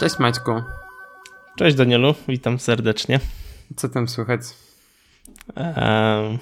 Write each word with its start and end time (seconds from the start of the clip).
Cześć 0.00 0.18
Maćku. 0.18 0.50
Cześć 1.56 1.76
Danielu, 1.76 2.14
witam 2.28 2.58
serdecznie. 2.58 3.20
Co 3.76 3.88
tam 3.88 4.08
słychać? 4.08 4.40
Ehm, 5.54 6.38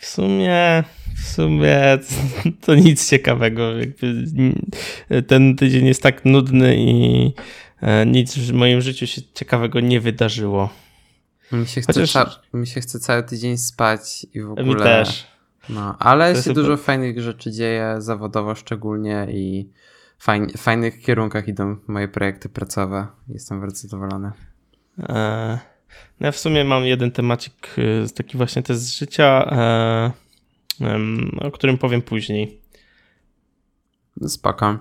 w 0.00 0.06
sumie, 0.06 0.84
w 1.16 1.28
sumie 1.28 1.98
to 2.64 2.74
nic 2.74 3.10
ciekawego. 3.10 3.78
Jakby 3.78 4.24
ten 5.26 5.56
tydzień 5.56 5.86
jest 5.86 6.02
tak 6.02 6.24
nudny 6.24 6.76
i 6.76 7.32
e, 7.80 8.06
nic 8.06 8.38
w 8.38 8.52
moim 8.52 8.80
życiu 8.80 9.06
się 9.06 9.22
ciekawego 9.34 9.80
nie 9.80 10.00
wydarzyło. 10.00 10.70
Mi 11.52 11.66
się, 11.66 11.80
chce 11.80 11.92
Chociaż... 11.92 12.40
mi 12.54 12.66
się 12.66 12.80
chce 12.80 13.00
cały 13.00 13.22
tydzień 13.22 13.58
spać 13.58 14.26
i 14.34 14.40
w 14.42 14.50
ogóle... 14.50 14.66
Mi 14.66 14.76
też. 14.76 15.26
No, 15.68 15.96
ale 15.98 16.34
to 16.34 16.42
się 16.42 16.52
dużo 16.52 16.76
fajnych 16.76 17.20
rzeczy 17.20 17.52
dzieje, 17.52 17.94
zawodowo 17.98 18.54
szczególnie 18.54 19.26
i 19.30 19.68
fajn, 20.18 20.48
fajnych 20.56 21.00
kierunkach 21.00 21.48
idą 21.48 21.76
moje 21.88 22.08
projekty 22.08 22.48
pracowe. 22.48 23.06
Jestem 23.28 23.60
bardzo 23.60 23.88
zadowolony. 23.88 24.32
E, 24.98 25.58
no 26.20 26.26
ja 26.26 26.32
w 26.32 26.38
sumie 26.38 26.64
mam 26.64 26.84
jeden 26.84 27.10
temacik, 27.10 27.76
e, 27.78 28.08
taki 28.08 28.36
właśnie 28.36 28.62
test 28.62 28.82
z 28.82 28.98
życia, 28.98 29.48
e, 29.52 30.12
o 31.40 31.50
którym 31.50 31.78
powiem 31.78 32.02
później. 32.02 32.60
Spoko. 34.28 34.78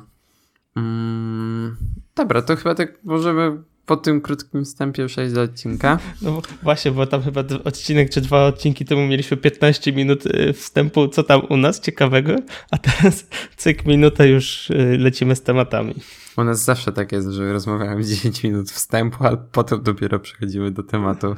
Mm, 0.76 1.78
dobra, 2.16 2.42
to 2.42 2.56
chyba 2.56 2.76
tak 2.76 3.04
możemy 3.04 3.64
po 3.86 3.98
tym 3.98 4.22
krótkim 4.22 4.66
wstępie 4.66 5.08
przejść 5.08 5.34
do 5.34 5.42
odcinka. 5.42 6.00
No 6.22 6.42
właśnie, 6.64 6.92
bo 6.92 7.08
tam 7.08 7.22
chyba 7.22 7.44
odcinek 7.64 8.10
czy 8.10 8.22
dwa 8.22 8.46
odcinki 8.46 8.86
temu 8.86 9.08
mieliśmy 9.08 9.38
15 9.38 9.94
minut 9.94 10.26
y, 10.26 10.54
wstępu, 10.54 11.08
co 11.08 11.24
tam 11.24 11.42
u 11.50 11.58
nas 11.58 11.80
ciekawego, 11.80 12.36
a 12.72 12.78
teraz 12.78 13.28
cyk 13.58 13.86
minuta 13.86 14.26
już 14.26 14.70
y, 14.70 14.98
lecimy 15.00 15.36
z 15.36 15.42
tematami. 15.42 15.96
U 16.38 16.44
nas 16.44 16.64
zawsze 16.64 16.92
tak 16.92 17.12
jest, 17.12 17.30
że 17.30 17.54
rozmawiamy 17.54 18.04
10 18.16 18.44
minut 18.44 18.72
wstępu, 18.72 19.26
a 19.26 19.38
potem 19.38 19.84
dopiero 19.84 20.20
przechodzimy 20.20 20.72
do 20.72 20.84
tematów. 20.84 21.38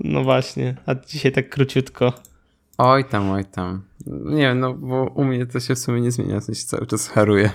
No 0.00 0.24
właśnie, 0.24 0.76
a 0.86 0.94
dzisiaj 0.94 1.32
tak 1.32 1.48
króciutko. 1.48 2.12
Oj 2.78 3.04
tam, 3.04 3.30
oj 3.30 3.44
tam. 3.44 3.82
Nie 4.06 4.42
wiem, 4.42 4.60
no 4.60 4.74
bo 4.74 5.04
u 5.04 5.24
mnie 5.24 5.46
to 5.46 5.60
się 5.60 5.74
w 5.74 5.78
sumie 5.78 6.00
nie 6.00 6.10
zmienia, 6.10 6.40
w 6.40 6.44
sensie 6.44 6.64
cały 6.64 6.86
czas 6.86 7.08
haruje. 7.08 7.50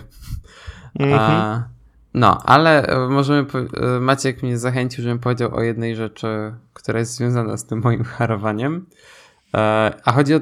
-hmm. 0.99 1.13
A 1.19 1.74
no, 2.16 2.41
ale 2.44 2.88
e, 2.88 3.08
możemy, 3.09 3.45
e, 3.73 3.99
Maciek 3.99 4.44
mnie 4.44 4.58
zachęcił, 4.58 5.03
żebym 5.03 5.19
powiedział 5.19 5.55
o 5.55 5.61
jednej 5.61 5.95
rzeczy, 5.95 6.27
która 6.73 6.99
jest 6.99 7.16
związana 7.16 7.57
z 7.57 7.66
tym 7.66 7.81
moim 7.83 8.03
harowaniem. 8.03 8.85
E, 9.53 9.57
a 10.05 10.11
chodzi 10.11 10.35
o 10.35 10.39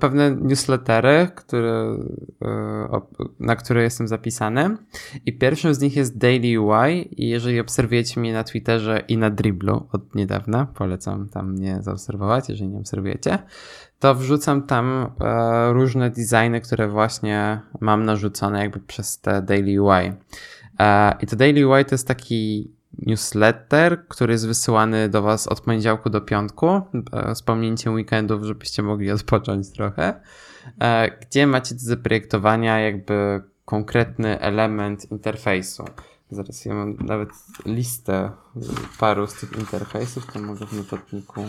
pewne 0.00 0.30
newslettery, 0.30 1.28
które, 1.34 1.96
na 3.40 3.56
które 3.56 3.82
jestem 3.82 4.08
zapisany. 4.08 4.76
I 5.26 5.38
pierwszym 5.38 5.74
z 5.74 5.80
nich 5.80 5.96
jest 5.96 6.18
Daily 6.18 6.60
UI. 6.60 7.22
I 7.22 7.28
jeżeli 7.28 7.60
obserwujecie 7.60 8.20
mnie 8.20 8.32
na 8.32 8.44
Twitterze 8.44 9.02
i 9.08 9.16
na 9.18 9.30
Dribblu 9.30 9.88
od 9.92 10.14
niedawna, 10.14 10.66
polecam 10.74 11.28
tam 11.28 11.52
mnie 11.52 11.78
zaobserwować, 11.80 12.48
jeżeli 12.48 12.70
nie 12.70 12.78
obserwujecie, 12.78 13.38
to 13.98 14.14
wrzucam 14.14 14.62
tam 14.62 15.10
różne 15.72 16.10
designy, 16.10 16.60
które 16.60 16.88
właśnie 16.88 17.60
mam 17.80 18.04
narzucone 18.04 18.58
jakby 18.58 18.80
przez 18.80 19.20
te 19.20 19.42
Daily 19.42 19.82
UI. 19.82 20.12
E, 20.78 21.16
I 21.20 21.26
to 21.26 21.36
Daily 21.36 21.66
White 21.66 21.88
to 21.88 21.94
jest 21.94 22.08
taki 22.08 22.70
newsletter, 22.98 24.08
który 24.08 24.32
jest 24.32 24.46
wysyłany 24.46 25.08
do 25.08 25.22
Was 25.22 25.48
od 25.48 25.60
poniedziałku 25.60 26.10
do 26.10 26.20
piątku, 26.20 26.80
e, 27.12 27.34
z 27.34 27.42
pominięciem 27.42 27.94
weekendów, 27.94 28.42
żebyście 28.42 28.82
mogli 28.82 29.10
odpocząć 29.10 29.72
trochę, 29.72 30.20
e, 30.80 31.18
gdzie 31.20 31.46
macie 31.46 31.74
do 31.74 31.80
zaprojektowania 31.80 32.78
jakby 32.78 33.42
konkretny 33.64 34.40
element 34.40 35.10
interfejsu. 35.10 35.84
Zaraz 36.30 36.64
ja 36.64 36.74
mam 36.74 36.96
nawet 36.96 37.28
listę 37.66 38.30
paru 38.98 39.26
z 39.26 39.34
tych 39.34 39.52
interfejsów, 39.58 40.32
to 40.32 40.38
mogę 40.38 40.66
w 40.66 40.72
notatniku 40.72 41.44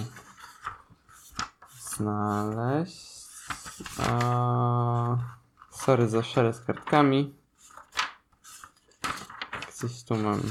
znaleźć. 1.80 3.18
sorry 5.72 6.08
za 6.10 6.24
szereg 6.24 6.56
z 6.56 6.60
kartkami. 6.60 7.34
Coś 9.78 10.04
tu 10.04 10.16
mam. 10.16 10.42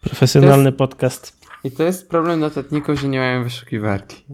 Profesjonalny 0.00 0.68
jest, 0.68 0.78
podcast. 0.78 1.46
I 1.64 1.70
to 1.70 1.82
jest 1.82 2.08
problem 2.08 2.40
notatników, 2.40 3.00
że 3.00 3.08
nie 3.08 3.18
mają 3.18 3.44
wyszukiwarki. 3.44 4.24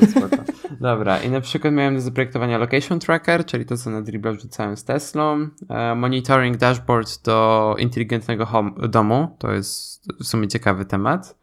Dobra, 0.80 1.22
i 1.22 1.30
na 1.30 1.40
przykład 1.40 1.74
miałem 1.74 1.94
do 1.94 2.00
zaprojektowania 2.00 2.58
location 2.58 3.00
tracker, 3.00 3.44
czyli 3.44 3.66
to, 3.66 3.76
co 3.76 3.90
na 3.90 4.02
Dribble 4.02 4.32
wrzucałem 4.32 4.76
z 4.76 4.84
Teslą. 4.84 5.48
E, 5.68 5.94
monitoring 5.94 6.56
dashboard 6.56 7.24
do 7.24 7.76
inteligentnego 7.78 8.46
home, 8.46 8.70
domu. 8.88 9.36
To 9.38 9.52
jest 9.52 10.06
w 10.20 10.24
sumie 10.24 10.48
ciekawy 10.48 10.84
temat. 10.84 11.36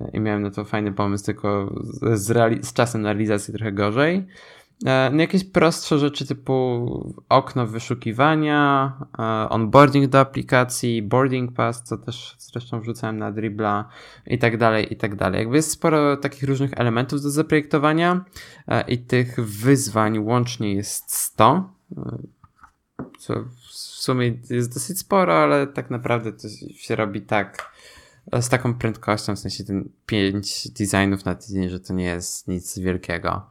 E, 0.00 0.10
I 0.12 0.20
miałem 0.20 0.42
na 0.42 0.50
to 0.50 0.64
fajny 0.64 0.92
pomysł, 0.92 1.24
tylko 1.24 1.74
z, 1.82 2.20
z, 2.20 2.66
z 2.66 2.72
czasem 2.72 3.02
na 3.02 3.08
realizację 3.08 3.54
trochę 3.54 3.72
gorzej. 3.72 4.26
E, 4.86 5.10
no 5.12 5.20
jakieś 5.20 5.44
prostsze 5.44 5.98
rzeczy 5.98 6.26
typu 6.26 7.14
okno 7.28 7.66
wyszukiwania, 7.66 8.92
e, 9.18 9.22
onboarding 9.48 10.06
do 10.10 10.20
aplikacji, 10.20 11.02
boarding 11.02 11.52
pass, 11.52 11.82
co 11.82 11.96
też 11.98 12.36
zresztą 12.38 12.80
wrzucałem 12.80 13.18
na 13.18 13.32
Dribbla 13.32 13.88
i 14.26 14.38
tak 14.38 14.56
dalej, 14.56 14.92
i 14.92 14.96
tak 14.96 15.16
dalej. 15.16 15.38
Jakby 15.38 15.56
jest 15.56 15.70
sporo 15.70 16.16
takich 16.16 16.42
różnych 16.42 16.72
elementów 16.76 17.22
do 17.22 17.30
zaprojektowania 17.30 18.24
e, 18.68 18.84
i 18.88 18.98
tych 18.98 19.40
wyzwań 19.40 20.18
łącznie 20.18 20.74
jest 20.74 21.14
100, 21.14 21.70
co 23.18 23.34
w 23.44 23.72
sumie 23.74 24.34
jest 24.50 24.74
dosyć 24.74 24.98
sporo, 24.98 25.42
ale 25.42 25.66
tak 25.66 25.90
naprawdę 25.90 26.32
to 26.32 26.48
się 26.76 26.96
robi 26.96 27.22
tak 27.22 27.72
z 28.40 28.48
taką 28.48 28.74
prędkością, 28.74 29.36
w 29.36 29.38
sensie 29.38 29.64
ten 29.64 29.88
5 30.06 30.68
designów 30.70 31.24
na 31.24 31.34
tydzień, 31.34 31.68
że 31.68 31.80
to 31.80 31.94
nie 31.94 32.04
jest 32.04 32.48
nic 32.48 32.78
wielkiego. 32.78 33.46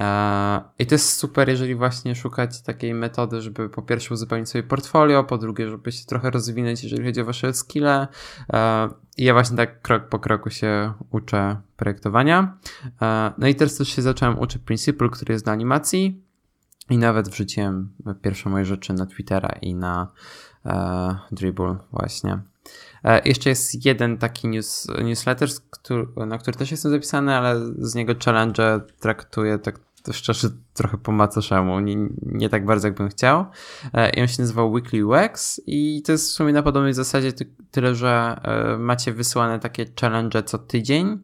E, 0.00 0.62
I 0.78 0.86
to 0.86 0.94
jest 0.94 1.12
super, 1.12 1.48
jeżeli 1.48 1.74
właśnie 1.74 2.14
szukać 2.14 2.62
takiej 2.62 2.94
metody, 2.94 3.40
żeby 3.40 3.68
po 3.68 3.82
pierwsze 3.82 4.14
uzupełnić 4.14 4.48
sobie 4.48 4.62
portfolio, 4.62 5.24
po 5.24 5.38
drugie, 5.38 5.70
żeby 5.70 5.92
się 5.92 6.04
trochę 6.06 6.30
rozwinąć, 6.30 6.82
jeżeli 6.82 7.04
chodzi 7.04 7.20
o 7.20 7.24
wasze 7.24 7.54
skille. 7.54 8.08
E, 8.52 8.88
I 9.16 9.24
ja 9.24 9.32
właśnie 9.32 9.56
tak 9.56 9.82
krok 9.82 10.08
po 10.08 10.18
kroku 10.18 10.50
się 10.50 10.92
uczę 11.10 11.56
projektowania. 11.76 12.58
E, 13.02 13.32
no 13.38 13.46
i 13.46 13.54
teraz 13.54 13.76
też 13.76 13.88
się 13.88 14.02
zacząłem 14.02 14.38
uczyć 14.38 14.62
Principle, 14.62 15.08
który 15.08 15.32
jest 15.32 15.44
do 15.44 15.50
animacji. 15.50 16.24
I 16.90 16.98
nawet 16.98 17.28
wrzuciłem 17.28 17.94
pierwsze 18.22 18.50
moje 18.50 18.64
rzeczy 18.64 18.92
na 18.92 19.06
Twittera 19.06 19.48
i 19.62 19.74
na 19.74 20.12
Dribble 21.32 21.76
właśnie. 21.92 22.53
Jeszcze 23.24 23.50
jest 23.50 23.86
jeden 23.86 24.18
taki 24.18 24.48
news, 24.48 24.86
newsletter, 25.04 25.48
który, 25.70 26.06
na 26.26 26.38
który 26.38 26.56
też 26.56 26.70
jestem 26.70 26.90
zapisany, 26.90 27.34
ale 27.34 27.60
z 27.78 27.94
niego 27.94 28.14
challenge 28.24 28.80
traktuję 29.00 29.58
tak 29.58 29.78
to 30.04 30.12
szczerze 30.12 30.48
trochę 30.74 30.98
po 30.98 31.12
macoszemu, 31.12 31.80
nie, 31.80 31.96
nie 32.22 32.48
tak 32.48 32.64
bardzo 32.66 32.88
jakbym 32.88 33.08
chciał. 33.08 33.46
E, 33.92 34.10
I 34.10 34.20
on 34.20 34.28
się 34.28 34.42
nazywał 34.42 34.72
Weekly 34.72 35.06
UX 35.06 35.60
i 35.66 36.02
to 36.02 36.12
jest 36.12 36.28
w 36.28 36.32
sumie 36.32 36.52
na 36.52 36.62
podobnej 36.62 36.94
zasadzie 36.94 37.32
tyle, 37.70 37.94
że 37.94 38.40
e, 38.42 38.78
macie 38.78 39.12
wysyłane 39.12 39.58
takie 39.58 39.86
challenge 40.00 40.42
co 40.42 40.58
tydzień 40.58 41.22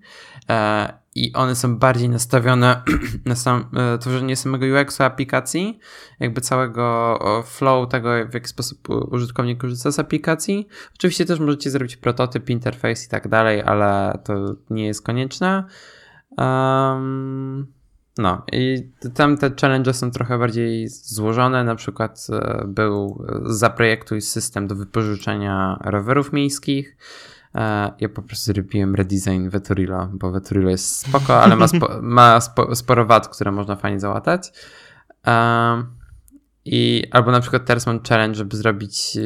e, 0.48 0.92
i 1.14 1.32
one 1.32 1.56
są 1.56 1.78
bardziej 1.78 2.08
nastawione 2.08 2.82
na 3.26 3.36
sam, 3.36 3.70
tworzenie 4.00 4.36
samego 4.36 4.66
UX-u 4.66 5.02
aplikacji, 5.02 5.78
jakby 6.20 6.40
całego 6.40 7.18
flow 7.46 7.88
tego, 7.88 8.10
w 8.30 8.34
jaki 8.34 8.48
sposób 8.48 8.88
użytkownik 9.10 9.60
korzysta 9.60 9.90
z 9.90 9.98
aplikacji. 9.98 10.68
Oczywiście 10.94 11.24
też 11.24 11.40
możecie 11.40 11.70
zrobić 11.70 11.96
prototyp, 11.96 12.50
interfejs 12.50 13.06
i 13.06 13.08
tak 13.08 13.28
dalej, 13.28 13.62
ale 13.62 14.18
to 14.24 14.54
nie 14.70 14.86
jest 14.86 15.02
konieczne. 15.02 15.64
Um, 16.38 17.79
no 18.20 18.42
i 18.52 18.90
tam 19.14 19.36
te 19.36 19.50
challenge 19.60 19.94
są 19.94 20.10
trochę 20.10 20.38
bardziej 20.38 20.88
złożone. 20.88 21.64
Na 21.64 21.74
przykład 21.74 22.26
e, 22.32 22.64
był 22.66 23.24
zaprojektuj 23.44 24.20
system 24.20 24.66
do 24.66 24.74
wypożyczenia 24.74 25.78
rowerów 25.84 26.32
miejskich. 26.32 26.96
E, 27.54 27.92
ja 28.00 28.08
po 28.08 28.22
prostu 28.22 28.52
zrobiłem 28.52 28.94
redesign 28.94 29.48
Veturilo, 29.48 30.08
bo 30.12 30.30
Veturilo 30.30 30.70
jest 30.70 30.96
spoko, 30.96 31.42
ale 31.42 31.56
ma, 31.56 31.68
spo, 31.68 31.88
ma 32.02 32.40
spo, 32.40 32.76
sporo 32.76 33.06
wad, 33.06 33.28
które 33.28 33.52
można 33.52 33.76
fajnie 33.76 34.00
załatać. 34.00 34.52
E, 35.26 35.84
I 36.64 37.04
albo 37.10 37.30
na 37.30 37.40
przykład 37.40 37.64
teraz 37.64 37.86
mam 37.86 38.00
challenge, 38.08 38.34
żeby 38.34 38.56
zrobić 38.56 39.18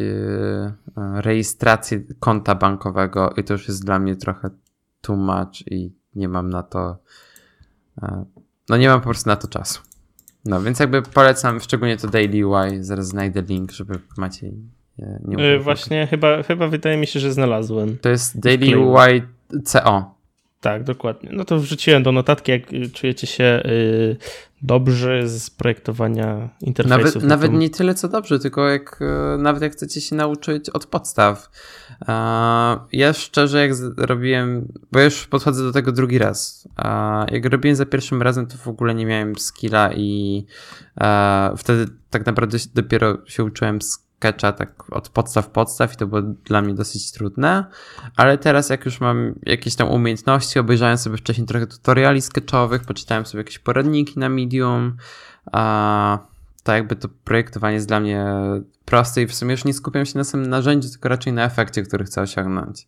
rejestrację 0.97 2.01
konta 2.21 2.55
bankowego 2.55 3.31
i 3.37 3.45
to 3.45 3.53
już 3.53 3.69
jest 3.69 3.85
dla 3.85 3.99
mnie 3.99 4.17
trochę 4.17 4.51
too 5.01 5.17
much 5.17 5.67
i 5.67 5.93
nie 6.15 6.29
mam 6.29 6.51
na 6.51 6.63
to 6.63 6.99
no 8.69 8.77
nie 8.77 8.89
mam 8.89 9.01
po 9.01 9.05
prostu 9.05 9.31
na 9.31 9.37
to 9.37 9.49
czasu. 9.49 9.81
No 10.45 10.63
więc 10.63 10.79
jakby 10.81 11.03
polecam 11.03 11.61
szczególnie 11.61 11.97
to 11.97 12.09
Daily 12.09 12.47
UI, 12.47 12.85
zaraz 12.85 13.07
znajdę 13.07 13.43
link, 13.43 13.73
żeby 13.73 13.99
macie 14.17 14.51
nie 15.25 15.45
yy, 15.45 15.59
Właśnie 15.59 16.07
chyba, 16.07 16.43
chyba 16.43 16.69
wydaje 16.69 16.97
mi 16.97 17.07
się, 17.07 17.21
że 17.21 17.33
znalazłem. 17.33 17.99
To 17.99 18.09
jest 18.09 18.41
Daily 18.41 18.79
UI 18.79 19.23
CO. 19.65 20.14
Tak, 20.65 20.85
dokładnie. 20.85 21.31
No 21.33 21.45
to 21.45 21.59
wrzuciłem 21.59 22.03
do 22.03 22.13
notatki, 22.13 22.53
jak 22.53 22.63
czujecie 22.93 23.27
się 23.27 23.63
y, 23.67 24.17
dobrze 24.63 25.29
z 25.29 25.51
projektowania 25.51 26.49
interfejsów. 26.61 27.15
Nawet, 27.23 27.29
nawet 27.29 27.53
nie 27.53 27.71
tyle 27.71 27.95
co 27.95 28.09
dobrze, 28.09 28.39
tylko 28.39 28.69
jak, 28.69 29.03
y, 29.03 29.39
nawet 29.39 29.63
jak 29.63 29.73
chcecie 29.73 30.01
się 30.01 30.17
nauczyć 30.17 30.71
od 30.71 30.87
podstaw. 30.87 31.51
Ja 32.93 33.13
szczerze, 33.13 33.67
jak 33.67 33.77
robiłem, 33.97 34.73
bo 34.93 34.99
ja 34.99 35.05
już 35.05 35.27
podchodzę 35.27 35.63
do 35.63 35.73
tego 35.73 35.93
drugi 35.93 36.19
raz. 36.19 36.69
Jak 37.31 37.45
robiłem 37.45 37.77
za 37.77 37.87
pierwszym 37.87 38.23
razem, 38.23 38.47
to 38.47 38.57
w 38.57 38.69
ogóle 38.69 38.95
nie 38.95 39.07
miałem 39.07 39.39
skilla 39.39 39.91
i 39.93 40.47
wtedy 41.57 41.87
tak 42.11 42.27
naprawdę 42.27 42.59
dopiero 42.75 43.19
się 43.27 43.45
uczyłem 43.45 43.79
sketcha 44.25 44.53
tak 44.53 44.93
od 44.93 45.09
podstaw 45.09 45.51
podstaw 45.51 45.95
i 45.95 45.97
to 45.97 46.07
było 46.07 46.23
dla 46.23 46.63
mnie 46.63 46.75
dosyć 46.75 47.13
trudne, 47.13 47.65
ale 48.17 48.39
teraz 48.39 48.71
jak 48.71 48.85
już 48.85 49.01
mam 49.01 49.35
jakieś 49.43 49.75
tam 49.75 49.89
umiejętności, 49.89 50.59
obejrzałem 50.59 50.99
sobie 50.99 51.17
wcześniej 51.17 51.47
trochę 51.47 51.67
tutoriali 51.67 52.23
sketchowych, 52.23 52.85
poczytałem 52.85 53.27
sobie 53.27 53.41
jakieś 53.41 53.59
poradniki 53.59 54.19
na 54.19 54.29
Medium, 54.29 54.97
a 55.53 56.19
to 56.63 56.73
jakby 56.73 56.97
to 56.97 57.09
projektowanie 57.25 57.75
jest 57.75 57.89
dla 57.89 58.01
mnie 58.01 58.27
proste 58.85 59.23
i 59.23 59.27
w 59.27 59.35
sumie 59.35 59.51
już 59.51 59.65
nie 59.65 59.75
skupiam 59.75 60.07
się 60.07 60.19
na 60.19 60.25
samym 60.25 60.47
narzędziu, 60.47 60.89
tylko 60.91 61.09
raczej 61.09 61.33
na 61.33 61.45
efekcie, 61.45 61.83
który 61.83 62.05
chcę 62.05 62.23
osiągnąć. 62.23 62.87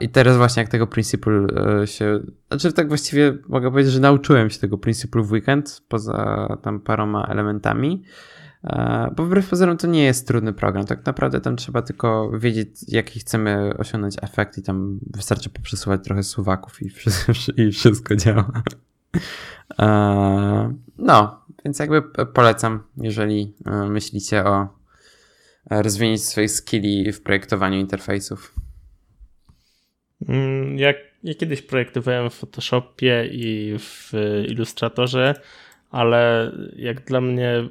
I 0.00 0.08
teraz 0.08 0.36
właśnie 0.36 0.62
jak 0.62 0.70
tego 0.70 0.86
Principle 0.86 1.46
e, 1.82 1.86
się, 1.86 2.20
znaczy 2.48 2.72
tak 2.72 2.88
właściwie 2.88 3.38
mogę 3.48 3.70
powiedzieć, 3.70 3.92
że 3.92 4.00
nauczyłem 4.00 4.50
się 4.50 4.58
tego 4.58 4.78
Principle 4.78 5.22
w 5.22 5.32
weekend, 5.32 5.82
poza 5.88 6.48
tam 6.62 6.80
paroma 6.80 7.26
elementami, 7.26 8.02
bo 9.16 9.24
wbrew 9.24 9.48
pozorom 9.48 9.76
to 9.76 9.86
nie 9.86 10.04
jest 10.04 10.26
trudny 10.26 10.52
program. 10.52 10.86
Tak 10.86 11.06
naprawdę 11.06 11.40
tam 11.40 11.56
trzeba 11.56 11.82
tylko 11.82 12.30
wiedzieć, 12.38 12.68
jaki 12.88 13.20
chcemy 13.20 13.74
osiągnąć 13.78 14.16
efekt 14.22 14.58
i 14.58 14.62
tam 14.62 15.00
wystarczy 15.16 15.50
poprzesuwać 15.50 16.04
trochę 16.04 16.22
suwaków 16.22 16.82
i 16.82 16.90
wszystko, 16.90 17.32
i 17.62 17.72
wszystko 17.72 18.16
działa. 18.16 18.62
E, 19.78 20.74
no, 20.98 21.44
więc 21.64 21.78
jakby 21.78 22.02
polecam, 22.26 22.82
jeżeli 22.96 23.54
e, 23.66 23.88
myślicie 23.88 24.44
o 24.44 24.68
rozwijaniu 25.70 26.18
swoich 26.18 26.50
skilli 26.50 27.12
w 27.12 27.22
projektowaniu 27.22 27.78
interfejsów. 27.78 28.54
Mm, 30.28 30.78
jak 30.78 30.96
ja 31.22 31.34
kiedyś 31.34 31.62
projektowałem 31.62 32.30
w 32.30 32.34
Photoshopie 32.34 33.28
i 33.32 33.78
w 33.78 34.12
Illustratorze, 34.48 35.34
ale 35.90 36.52
jak 36.76 37.04
dla 37.04 37.20
mnie 37.20 37.68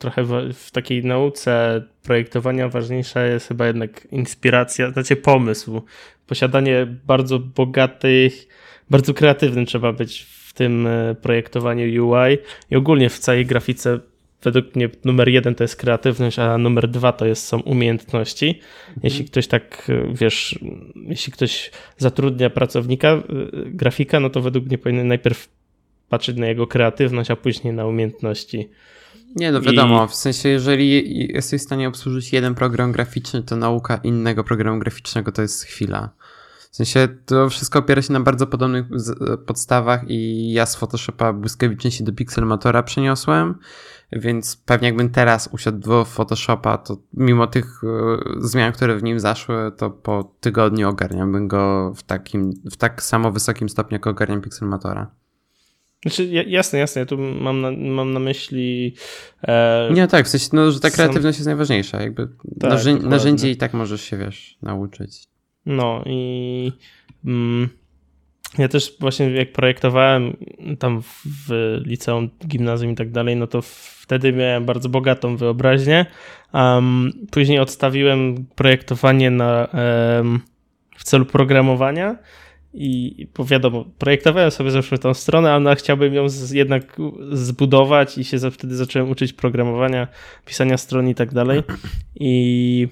trochę 0.00 0.24
w, 0.52 0.70
takiej 0.70 1.04
nauce 1.04 1.82
projektowania 2.02 2.68
ważniejsza 2.68 3.24
jest 3.24 3.48
chyba 3.48 3.66
jednak 3.66 4.08
inspiracja, 4.12 4.90
znaczy 4.90 5.16
pomysł. 5.16 5.82
Posiadanie 6.26 6.86
bardzo 7.06 7.38
bogatych, 7.38 8.48
bardzo 8.90 9.14
kreatywnym 9.14 9.66
trzeba 9.66 9.92
być 9.92 10.22
w 10.22 10.52
tym 10.52 10.86
e, 10.86 11.14
projektowaniu 11.14 12.06
UI 12.06 12.38
i 12.70 12.76
ogólnie 12.76 13.10
w 13.10 13.18
całej 13.18 13.46
grafice 13.46 14.00
według 14.42 14.76
mnie 14.76 14.88
numer 15.04 15.28
jeden 15.28 15.54
to 15.54 15.64
jest 15.64 15.76
kreatywność, 15.76 16.38
a 16.38 16.58
numer 16.58 16.88
dwa 16.88 17.12
to 17.12 17.26
jest, 17.26 17.46
są 17.46 17.60
umiejętności. 17.60 18.48
Mhm. 18.48 19.00
Jeśli 19.02 19.24
ktoś 19.24 19.46
tak, 19.46 19.86
e, 19.88 20.14
wiesz, 20.14 20.58
jeśli 20.94 21.32
ktoś 21.32 21.70
zatrudnia 21.96 22.50
pracownika, 22.50 23.08
e, 23.08 23.22
grafika, 23.66 24.20
no 24.20 24.30
to 24.30 24.40
według 24.40 24.66
mnie 24.66 24.78
powinien 24.78 25.08
najpierw 25.08 25.48
patrzeć 26.08 26.36
na 26.36 26.46
jego 26.46 26.66
kreatywność, 26.66 27.30
a 27.30 27.36
później 27.36 27.74
na 27.74 27.86
umiejętności. 27.86 28.68
Nie, 29.36 29.52
no 29.52 29.60
wiadomo, 29.60 30.04
I... 30.04 30.08
w 30.08 30.14
sensie 30.14 30.48
jeżeli 30.48 31.18
jesteś 31.34 31.60
w 31.60 31.64
stanie 31.64 31.88
obsłużyć 31.88 32.32
jeden 32.32 32.54
program 32.54 32.92
graficzny, 32.92 33.42
to 33.42 33.56
nauka 33.56 33.96
innego 33.96 34.44
programu 34.44 34.78
graficznego 34.78 35.32
to 35.32 35.42
jest 35.42 35.64
chwila. 35.64 36.10
W 36.70 36.76
sensie 36.76 37.08
to 37.26 37.48
wszystko 37.48 37.78
opiera 37.78 38.02
się 38.02 38.12
na 38.12 38.20
bardzo 38.20 38.46
podobnych 38.46 38.86
podstawach 39.46 40.04
i 40.08 40.52
ja 40.52 40.66
z 40.66 40.76
Photoshopa 40.76 41.32
błyskawicznie 41.32 41.90
się 41.90 42.04
do 42.04 42.12
Pixelmatora 42.12 42.82
przeniosłem, 42.82 43.54
więc 44.12 44.56
pewnie 44.56 44.88
jakbym 44.88 45.10
teraz 45.10 45.48
usiadł 45.52 45.78
do 45.78 46.04
Photoshopa, 46.04 46.78
to 46.78 46.96
mimo 47.14 47.46
tych 47.46 47.80
e, 47.84 48.18
zmian, 48.40 48.72
które 48.72 48.96
w 48.96 49.02
nim 49.02 49.20
zaszły, 49.20 49.72
to 49.76 49.90
po 49.90 50.34
tygodniu 50.40 50.88
ogarniałbym 50.88 51.48
go 51.48 51.92
w 51.96 52.02
takim, 52.02 52.52
w 52.70 52.76
tak 52.76 53.02
samo 53.02 53.32
wysokim 53.32 53.68
stopniu, 53.68 53.94
jak 53.94 54.06
ogarniam 54.06 54.40
Pixelmatora. 54.40 55.10
Znaczy, 56.02 56.26
jasne, 56.26 56.78
jasne, 56.78 57.00
ja 57.00 57.06
tu 57.06 57.18
mam 57.18 57.60
na, 57.60 57.70
mam 57.70 58.12
na 58.12 58.20
myśli. 58.20 58.94
E, 59.42 59.90
nie, 59.92 60.08
tak, 60.08 60.26
w 60.26 60.28
sensie, 60.28 60.48
no, 60.52 60.70
że 60.70 60.80
ta 60.80 60.90
kreatywność 60.90 61.36
sam... 61.36 61.40
jest 61.40 61.46
najważniejsza. 61.46 62.02
Jakby 62.02 62.28
tak, 62.60 62.70
narzę 62.70 62.94
narzędzie 62.94 63.50
i 63.50 63.56
tak 63.56 63.74
możesz 63.74 64.02
się, 64.02 64.16
wiesz, 64.16 64.58
nauczyć. 64.62 65.28
No 65.66 66.02
i. 66.06 66.72
Mm, 67.24 67.68
ja 68.58 68.68
też 68.68 68.96
właśnie 69.00 69.30
jak 69.30 69.52
projektowałem 69.52 70.36
tam 70.78 71.02
w, 71.02 71.78
liceum, 71.86 72.30
gimnazjum 72.46 72.92
i 72.92 72.94
tak 72.94 73.10
dalej, 73.10 73.36
no 73.36 73.46
to 73.46 73.62
wtedy 73.62 74.32
miałem 74.32 74.64
bardzo 74.64 74.88
bogatą 74.88 75.36
wyobraźnię. 75.36 76.06
Um, 76.52 77.12
później 77.30 77.58
odstawiłem 77.58 78.46
projektowanie 78.54 79.30
na, 79.30 79.68
um, 80.18 80.40
w 80.96 81.04
celu 81.04 81.24
programowania 81.26 82.16
i 82.74 83.26
wiadomo, 83.38 83.84
projektowałem 83.98 84.50
sobie 84.50 84.70
zawsze 84.70 84.98
tą 84.98 85.14
stronę, 85.14 85.52
ale 85.52 85.76
chciałbym 85.76 86.14
ją 86.14 86.28
z, 86.28 86.50
jednak 86.50 86.96
zbudować 87.32 88.18
i 88.18 88.24
się 88.24 88.38
za, 88.38 88.50
wtedy 88.50 88.76
zacząłem 88.76 89.10
uczyć 89.10 89.32
programowania, 89.32 90.08
pisania 90.46 90.76
stron 90.76 91.08
i 91.08 91.14
tak 91.14 91.34
dalej. 91.34 91.62
I 92.14 92.88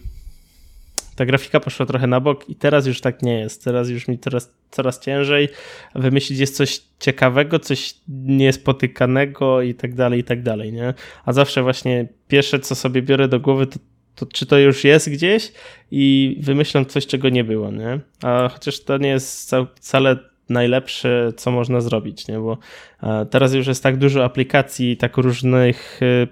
ta 1.17 1.27
grafika 1.27 1.61
poszła 1.61 1.87
trochę 1.87 2.07
na 2.07 2.21
bok 2.21 2.51
i 2.51 2.55
teraz 2.55 2.87
już 2.87 3.01
tak 3.01 3.23
nie 3.23 3.39
jest. 3.39 3.65
Teraz 3.65 3.89
już 3.89 4.09
mi 4.09 4.19
teraz 4.19 4.55
coraz 4.71 5.01
ciężej 5.01 5.49
wymyślić 5.95 6.39
jest 6.39 6.57
coś 6.57 6.81
ciekawego, 6.99 7.59
coś 7.59 7.95
niespotykanego 8.09 9.63
i 9.63 9.75
tak 9.75 9.95
dalej, 9.95 10.21
i 10.21 10.25
tak 10.25 10.43
dalej, 10.43 10.73
nie? 10.73 10.95
A 11.25 11.33
zawsze 11.33 11.63
właśnie 11.63 12.09
pierwsze, 12.29 12.59
co 12.59 12.75
sobie 12.75 13.03
biorę 13.03 13.29
do 13.29 13.41
głowy, 13.41 13.67
to 13.67 13.79
to 14.19 14.27
czy 14.27 14.47
to 14.47 14.59
już 14.59 14.85
jest 14.85 15.11
gdzieś 15.11 15.53
i 15.91 16.37
wymyślam 16.41 16.87
coś, 16.87 17.07
czego 17.07 17.29
nie 17.29 17.45
było, 17.45 17.71
nie? 17.71 18.01
A 18.23 18.49
chociaż 18.53 18.81
to 18.81 18.99
nie 18.99 19.09
jest 19.09 19.51
wcale 19.75 20.19
najlepsze, 20.49 21.33
co 21.37 21.51
można 21.51 21.81
zrobić, 21.81 22.29
nie? 22.29 22.39
Bo 22.39 22.59
e, 23.03 23.27
teraz 23.27 23.55
już 23.55 23.67
jest 23.67 23.83
tak 23.83 23.97
dużo 23.97 24.25
aplikacji, 24.25 24.97
tak 24.97 25.17
różnych 25.17 26.01
e, 26.03 26.27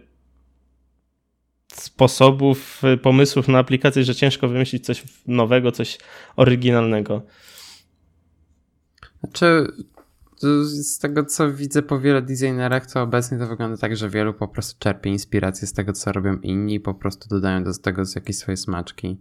sposobów, 1.74 2.82
e, 2.84 2.96
pomysłów 2.96 3.48
na 3.48 3.58
aplikacje, 3.58 4.04
że 4.04 4.14
ciężko 4.14 4.48
wymyślić 4.48 4.84
coś 4.84 5.02
nowego, 5.26 5.72
coś 5.72 5.98
oryginalnego. 6.36 7.22
Znaczy, 9.20 9.66
z 10.62 10.98
tego 10.98 11.24
co 11.24 11.52
widzę 11.52 11.82
po 11.82 12.00
wielu 12.00 12.22
designerach, 12.22 12.92
to 12.92 13.02
obecnie 13.02 13.38
to 13.38 13.46
wygląda 13.46 13.76
tak, 13.76 13.96
że 13.96 14.10
wielu 14.10 14.34
po 14.34 14.48
prostu 14.48 14.76
czerpie 14.78 15.10
inspirację 15.10 15.68
z 15.68 15.72
tego, 15.72 15.92
co 15.92 16.12
robią 16.12 16.36
inni 16.36 16.74
i 16.74 16.80
po 16.80 16.94
prostu 16.94 17.28
dodają 17.28 17.64
do 17.64 17.78
tego 17.78 18.02
jakieś 18.14 18.36
swoje 18.36 18.56
smaczki. 18.56 19.20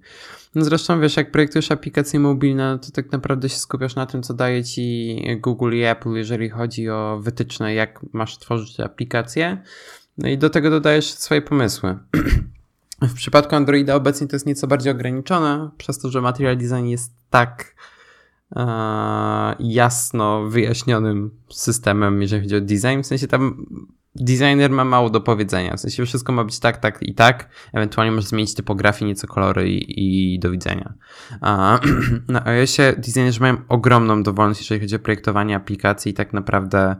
No 0.55 0.63
zresztą 0.63 0.99
wiesz, 0.99 1.17
jak 1.17 1.31
projektujesz 1.31 1.71
aplikacje 1.71 2.19
mobilne, 2.19 2.79
to 2.81 2.91
tak 2.91 3.11
naprawdę 3.11 3.49
się 3.49 3.57
skupiasz 3.57 3.95
na 3.95 4.05
tym, 4.05 4.23
co 4.23 4.33
daje 4.33 4.63
ci 4.63 5.17
Google 5.41 5.73
i 5.73 5.83
Apple, 5.83 6.13
jeżeli 6.13 6.49
chodzi 6.49 6.89
o 6.89 7.19
wytyczne, 7.21 7.73
jak 7.73 7.99
masz 8.13 8.37
tworzyć 8.37 8.79
aplikacje. 8.79 9.61
No 10.17 10.29
i 10.29 10.37
do 10.37 10.49
tego 10.49 10.69
dodajesz 10.69 11.13
swoje 11.13 11.41
pomysły. 11.41 11.97
W 13.01 13.13
przypadku 13.13 13.55
Androida 13.55 13.95
obecnie 13.95 14.27
to 14.27 14.35
jest 14.35 14.45
nieco 14.45 14.67
bardziej 14.67 14.91
ograniczone, 14.91 15.69
przez 15.77 15.99
to, 15.99 16.09
że 16.09 16.21
Material 16.21 16.57
Design 16.57 16.85
jest 16.85 17.13
tak 17.29 17.75
jasno 19.59 20.49
wyjaśnionym 20.49 21.31
systemem, 21.49 22.21
jeżeli 22.21 22.41
chodzi 22.41 22.55
o 22.55 22.61
design. 22.61 23.01
W 23.01 23.07
sensie 23.07 23.27
tam 23.27 23.65
designer 24.15 24.71
ma 24.71 24.85
mało 24.85 25.09
do 25.09 25.21
powiedzenia. 25.21 25.75
W 25.77 25.79
sensie 25.79 26.05
wszystko 26.05 26.33
ma 26.33 26.43
być 26.43 26.59
tak, 26.59 26.77
tak 26.77 27.03
i 27.03 27.15
tak. 27.15 27.49
Ewentualnie 27.73 28.11
możesz 28.11 28.29
zmienić 28.29 28.53
typografię, 28.53 29.05
nieco 29.05 29.27
kolory 29.27 29.69
i, 29.69 30.35
i 30.35 30.39
do 30.39 30.51
widzenia. 30.51 30.93
A, 31.41 31.79
na 32.27 32.45
iOSie 32.45 32.93
designerzy 32.97 33.39
mają 33.39 33.57
ogromną 33.67 34.23
dowolność, 34.23 34.59
jeżeli 34.59 34.81
chodzi 34.81 34.95
o 34.95 34.99
projektowanie 34.99 35.55
aplikacji 35.55 36.11
i 36.11 36.13
tak 36.13 36.33
naprawdę 36.33 36.95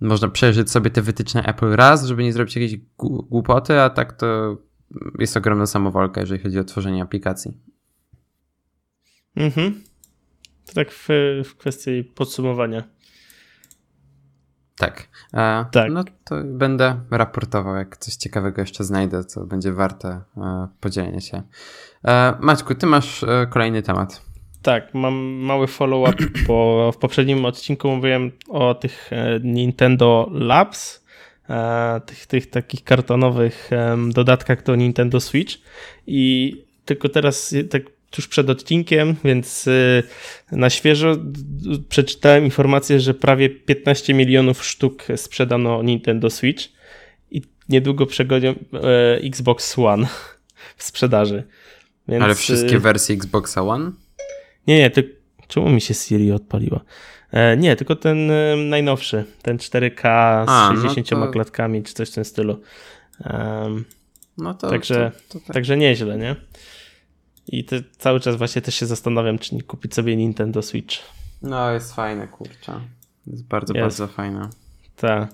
można 0.00 0.28
przejrzeć 0.28 0.70
sobie 0.70 0.90
te 0.90 1.02
wytyczne 1.02 1.42
Apple 1.42 1.70
raz, 1.70 2.06
żeby 2.06 2.22
nie 2.22 2.32
zrobić 2.32 2.56
jakiejś 2.56 2.80
głupoty, 2.98 3.80
a 3.80 3.90
tak 3.90 4.12
to 4.12 4.56
jest 5.18 5.36
ogromna 5.36 5.66
samowolka, 5.66 6.20
jeżeli 6.20 6.42
chodzi 6.42 6.58
o 6.58 6.64
tworzenie 6.64 7.02
aplikacji. 7.02 7.58
Mhm. 9.36 9.82
To 10.66 10.72
tak 10.74 10.90
w, 10.92 11.08
w 11.44 11.56
kwestii 11.56 12.04
podsumowania. 12.04 12.84
Tak. 14.76 15.08
E, 15.34 15.64
tak. 15.72 15.92
No 15.92 16.04
to 16.24 16.36
będę 16.44 17.00
raportował, 17.10 17.76
jak 17.76 17.96
coś 17.96 18.14
ciekawego 18.14 18.62
jeszcze 18.62 18.84
znajdę, 18.84 19.24
co 19.24 19.46
będzie 19.46 19.72
warte 19.72 20.20
e, 20.36 20.68
podzielenia 20.80 21.20
się. 21.20 21.42
E, 22.04 22.34
Maćku, 22.40 22.74
ty 22.74 22.86
masz 22.86 23.22
e, 23.22 23.46
kolejny 23.50 23.82
temat. 23.82 24.22
Tak, 24.62 24.94
mam 24.94 25.14
mały 25.24 25.66
follow-up, 25.66 26.24
bo 26.48 26.92
w 26.92 26.96
poprzednim 26.96 27.44
odcinku 27.44 27.88
mówiłem 27.88 28.32
o 28.48 28.74
tych 28.74 29.12
e, 29.12 29.40
Nintendo 29.40 30.28
Labs, 30.32 31.04
e, 31.48 32.00
tych, 32.06 32.26
tych 32.26 32.50
takich 32.50 32.84
kartonowych 32.84 33.70
dodatkach 34.08 34.62
do 34.62 34.76
Nintendo 34.76 35.20
Switch 35.20 35.54
i 36.06 36.56
tylko 36.84 37.08
teraz 37.08 37.54
tak 37.70 37.82
tuż 38.14 38.28
przed 38.28 38.50
odcinkiem, 38.50 39.16
więc 39.24 39.66
y, 39.66 40.02
na 40.52 40.70
świeżo 40.70 41.16
przeczytałem 41.88 42.44
informację, 42.44 43.00
że 43.00 43.14
prawie 43.14 43.50
15 43.50 44.14
milionów 44.14 44.64
sztuk 44.64 45.04
sprzedano 45.16 45.82
Nintendo 45.82 46.30
Switch 46.30 46.64
i 47.30 47.42
niedługo 47.68 48.06
przegonią 48.06 48.50
e, 48.50 48.54
Xbox 49.16 49.78
One 49.78 50.06
w 50.76 50.84
sprzedaży. 50.84 51.42
Więc... 52.08 52.24
Ale 52.24 52.34
wszystkie 52.34 52.78
wersje 52.78 53.14
Xboxa 53.14 53.62
One? 53.62 53.90
Nie, 54.66 54.78
nie, 54.78 54.90
to 54.90 55.00
czemu 55.48 55.70
mi 55.70 55.80
się 55.80 55.94
Siri 55.94 56.32
odpaliła? 56.32 56.80
E, 57.32 57.56
nie, 57.56 57.76
tylko 57.76 57.96
ten 57.96 58.30
e, 58.30 58.56
najnowszy, 58.56 59.24
ten 59.42 59.56
4K 59.56 60.00
z 60.44 60.48
A, 60.48 60.72
60 60.74 61.10
no 61.10 61.26
to... 61.26 61.32
klatkami, 61.32 61.82
czy 61.82 61.94
coś 61.94 62.10
w 62.10 62.14
tym 62.14 62.24
stylu. 62.24 62.60
Um, 63.30 63.84
no 64.38 64.54
to, 64.54 64.70
także, 64.70 65.12
to, 65.28 65.38
to 65.38 65.46
tak. 65.46 65.54
także 65.54 65.76
nieźle, 65.76 66.18
nie? 66.18 66.36
I 67.48 67.64
te, 67.64 67.82
cały 67.98 68.20
czas 68.20 68.36
właśnie 68.36 68.62
też 68.62 68.74
się 68.74 68.86
zastanawiam, 68.86 69.38
czy 69.38 69.54
nie 69.54 69.62
kupić 69.62 69.94
sobie 69.94 70.16
Nintendo 70.16 70.62
Switch. 70.62 70.96
No, 71.42 71.70
jest 71.70 71.94
fajne, 71.94 72.28
kurczę. 72.28 72.80
Jest 73.26 73.46
bardzo, 73.46 73.74
jest. 73.74 73.82
bardzo 73.82 74.06
fajne. 74.06 74.50
Tak. 74.96 75.28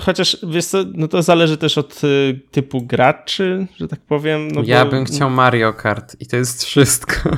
Chociaż 0.00 0.36
wiesz 0.48 0.64
co, 0.64 0.84
no 0.94 1.08
to 1.08 1.22
zależy 1.22 1.56
też 1.56 1.78
od 1.78 2.04
y, 2.04 2.40
typu 2.50 2.82
graczy, 2.82 3.66
że 3.76 3.88
tak 3.88 4.00
powiem. 4.00 4.48
No 4.50 4.62
ja 4.64 4.84
bo... 4.84 4.90
bym 4.90 5.04
chciał 5.04 5.30
Mario 5.30 5.72
Kart 5.72 6.16
i 6.20 6.26
to 6.26 6.36
jest 6.36 6.64
wszystko. 6.64 7.30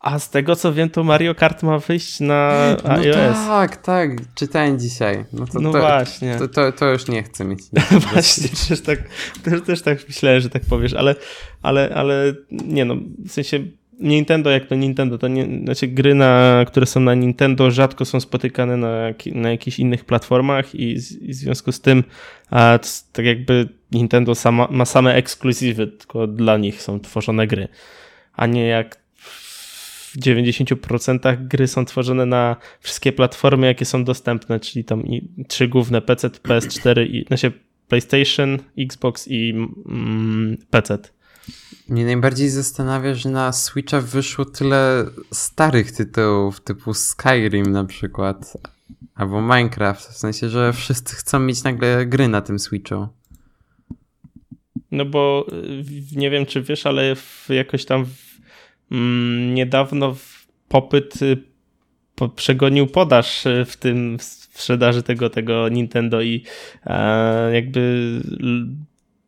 A 0.00 0.18
z 0.18 0.30
tego 0.30 0.56
co 0.56 0.72
wiem, 0.72 0.90
to 0.90 1.04
Mario 1.04 1.34
Kart 1.34 1.62
ma 1.62 1.78
wyjść 1.78 2.20
na 2.20 2.76
no 2.84 2.90
iOS. 2.90 3.36
tak, 3.46 3.76
tak, 3.76 4.10
czytałem 4.34 4.78
dzisiaj. 4.78 5.24
No, 5.32 5.46
to, 5.46 5.60
no 5.60 5.72
to, 5.72 5.78
właśnie. 5.78 6.36
To, 6.36 6.48
to, 6.48 6.72
to, 6.72 6.90
już 6.90 7.08
nie 7.08 7.22
chcę 7.22 7.44
mieć. 7.44 7.60
właśnie, 8.12 8.48
też 8.68 8.80
tak, 8.80 8.98
też, 9.42 9.62
też 9.62 9.82
tak 9.82 9.98
myślałem, 10.08 10.40
że 10.40 10.50
tak 10.50 10.62
powiesz, 10.64 10.94
ale, 10.94 11.14
ale, 11.62 11.94
ale 11.94 12.34
nie 12.50 12.84
no, 12.84 12.96
w 13.26 13.32
sensie 13.32 13.58
Nintendo 14.00 14.50
jak 14.50 14.66
to 14.66 14.74
Nintendo, 14.74 15.18
to 15.18 15.28
nie, 15.28 15.60
znaczy 15.64 15.88
gry, 15.88 16.14
na, 16.14 16.64
które 16.66 16.86
są 16.86 17.00
na 17.00 17.14
Nintendo 17.14 17.70
rzadko 17.70 18.04
są 18.04 18.20
spotykane 18.20 18.76
na, 18.76 19.14
na 19.34 19.50
jakichś 19.50 19.78
innych 19.78 20.04
platformach 20.04 20.74
i, 20.74 20.98
z, 20.98 21.22
i 21.22 21.28
w 21.28 21.34
związku 21.34 21.72
z 21.72 21.80
tym 21.80 22.04
a, 22.50 22.78
tak 23.12 23.24
jakby 23.24 23.68
Nintendo 23.92 24.34
sama, 24.34 24.68
ma 24.70 24.84
same 24.84 25.14
ekskluzywy, 25.14 25.86
tylko 25.86 26.26
dla 26.26 26.56
nich 26.56 26.82
są 26.82 27.00
tworzone 27.00 27.46
gry, 27.46 27.68
a 28.32 28.46
nie 28.46 28.66
jak 28.66 29.05
w 30.16 30.20
90% 30.20 31.46
gry 31.46 31.68
są 31.68 31.84
tworzone 31.84 32.26
na 32.26 32.56
wszystkie 32.80 33.12
platformy, 33.12 33.66
jakie 33.66 33.84
są 33.84 34.04
dostępne, 34.04 34.60
czyli 34.60 34.84
tam 34.84 35.02
trzy 35.48 35.68
główne 35.68 36.02
PC, 36.02 36.28
PS4 36.28 37.06
i 37.06 37.24
znaczy 37.28 37.52
PlayStation, 37.88 38.58
Xbox 38.78 39.28
i 39.28 39.50
mm, 39.50 40.56
PC. 40.70 40.98
Mnie 41.88 42.04
najbardziej 42.04 42.48
zastanawia, 42.48 43.14
że 43.14 43.30
na 43.30 43.52
Switcha 43.52 44.00
wyszło 44.00 44.44
tyle 44.44 45.06
starych 45.32 45.92
tytułów, 45.92 46.60
typu 46.60 46.94
Skyrim 46.94 47.72
na 47.72 47.84
przykład, 47.84 48.56
albo 49.14 49.42
Minecraft, 49.42 50.08
w 50.08 50.16
sensie, 50.16 50.48
że 50.48 50.72
wszyscy 50.72 51.16
chcą 51.16 51.40
mieć 51.40 51.62
nagle 51.62 52.06
gry 52.06 52.28
na 52.28 52.40
tym 52.40 52.58
Switchu. 52.58 53.08
No 54.90 55.04
bo 55.04 55.46
y, 55.52 56.16
nie 56.16 56.30
wiem, 56.30 56.46
czy 56.46 56.62
wiesz, 56.62 56.86
ale 56.86 57.16
jakoś 57.48 57.84
tam 57.84 58.06
niedawno 59.54 60.16
popyt 60.68 61.22
y, 61.22 61.38
przegonił 62.36 62.86
podaż 62.86 63.46
y, 63.46 63.64
w 63.64 63.76
tym 63.76 64.18
w 64.18 64.22
sprzedaży 64.22 65.02
tego, 65.02 65.30
tego 65.30 65.68
Nintendo 65.68 66.22
i 66.22 66.42
e, 66.86 67.54
jakby 67.54 68.10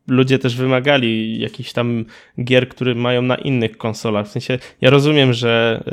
ludzie 0.08 0.38
też 0.38 0.56
wymagali 0.56 1.40
jakichś 1.40 1.72
tam 1.72 2.04
gier, 2.44 2.68
które 2.68 2.94
mają 2.94 3.22
na 3.22 3.36
innych 3.36 3.76
konsolach. 3.76 4.26
W 4.26 4.30
sensie, 4.30 4.58
ja 4.80 4.90
rozumiem, 4.90 5.32
że 5.32 5.84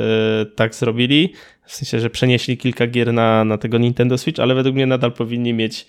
y, 0.42 0.46
tak 0.46 0.74
zrobili, 0.74 1.32
w 1.66 1.74
sensie, 1.74 2.00
że 2.00 2.10
przenieśli 2.10 2.56
kilka 2.56 2.86
gier 2.86 3.12
na, 3.12 3.44
na 3.44 3.58
tego 3.58 3.78
Nintendo 3.78 4.18
Switch, 4.18 4.40
ale 4.40 4.54
według 4.54 4.74
mnie 4.74 4.86
nadal 4.86 5.12
powinni 5.12 5.52
mieć 5.52 5.86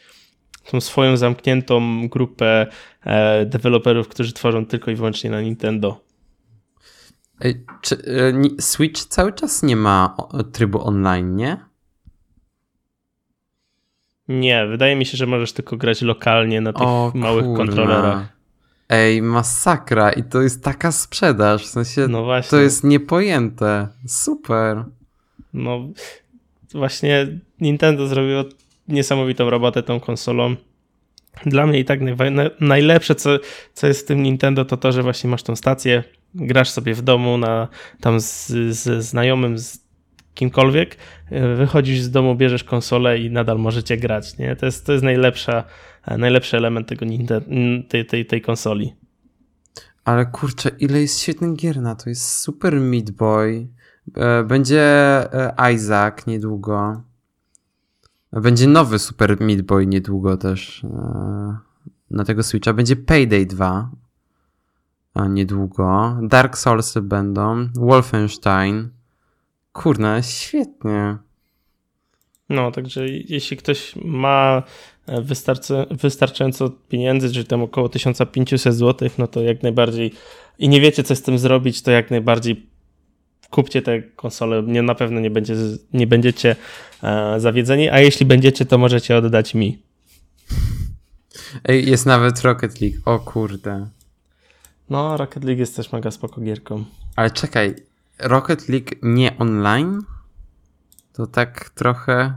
tą 0.72 0.82
swoją 0.82 1.18
zamkniętą 1.18 2.08
grupę 2.08 2.68
e, 3.06 3.46
deweloperów, 3.46 4.08
którzy 4.08 4.34
tworzą 4.34 4.66
tylko 4.66 4.92
i 4.92 4.96
wyłącznie 4.96 5.30
na 5.30 5.42
Nintendo. 5.42 6.07
Czy 7.82 7.96
e, 7.96 8.62
Switch 8.62 9.06
cały 9.06 9.34
czas 9.34 9.64
nie 9.64 9.76
ma 9.76 10.18
trybu 10.52 10.88
online, 10.88 11.36
nie? 11.36 11.58
Nie, 14.28 14.68
wydaje 14.68 14.96
mi 14.96 15.06
się, 15.06 15.18
że 15.18 15.28
możesz 15.28 15.54
tylko 15.54 15.78
grać 15.78 16.02
lokalnie 16.02 16.62
na 16.62 16.74
tych 16.74 16.82
o, 16.82 17.12
małych 17.16 17.46
kurna. 17.46 17.58
kontrolerach. 17.58 18.38
Ej, 18.90 19.22
masakra 19.22 20.12
i 20.12 20.24
to 20.24 20.42
jest 20.42 20.64
taka 20.64 20.92
sprzedaż, 20.92 21.64
w 21.64 21.70
sensie 21.70 22.08
no 22.08 22.24
właśnie. 22.24 22.50
to 22.50 22.58
jest 22.58 22.84
niepojęte. 22.84 23.88
Super. 24.08 24.84
No 25.54 25.88
właśnie 26.74 27.28
Nintendo 27.62 28.08
zrobiło 28.08 28.44
niesamowitą 28.88 29.50
robotę 29.50 29.84
tą 29.84 30.00
konsolą. 30.00 30.56
Dla 31.46 31.68
mnie 31.68 31.80
i 31.80 31.86
tak 31.86 32.00
najlepsze, 32.60 33.16
co, 33.16 33.30
co 33.74 33.88
jest 33.88 34.02
w 34.02 34.06
tym 34.06 34.24
Nintendo, 34.24 34.66
to 34.66 34.78
to, 34.78 34.92
że 34.92 35.04
właśnie 35.04 35.30
masz 35.30 35.44
tą 35.44 35.56
stację, 35.56 36.04
grasz 36.38 36.70
sobie 36.70 36.94
w 36.94 37.02
domu 37.02 37.38
na, 37.38 37.68
tam 38.02 38.20
z, 38.20 38.48
z 38.70 39.04
znajomym, 39.04 39.58
z 39.58 39.88
kimkolwiek, 40.34 40.98
e, 41.32 41.56
wychodzisz 41.56 42.02
z 42.02 42.12
domu, 42.12 42.36
bierzesz 42.36 42.64
konsolę 42.64 43.20
i 43.20 43.32
nadal 43.32 43.60
możecie 43.60 43.98
grać. 43.98 44.38
Nie? 44.38 44.56
To, 44.56 44.66
jest, 44.66 44.86
to 44.86 44.92
jest 44.92 45.04
najlepsza, 45.04 45.64
e, 46.06 46.18
najlepszy 46.18 46.58
element 46.58 46.88
tego, 46.88 47.06
tej, 47.90 48.06
tej, 48.06 48.26
tej 48.26 48.42
konsoli. 48.42 48.96
Ale 50.04 50.26
kurczę, 50.26 50.70
ile 50.80 51.02
jest 51.02 51.20
świetnych 51.20 51.56
gier 51.56 51.82
na 51.82 51.96
to. 51.96 52.10
Jest 52.10 52.32
Super 52.32 52.82
Meat 52.82 53.12
Boy, 53.12 53.68
e, 54.18 54.44
będzie 54.44 54.88
Isaac 55.74 56.28
niedługo. 56.28 57.02
Będzie 58.34 58.68
nowy 58.68 59.00
Super 59.00 59.42
Meat 59.42 59.62
Boy 59.62 59.88
niedługo 59.88 60.38
też 60.38 60.86
na 62.12 62.26
tego 62.26 62.44
Switcha. 62.44 62.74
Będzie 62.74 62.96
Payday 62.96 63.46
2 63.46 63.90
niedługo. 65.26 66.18
Dark 66.22 66.58
Soulsy 66.58 67.02
będą. 67.02 67.70
Wolfenstein. 67.76 68.90
Kurna, 69.74 70.22
świetnie. 70.22 71.18
No, 72.50 72.72
także 72.72 73.08
jeśli 73.08 73.58
ktoś 73.58 73.96
ma 73.96 74.64
e, 75.08 75.22
wystarczająco 75.92 76.70
pieniędzy, 76.70 77.32
czyli 77.32 77.46
tam 77.46 77.62
około 77.62 77.90
1500 77.90 78.76
zł, 78.76 79.10
no 79.18 79.28
to 79.28 79.42
jak 79.42 79.64
najbardziej 79.64 80.14
i 80.60 80.70
nie 80.70 80.82
wiecie, 80.82 81.04
co 81.04 81.16
z 81.16 81.22
tym 81.22 81.40
zrobić, 81.40 81.82
to 81.82 81.92
jak 81.92 82.12
najbardziej 82.12 82.70
kupcie 83.50 83.82
tę 83.82 84.02
konsolę. 84.02 84.64
Nie, 84.64 84.82
na 84.82 84.96
pewno 84.96 85.20
nie, 85.20 85.30
będzie, 85.30 85.56
nie 85.94 86.08
będziecie 86.08 86.56
e, 87.04 87.40
zawiedzeni, 87.40 87.90
a 87.90 88.00
jeśli 88.00 88.26
będziecie, 88.26 88.66
to 88.66 88.78
możecie 88.78 89.18
oddać 89.18 89.54
mi. 89.56 89.82
Ej, 91.64 91.90
jest 91.90 92.06
nawet 92.06 92.42
Rocket 92.42 92.82
League. 92.82 92.98
O 93.06 93.20
kurde. 93.20 93.88
No, 94.90 95.18
Rocket 95.18 95.44
League 95.44 95.60
jest 95.60 95.76
też 95.76 95.92
mega 95.92 96.12
spoko 96.12 96.42
gierką. 96.42 96.84
Ale 97.16 97.32
czekaj, 97.32 97.76
Rocket 98.20 98.70
League 98.70 98.90
nie 99.04 99.38
online? 99.38 100.02
To 101.14 101.28
tak 101.28 101.70
trochę. 101.70 102.34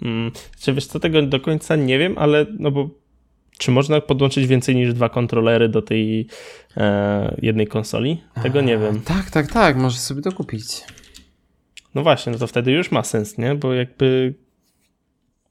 Hmm, 0.00 0.32
czy 0.60 0.72
wiesz 0.72 0.86
co, 0.86 1.00
tego 1.00 1.22
do 1.22 1.40
końca 1.40 1.76
nie 1.76 1.98
wiem, 1.98 2.18
ale 2.18 2.46
no 2.58 2.70
bo 2.70 2.90
czy 3.58 3.70
można 3.70 4.00
podłączyć 4.00 4.46
więcej 4.46 4.76
niż 4.76 4.94
dwa 4.94 5.08
kontrolery 5.08 5.68
do 5.68 5.82
tej 5.82 6.26
e, 6.76 7.36
jednej 7.42 7.66
konsoli? 7.66 8.22
Tego 8.42 8.60
nie 8.60 8.78
wiem. 8.78 9.00
Tak, 9.00 9.30
tak, 9.30 9.52
tak, 9.52 9.76
możesz 9.76 10.00
sobie 10.00 10.22
to 10.22 10.32
kupić. 10.32 10.84
No 11.94 12.02
właśnie, 12.02 12.32
no 12.32 12.38
to 12.38 12.46
wtedy 12.46 12.72
już 12.72 12.90
ma 12.90 13.02
sens, 13.02 13.38
nie? 13.38 13.54
Bo 13.54 13.74
jakby 13.74 14.34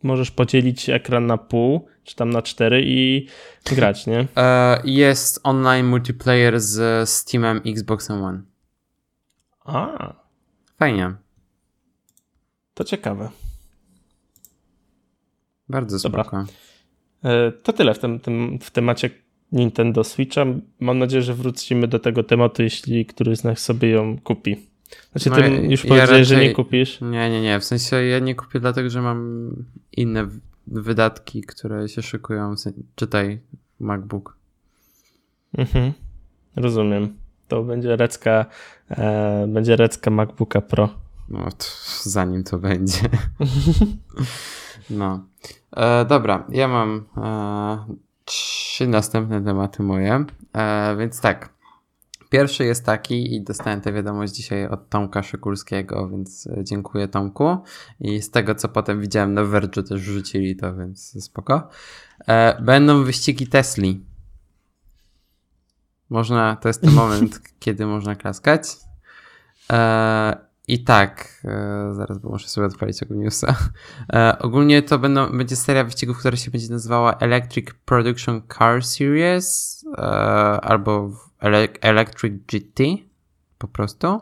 możesz 0.05 0.31
podzielić 0.31 0.89
ekran 0.89 1.25
na 1.25 1.37
pół, 1.37 1.87
czy 2.03 2.15
tam 2.15 2.29
na 2.29 2.41
cztery 2.41 2.81
i 2.85 3.27
grać, 3.65 4.07
nie? 4.07 4.27
E, 4.37 4.81
jest 4.83 5.39
online 5.43 5.85
multiplayer 5.85 6.59
z 6.59 7.09
Steamem 7.09 7.61
Xbox 7.65 8.11
One. 8.11 8.41
A. 9.65 10.13
Fajnie. 10.79 11.13
To 12.73 12.83
ciekawe. 12.83 13.29
Bardzo 15.69 15.99
Dobra. 15.99 16.23
spoko. 16.23 16.45
E, 17.23 17.51
to 17.51 17.73
tyle 17.73 17.93
w, 17.93 17.99
tym, 17.99 18.19
tym, 18.19 18.59
w 18.59 18.71
temacie 18.71 19.09
Nintendo 19.51 20.03
Switcha. 20.03 20.45
Mam 20.79 20.99
nadzieję, 20.99 21.21
że 21.21 21.33
wrócimy 21.33 21.87
do 21.87 21.99
tego 21.99 22.23
tematu, 22.23 22.63
jeśli 22.63 23.05
któryś 23.05 23.37
z 23.37 23.43
nas 23.43 23.59
sobie 23.59 23.89
ją 23.89 24.17
kupi. 24.21 24.74
Znaczy, 25.11 25.29
no, 25.29 25.35
ty 25.35 25.49
już 25.49 25.83
ja 25.83 25.87
powiedziałeś, 25.87 26.09
raczej, 26.09 26.25
że 26.25 26.37
nie 26.37 26.53
kupisz. 26.53 27.01
Nie, 27.01 27.29
nie, 27.29 27.41
nie. 27.41 27.59
W 27.59 27.63
sensie 27.63 28.03
ja 28.03 28.19
nie 28.19 28.35
kupię 28.35 28.59
dlatego, 28.59 28.89
że 28.89 29.01
mam 29.01 29.49
inne 29.91 30.27
wydatki, 30.67 31.41
które 31.41 31.89
się 31.89 32.01
szykują. 32.01 32.55
Czytaj 32.95 33.39
MacBook. 33.79 34.37
Mhm. 35.57 35.93
Rozumiem. 36.55 37.17
To 37.47 37.63
będzie 37.63 37.95
recka, 37.95 38.45
e, 38.89 39.47
będzie 39.47 39.75
recka 39.75 40.11
MacBooka 40.11 40.61
Pro. 40.61 40.89
No, 41.29 41.51
to 41.51 41.65
zanim 42.03 42.43
to 42.43 42.57
będzie. 42.57 42.99
no. 44.89 45.25
E, 45.77 46.05
dobra, 46.05 46.47
ja 46.49 46.67
mam 46.67 47.05
e, 47.17 47.95
trzy 48.25 48.87
następne 48.87 49.41
tematy 49.41 49.83
moje. 49.83 50.25
E, 50.53 50.95
więc 50.99 51.21
tak. 51.21 51.54
Pierwszy 52.35 52.65
jest 52.65 52.85
taki 52.85 53.35
i 53.35 53.41
dostałem 53.41 53.81
tę 53.81 53.93
wiadomość 53.93 54.33
dzisiaj 54.33 54.67
od 54.67 54.89
Tomka 54.89 55.23
Szykulskiego, 55.23 56.09
więc 56.09 56.47
e, 56.47 56.63
dziękuję 56.63 57.07
Tomku. 57.07 57.57
I 57.99 58.21
z 58.21 58.31
tego, 58.31 58.55
co 58.55 58.69
potem 58.69 59.01
widziałem 59.01 59.33
na 59.33 59.43
Verge 59.43 59.83
też 59.83 60.01
wrzucili 60.01 60.55
to, 60.55 60.75
więc 60.75 61.23
spoko. 61.23 61.69
E, 62.27 62.61
będą 62.61 63.03
wyścigi 63.03 63.47
Tesli. 63.47 64.05
Można, 66.09 66.55
to 66.55 66.69
jest 66.69 66.81
ten 66.81 66.93
moment, 67.01 67.41
kiedy 67.59 67.85
można 67.85 68.15
klaskać. 68.15 68.63
E, 69.71 70.37
I 70.67 70.83
tak, 70.83 71.41
zaraz, 71.91 72.19
bo 72.19 72.29
muszę 72.29 72.47
sobie 72.47 72.67
odpalić 72.67 72.99
tego 72.99 73.15
newsa. 73.15 73.55
ogólnie 74.39 74.81
to 74.81 74.99
będą, 74.99 75.37
będzie 75.37 75.55
seria 75.55 75.83
wyścigów, 75.83 76.19
która 76.19 76.37
się 76.37 76.51
będzie 76.51 76.69
nazywała 76.69 77.17
Electric 77.17 77.67
Production 77.85 78.41
Car 78.57 78.85
Series, 78.85 79.74
albo 80.61 81.11
Electric 81.81 82.33
GT 82.47 82.83
po 83.57 83.67
prostu. 83.67 84.21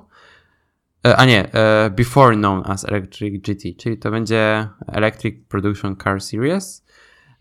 E, 1.03 1.17
a 1.17 1.25
nie, 1.25 1.53
e, 1.53 1.89
before 1.89 2.35
known 2.35 2.63
as 2.65 2.85
Electric 2.85 3.41
GT, 3.41 3.77
czyli 3.77 3.97
to 3.97 4.11
będzie 4.11 4.69
Electric 4.87 5.35
Production 5.49 5.95
Car 5.95 6.21
Series. 6.21 6.85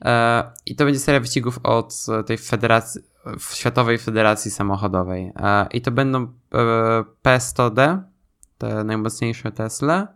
E, 0.05 0.45
I 0.67 0.77
to 0.77 0.85
będzie 0.85 1.01
seria 1.01 1.21
wyścigów 1.21 1.59
od 1.63 2.07
tej 2.27 2.39
federacji, 2.39 3.01
Światowej 3.39 3.99
Federacji 3.99 4.51
Samochodowej. 4.51 5.33
I 5.71 5.81
to 5.81 5.91
będą 5.91 6.33
P100D, 7.25 8.03
te 8.59 8.85
najmocniejsze 8.85 9.53
Tesla, 9.53 10.09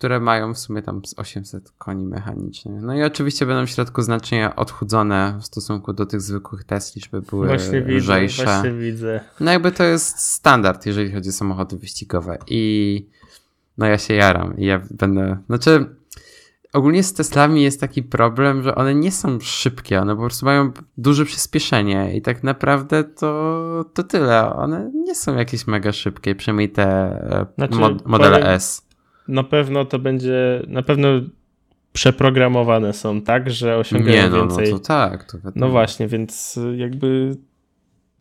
które 0.00 0.20
mają 0.20 0.54
w 0.54 0.58
sumie 0.58 0.82
tam 0.82 1.04
z 1.04 1.18
800 1.18 1.72
koni 1.78 2.06
mechanicznych. 2.06 2.82
No 2.82 2.94
i 2.94 3.02
oczywiście 3.02 3.46
będą 3.46 3.66
w 3.66 3.70
środku 3.70 4.02
znacznie 4.02 4.56
odchudzone 4.56 5.38
w 5.40 5.44
stosunku 5.46 5.92
do 5.92 6.06
tych 6.06 6.20
zwykłych 6.20 6.64
Tesli, 6.64 7.02
żeby 7.02 7.22
były 7.22 7.46
właśnie 7.46 7.80
lżejsze. 7.80 8.42
Widzę, 8.42 8.52
właśnie 8.52 8.72
widzę. 8.72 9.20
No 9.40 9.52
jakby 9.52 9.72
to 9.72 9.84
jest 9.84 10.18
standard, 10.18 10.86
jeżeli 10.86 11.12
chodzi 11.12 11.28
o 11.28 11.32
samochody 11.32 11.76
wyścigowe 11.76 12.38
i 12.46 13.06
no 13.78 13.86
ja 13.86 13.98
się 13.98 14.14
jaram 14.14 14.58
i 14.58 14.66
ja 14.66 14.82
będę, 14.90 15.36
znaczy 15.46 15.86
ogólnie 16.72 17.02
z 17.02 17.14
Teslami 17.14 17.62
jest 17.62 17.80
taki 17.80 18.02
problem, 18.02 18.62
że 18.62 18.74
one 18.74 18.94
nie 18.94 19.12
są 19.12 19.40
szybkie, 19.40 20.00
one 20.00 20.16
po 20.16 20.22
prostu 20.22 20.46
mają 20.46 20.72
duże 20.98 21.24
przyspieszenie 21.24 22.16
i 22.16 22.22
tak 22.22 22.42
naprawdę 22.42 23.04
to, 23.04 23.84
to 23.94 24.02
tyle. 24.02 24.54
One 24.54 24.90
nie 24.94 25.14
są 25.14 25.36
jakieś 25.36 25.66
mega 25.66 25.92
szybkie, 25.92 26.34
przynajmniej 26.34 26.70
te 26.70 26.86
e, 26.86 27.46
znaczy, 27.58 27.78
mod 27.78 28.06
modele 28.06 28.38
powiem, 28.38 28.54
S 28.54 28.89
na 29.28 29.44
pewno 29.44 29.84
to 29.84 29.98
będzie, 29.98 30.62
na 30.68 30.82
pewno 30.82 31.08
przeprogramowane 31.92 32.92
są 32.92 33.22
tak, 33.22 33.50
że 33.50 33.76
osiągają 33.76 34.22
nie, 34.22 34.30
no, 34.30 34.36
więcej. 34.36 34.72
No 34.72 34.78
to 34.78 34.84
tak. 34.84 35.32
To 35.32 35.38
no 35.56 35.68
właśnie, 35.68 36.08
więc 36.08 36.58
jakby 36.76 37.36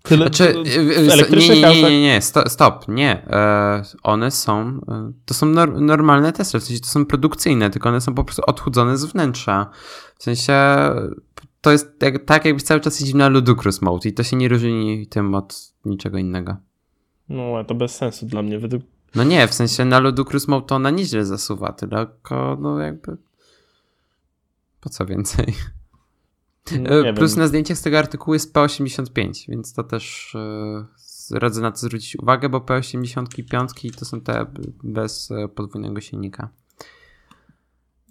tyle 0.04 0.26
znaczy, 0.26 0.56
nie, 0.66 1.56
nie, 1.56 1.82
nie, 1.82 1.82
nie, 1.82 2.02
nie, 2.02 2.22
stop, 2.48 2.88
nie. 2.88 3.28
E, 3.28 3.84
one 4.04 4.32
są, 4.32 4.82
e, 4.88 5.12
to 5.26 5.34
są 5.34 5.46
nor 5.46 5.82
normalne 5.82 6.34
testy, 6.34 6.60
w 6.60 6.64
sensie 6.64 6.82
to 6.82 6.88
są 6.88 7.06
produkcyjne, 7.06 7.70
tylko 7.70 7.90
one 7.90 8.02
są 8.02 8.14
po 8.14 8.24
prostu 8.24 8.44
odchudzone 8.48 8.98
z 8.98 9.06
wnętrza. 9.06 9.70
W 10.18 10.24
sensie 10.24 10.56
to 11.62 11.72
jest 11.72 12.02
jak, 12.02 12.26
tak, 12.26 12.46
jakbyś 12.46 12.64
cały 12.64 12.80
czas 12.80 13.00
jeździł 13.00 13.18
na 13.18 13.30
Ludicrous 13.30 13.82
Mode 13.82 14.10
i 14.10 14.14
to 14.14 14.24
się 14.24 14.38
nie 14.38 14.48
różni 14.48 15.08
tym 15.08 15.36
od 15.36 15.74
niczego 15.86 16.18
innego. 16.18 16.58
No, 17.30 17.64
to 17.64 17.76
bez 17.76 17.96
sensu 17.96 18.26
dla 18.26 18.42
mnie. 18.42 18.60
Według 18.60 18.84
no 19.16 19.24
nie, 19.24 19.48
w 19.48 19.54
sensie 19.54 19.86
na 19.86 20.00
Ludicrous 20.00 20.48
Mode 20.48 20.68
to 20.68 20.76
ona 20.76 20.90
nieźle 20.90 21.26
zasuwa, 21.26 21.74
tylko 21.74 22.58
no 22.62 22.80
jakby... 22.80 23.18
Po 24.82 24.90
co 24.90 25.06
więcej? 25.06 25.56
No, 26.72 27.10
e, 27.10 27.14
Plus 27.14 27.32
wiem. 27.32 27.40
na 27.40 27.48
zdjęciach 27.48 27.78
z 27.78 27.82
tego 27.82 28.00
artykułu 28.00 28.34
jest 28.34 28.54
P85, 28.54 29.50
więc 29.50 29.74
to 29.74 29.84
też 29.84 30.36
yy, 31.32 31.40
radzę 31.40 31.62
na 31.62 31.72
to 31.72 31.78
zwrócić 31.78 32.16
uwagę, 32.16 32.50
bo 32.50 32.60
P85 32.60 34.00
to 34.00 34.06
są 34.06 34.22
te 34.22 34.46
bez 34.84 35.32
e, 35.32 35.48
podwójnego 35.48 36.02
silnika. 36.02 36.50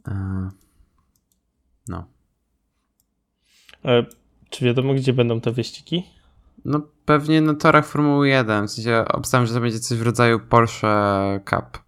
Yy, 0.07 0.15
no. 1.89 2.07
E, 3.85 4.07
czy 4.51 4.65
wiadomo, 4.65 4.95
gdzie 4.95 5.13
będą 5.13 5.41
te 5.41 5.53
wyścigi? 5.53 6.18
No 6.65 6.81
pewnie 7.05 7.41
na 7.41 7.55
torach 7.55 7.87
Formuły 7.87 8.29
1. 8.29 8.69
W 8.69 8.71
sensie 8.71 9.05
obstawiam, 9.09 9.47
że 9.47 9.55
to 9.55 9.61
będzie 9.61 9.81
coś 9.81 9.99
w 9.99 10.03
rodzaju 10.03 10.41
Porsche 10.41 11.41
Cup. 11.45 11.83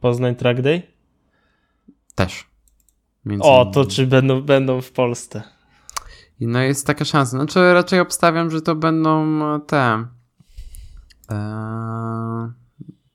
Poznań 0.00 0.36
Track 0.36 0.60
Day? 0.60 0.82
Też. 2.14 2.46
Między 3.24 3.44
o, 3.48 3.66
to 3.74 3.86
czy 3.86 4.06
będą, 4.06 4.42
będą 4.42 4.80
w 4.80 4.90
Polsce? 4.90 5.42
I 6.40 6.46
no 6.46 6.58
jest 6.58 6.86
taka 6.86 7.04
szansa. 7.04 7.36
Znaczy 7.36 7.72
raczej 7.72 8.00
obstawiam, 8.00 8.50
że 8.50 8.62
to 8.62 8.74
będą 8.74 9.40
te 9.60 10.06
ee, 11.30 12.52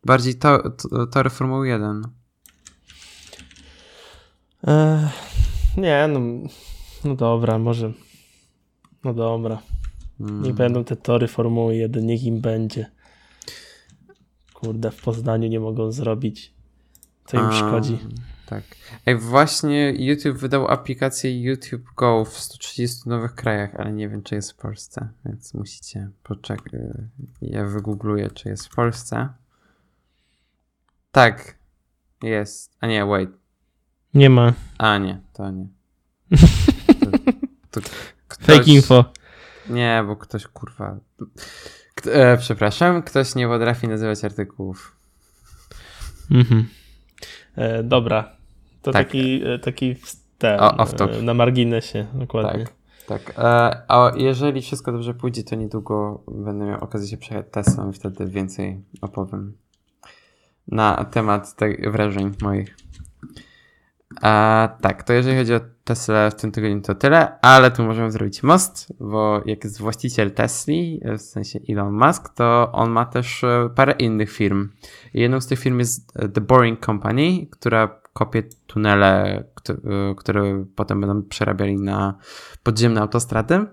bardziej 0.05 0.35
to, 0.35 0.69
to, 0.69 1.07
tory 1.07 1.29
Formuły 1.29 1.67
1. 1.67 2.07
Eee, 4.67 5.07
nie, 5.77 6.07
no, 6.07 6.19
no 7.03 7.15
dobra, 7.15 7.57
może 7.57 7.93
no 9.03 9.13
dobra. 9.13 9.61
Hmm. 10.17 10.41
Niech 10.41 10.53
będą 10.53 10.83
te 10.83 10.95
tory 10.95 11.27
Formuły 11.27 11.75
1, 11.75 12.05
niech 12.05 12.23
im 12.23 12.41
będzie. 12.41 12.91
Kurde, 14.53 14.91
w 14.91 15.01
Poznaniu 15.01 15.49
nie 15.49 15.59
mogą 15.59 15.91
zrobić. 15.91 16.53
Co 17.25 17.37
im 17.37 17.45
A, 17.45 17.51
szkodzi. 17.51 17.97
Tak. 18.45 18.63
Ej, 19.05 19.17
właśnie 19.17 19.93
YouTube 19.97 20.37
wydał 20.37 20.67
aplikację 20.67 21.41
YouTube 21.41 21.85
Go 21.95 22.25
w 22.25 22.37
130 22.37 23.09
nowych 23.09 23.35
krajach, 23.35 23.75
ale 23.75 23.93
nie 23.93 24.09
wiem, 24.09 24.23
czy 24.23 24.35
jest 24.35 24.51
w 24.51 24.55
Polsce, 24.55 25.09
więc 25.25 25.53
musicie 25.53 26.09
poczekać. 26.23 26.73
Ja 27.41 27.65
wygoogluję, 27.65 28.31
czy 28.31 28.49
jest 28.49 28.67
w 28.67 28.75
Polsce. 28.75 29.29
Tak, 31.11 31.55
jest. 32.23 32.71
A 32.79 32.87
nie, 32.87 33.05
wait. 33.05 33.29
Nie 34.13 34.29
ma. 34.29 34.53
A 34.77 34.97
nie, 34.97 35.21
to 35.33 35.51
nie. 35.51 35.67
To, 37.71 37.81
to 37.81 37.89
Ktoś... 38.29 38.57
Fake 38.57 38.71
info. 38.71 39.05
Nie, 39.69 40.03
bo 40.07 40.15
ktoś 40.15 40.47
kurwa. 40.47 40.97
E, 42.05 42.37
przepraszam, 42.37 43.03
ktoś 43.03 43.35
nie 43.35 43.47
potrafi 43.47 43.87
nazywać 43.87 44.23
artykułów. 44.23 44.95
Mhm. 46.31 46.67
E, 47.55 47.83
dobra. 47.83 48.31
To 48.81 48.91
tak. 48.91 49.07
taki, 49.07 49.41
e, 49.45 49.59
taki 49.59 49.95
ten, 50.37 50.59
o, 50.59 50.87
e, 50.99 51.21
na 51.21 51.33
marginesie, 51.33 52.07
dokładnie. 52.13 52.63
Tak. 52.63 52.79
Tak, 53.07 53.33
e, 53.37 53.43
a 53.87 54.11
jeżeli 54.15 54.61
wszystko 54.61 54.91
dobrze 54.91 55.13
pójdzie, 55.13 55.43
to 55.43 55.55
niedługo 55.55 56.23
będę 56.27 56.65
miał 56.65 56.83
okazję 56.83 57.07
się 57.07 57.17
przejechać 57.17 57.51
Teslą 57.51 57.89
i 57.89 57.93
wtedy 57.93 58.25
więcej 58.25 58.81
opowiem 59.01 59.53
na 60.67 61.05
temat 61.05 61.55
tych 61.55 61.91
wrażeń 61.91 62.31
moich. 62.41 62.77
A 64.21 64.69
tak, 64.81 65.03
to 65.03 65.13
jeżeli 65.13 65.37
chodzi 65.37 65.53
o 65.53 65.59
Tesla 65.89 66.29
w 66.29 66.35
tym 66.35 66.51
tygodniu 66.51 66.81
to 66.81 66.95
tyle, 66.95 67.39
ale 67.41 67.71
tu 67.71 67.83
możemy 67.83 68.11
zrobić 68.11 68.43
most, 68.43 68.93
bo 68.99 69.41
jak 69.45 69.63
jest 69.63 69.79
właściciel 69.79 70.31
Tesli, 70.31 71.01
w 71.17 71.21
sensie 71.21 71.59
Elon 71.69 71.93
Musk, 71.93 72.29
to 72.33 72.71
on 72.71 72.89
ma 72.89 73.05
też 73.05 73.43
e, 73.43 73.69
parę 73.75 73.93
innych 73.93 74.31
firm. 74.31 74.69
Jedną 75.13 75.41
z 75.41 75.47
tych 75.47 75.59
firm 75.59 75.79
jest 75.79 76.11
e, 76.15 76.29
The 76.29 76.41
Boring 76.41 76.85
Company, 76.85 77.47
która 77.51 78.01
kopie 78.13 78.43
tunele, 78.67 79.43
e, 79.69 80.15
które 80.17 80.65
potem 80.75 81.01
będą 81.01 81.23
przerabiali 81.23 81.75
na 81.75 82.17
podziemne 82.63 83.01
autostrady. 83.01 83.65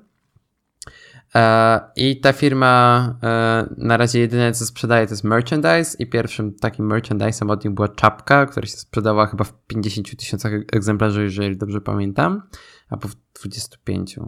E, 1.35 1.81
I 1.97 2.21
ta 2.21 2.33
firma 2.33 3.15
e, 3.23 3.67
na 3.77 3.97
razie 3.97 4.21
jedyne 4.21 4.53
co 4.53 4.67
sprzedaje 4.67 5.07
to 5.07 5.13
jest 5.13 5.25
merchandise 5.25 5.97
i 5.99 6.07
pierwszym 6.07 6.55
takim 6.55 6.89
merchandise'em 6.89 7.51
od 7.51 7.65
nich 7.65 7.75
była 7.75 7.89
czapka, 7.89 8.47
która 8.47 8.67
się 8.67 8.77
sprzedała 8.77 9.27
chyba 9.27 9.45
w 9.45 9.53
50 9.67 10.17
tysiącach 10.17 10.53
egzemplarzy, 10.73 11.23
jeżeli 11.23 11.57
dobrze 11.57 11.81
pamiętam, 11.81 12.43
albo 12.91 13.09
w 13.09 13.15
25. 13.41 14.19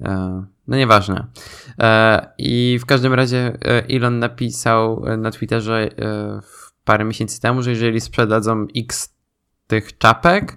E, 0.00 0.44
no 0.68 0.76
nieważne. 0.76 1.26
I 2.38 2.78
w 2.80 2.86
każdym 2.86 3.14
razie 3.14 3.58
Elon 3.88 4.18
napisał 4.18 5.04
na 5.18 5.30
Twitterze 5.30 5.88
parę 6.84 7.04
miesięcy 7.04 7.40
temu, 7.40 7.62
że 7.62 7.70
jeżeli 7.70 8.00
sprzedadzą 8.00 8.66
x 8.76 9.14
tych 9.66 9.98
czapek, 9.98 10.56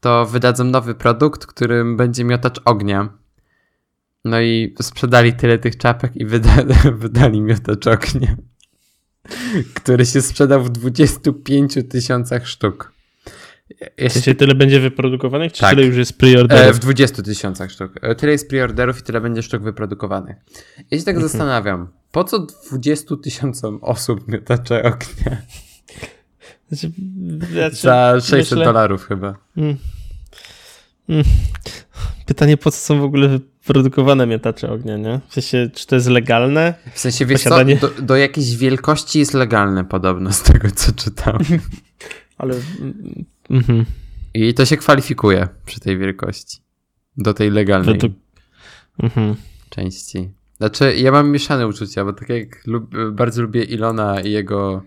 to 0.00 0.26
wydadzą 0.26 0.64
nowy 0.64 0.94
produkt, 0.94 1.46
którym 1.46 1.96
będzie 1.96 2.24
miotacz 2.24 2.60
ognia 2.64 3.23
no 4.24 4.40
i 4.40 4.74
sprzedali 4.82 5.32
tyle 5.32 5.58
tych 5.58 5.76
czapek 5.76 6.16
i 6.16 6.26
wydali, 6.34 6.74
wydali 6.92 7.40
miotacz 7.40 7.86
ognia, 7.86 8.36
który 9.74 10.06
się 10.06 10.22
sprzedał 10.22 10.64
w 10.64 10.70
25 10.70 11.78
tysiącach 11.90 12.48
sztuk. 12.48 12.94
Jeszcze... 13.98 14.34
tyle 14.34 14.54
będzie 14.54 14.80
wyprodukowanych, 14.80 15.52
czy 15.52 15.60
tak. 15.60 15.70
tyle 15.70 15.86
już 15.86 15.96
jest 15.96 16.18
preorderów? 16.18 16.66
E, 16.66 16.72
w 16.72 16.78
20 16.78 17.22
tysiącach 17.22 17.70
sztuk. 17.70 17.92
E, 18.02 18.14
tyle 18.14 18.32
jest 18.32 18.48
preorderów 18.48 19.00
i 19.00 19.02
tyle 19.02 19.20
będzie 19.20 19.42
sztuk 19.42 19.62
wyprodukowanych. 19.62 20.36
Ja 20.90 20.98
się 20.98 21.04
tak 21.04 21.14
mhm. 21.14 21.28
zastanawiam, 21.28 21.88
po 22.12 22.24
co 22.24 22.46
20 22.70 23.16
tysiącom 23.22 23.78
osób 23.82 24.28
miotacze 24.28 24.82
ognia? 24.82 25.36
Znaczy, 26.68 26.92
znaczy, 27.52 27.76
Za 27.76 28.14
600 28.20 28.38
myślę... 28.38 28.64
dolarów 28.64 29.06
chyba. 29.06 29.36
Mm. 29.56 29.76
Mm. 31.08 31.24
Pytanie, 32.26 32.56
po 32.56 32.70
co 32.70 32.78
są 32.78 33.00
w 33.00 33.04
ogóle 33.04 33.28
wyprodukowane 33.28 34.26
mietacze 34.26 34.72
ognia, 34.72 34.96
nie? 34.96 35.20
W 35.28 35.34
sensie, 35.34 35.70
czy 35.74 35.86
to 35.86 35.94
jest 35.94 36.08
legalne? 36.08 36.74
W 36.94 36.98
sensie, 36.98 37.26
wiesz 37.26 37.44
Posiadanie... 37.44 37.78
co, 37.78 37.88
do, 37.88 38.02
do 38.02 38.16
jakiejś 38.16 38.56
wielkości 38.56 39.18
jest 39.18 39.34
legalne 39.34 39.84
podobno, 39.84 40.32
z 40.32 40.42
tego 40.42 40.70
co 40.70 40.92
czytam. 40.92 41.38
Ale... 42.38 42.54
Mhm. 43.50 43.84
I 44.34 44.54
to 44.54 44.64
się 44.64 44.76
kwalifikuje 44.76 45.48
przy 45.66 45.80
tej 45.80 45.98
wielkości. 45.98 46.58
Do 47.16 47.34
tej 47.34 47.50
legalnej 47.50 48.00
mhm. 49.02 49.34
części. 49.70 50.30
Znaczy, 50.56 50.96
ja 50.96 51.12
mam 51.12 51.30
mieszane 51.30 51.66
uczucia, 51.66 52.04
bo 52.04 52.12
tak 52.12 52.28
jak 52.28 52.66
lub, 52.66 52.90
bardzo 53.12 53.42
lubię 53.42 53.62
Ilona 53.62 54.20
i 54.20 54.30
jego 54.30 54.82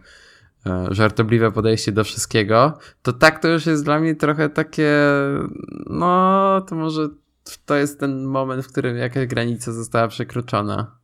e, 0.65 0.87
żartobliwe 0.91 1.51
podejście 1.51 1.91
do 1.91 2.03
wszystkiego, 2.03 2.77
to 3.01 3.13
tak 3.13 3.41
to 3.41 3.47
już 3.47 3.65
jest 3.65 3.83
dla 3.83 3.99
mnie 3.99 4.15
trochę 4.15 4.49
takie, 4.49 4.91
no 5.85 6.61
to 6.61 6.75
może 6.75 7.09
to 7.65 7.75
jest 7.75 7.99
ten 7.99 8.23
moment, 8.23 8.65
w 8.65 8.71
którym 8.71 8.97
jakaś 8.97 9.27
granica 9.27 9.71
została 9.71 10.07
przekroczona. 10.07 10.97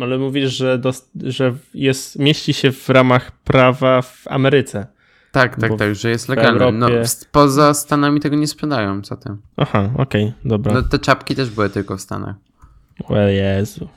Ale 0.00 0.18
mówisz, 0.18 0.52
że, 0.52 0.78
do, 0.78 0.92
że 1.14 1.56
jest, 1.74 2.18
mieści 2.18 2.52
się 2.52 2.72
w 2.72 2.88
ramach 2.88 3.30
prawa 3.30 4.02
w 4.02 4.22
Ameryce. 4.26 4.86
Tak, 5.32 5.60
tak, 5.60 5.78
tak, 5.78 5.94
że 5.94 6.10
jest 6.10 6.28
legalne. 6.28 6.72
No, 6.72 6.88
poza 7.32 7.74
Stanami 7.74 8.20
tego 8.20 8.36
nie 8.36 8.46
sprzedają, 8.46 9.02
co 9.02 9.16
tym. 9.16 9.42
Aha, 9.56 9.90
okej, 9.94 10.24
okay, 10.24 10.34
dobra. 10.44 10.72
No, 10.72 10.82
te 10.82 10.98
czapki 10.98 11.34
też 11.34 11.50
były 11.50 11.70
tylko 11.70 11.96
w 11.96 12.00
Stanach. 12.00 12.36
O 13.04 13.18
Jezu. 13.18 13.88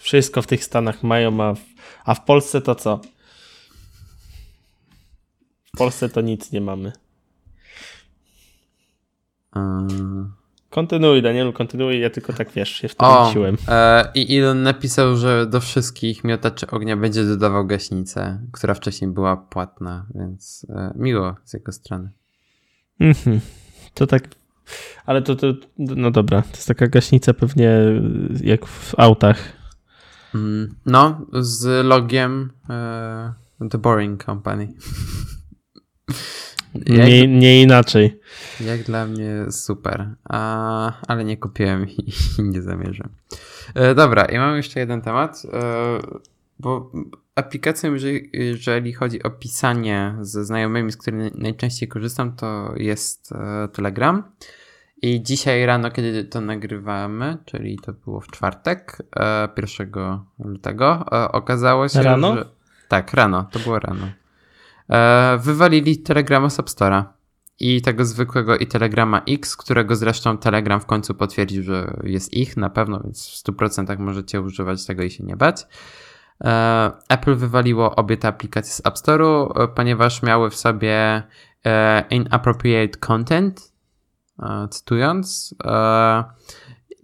Wszystko 0.00 0.42
w 0.42 0.46
tych 0.46 0.64
Stanach 0.64 1.02
mają, 1.02 1.42
a 1.42 1.54
w, 1.54 1.60
a 2.04 2.14
w 2.14 2.24
Polsce 2.24 2.60
to 2.60 2.74
co? 2.74 3.00
W 5.74 5.78
Polsce 5.78 6.08
to 6.08 6.20
nic 6.20 6.52
nie 6.52 6.60
mamy. 6.60 6.92
Um... 9.56 10.39
Kontynuuj, 10.70 11.22
Danielu, 11.22 11.52
kontynuuj, 11.52 12.00
ja 12.00 12.10
tylko 12.10 12.32
tak 12.32 12.50
wiesz, 12.52 12.68
się 12.68 12.88
wtrąciłem. 12.88 13.56
E, 13.68 14.10
I 14.14 14.38
Elon 14.38 14.62
napisał, 14.62 15.16
że 15.16 15.46
do 15.46 15.60
wszystkich 15.60 16.24
miotaczy 16.24 16.66
ognia 16.66 16.96
będzie 16.96 17.24
dodawał 17.24 17.66
gaśnicę, 17.66 18.40
która 18.52 18.74
wcześniej 18.74 19.10
była 19.10 19.36
płatna, 19.36 20.06
więc 20.14 20.66
e, 20.68 20.92
miło 20.96 21.36
z 21.44 21.52
jego 21.54 21.72
strony. 21.72 22.10
Mhm. 23.00 23.40
To 23.94 24.06
tak, 24.06 24.28
ale 25.06 25.22
to, 25.22 25.36
to, 25.36 25.46
no 25.78 26.10
dobra, 26.10 26.42
to 26.42 26.50
jest 26.50 26.68
taka 26.68 26.86
gaśnica 26.86 27.34
pewnie 27.34 27.78
jak 28.42 28.66
w 28.66 28.94
autach. 28.98 29.52
Mm, 30.34 30.74
no, 30.86 31.26
z 31.32 31.86
logiem 31.86 32.50
e, 32.70 33.32
The 33.70 33.78
Boring 33.78 34.24
Company. 34.24 34.68
Nie, 36.74 37.28
nie 37.28 37.62
inaczej. 37.62 38.19
Jak 38.66 38.82
dla 38.82 39.06
mnie 39.06 39.46
super, 39.50 40.14
A, 40.24 40.92
ale 41.08 41.24
nie 41.24 41.36
kupiłem 41.36 41.88
i, 41.88 42.12
nie 42.52 42.62
zamierzam. 42.62 43.08
E, 43.74 43.94
dobra, 43.94 44.24
i 44.24 44.38
mam 44.38 44.56
jeszcze 44.56 44.80
jeden 44.80 45.02
temat, 45.02 45.42
e, 45.52 45.98
bo 46.58 46.92
aplikacją, 47.34 47.92
jeżeli, 47.92 48.30
jeżeli 48.32 48.92
chodzi 48.92 49.22
o 49.22 49.30
pisanie 49.30 50.14
ze 50.20 50.44
znajomymi, 50.44 50.92
z 50.92 50.96
którymi 50.96 51.30
najczęściej 51.34 51.88
korzystam, 51.88 52.36
to 52.36 52.74
jest 52.76 53.32
e, 53.32 53.68
Telegram. 53.68 54.22
I 55.02 55.22
dzisiaj 55.22 55.66
rano, 55.66 55.90
kiedy 55.90 56.24
to 56.24 56.40
nagrywamy, 56.40 57.38
czyli 57.44 57.78
to 57.78 57.92
było 57.92 58.20
w 58.20 58.26
czwartek, 58.26 59.02
1 59.56 59.92
e, 59.96 60.20
lutego, 60.44 61.06
e, 61.12 61.32
okazało 61.32 61.88
się, 61.88 62.02
rano? 62.02 62.36
że... 62.36 62.44
Tak, 62.88 63.14
rano, 63.14 63.48
to 63.52 63.58
było 63.58 63.78
rano. 63.78 64.06
E, 64.90 65.38
wywalili 65.38 65.98
Telegrama 65.98 66.50
z 66.50 66.58
App 66.58 66.68
Store'a 66.68 67.04
i 67.60 67.82
tego 67.82 68.04
zwykłego 68.04 68.56
i 68.56 68.66
Telegrama 68.66 69.22
X, 69.28 69.56
którego 69.56 69.96
zresztą 69.96 70.38
Telegram 70.38 70.80
w 70.80 70.86
końcu 70.86 71.14
potwierdził, 71.14 71.62
że 71.62 72.00
jest 72.02 72.34
ich 72.34 72.56
na 72.56 72.70
pewno, 72.70 73.00
więc 73.04 73.28
w 73.28 73.44
100% 73.44 73.98
możecie 73.98 74.40
używać 74.40 74.86
tego 74.86 75.02
i 75.02 75.10
się 75.10 75.24
nie 75.24 75.36
bać. 75.36 75.66
E, 76.44 76.92
Apple 77.08 77.34
wywaliło 77.36 77.96
obie 77.96 78.16
te 78.16 78.28
aplikacje 78.28 78.72
z 78.72 78.86
App 78.86 78.94
Store'u, 78.94 79.62
e, 79.62 79.68
ponieważ 79.68 80.22
miały 80.22 80.50
w 80.50 80.56
sobie 80.56 81.22
inappropriate 82.10 82.98
content, 82.98 83.72
cytując. 84.70 85.54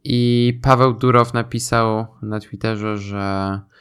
I 0.05 0.61
Paweł 0.62 0.92
Durow 0.92 1.35
napisał 1.35 2.07
na 2.23 2.40
Twitterze, 2.40 2.99
że 2.99 3.61
E, 3.66 3.75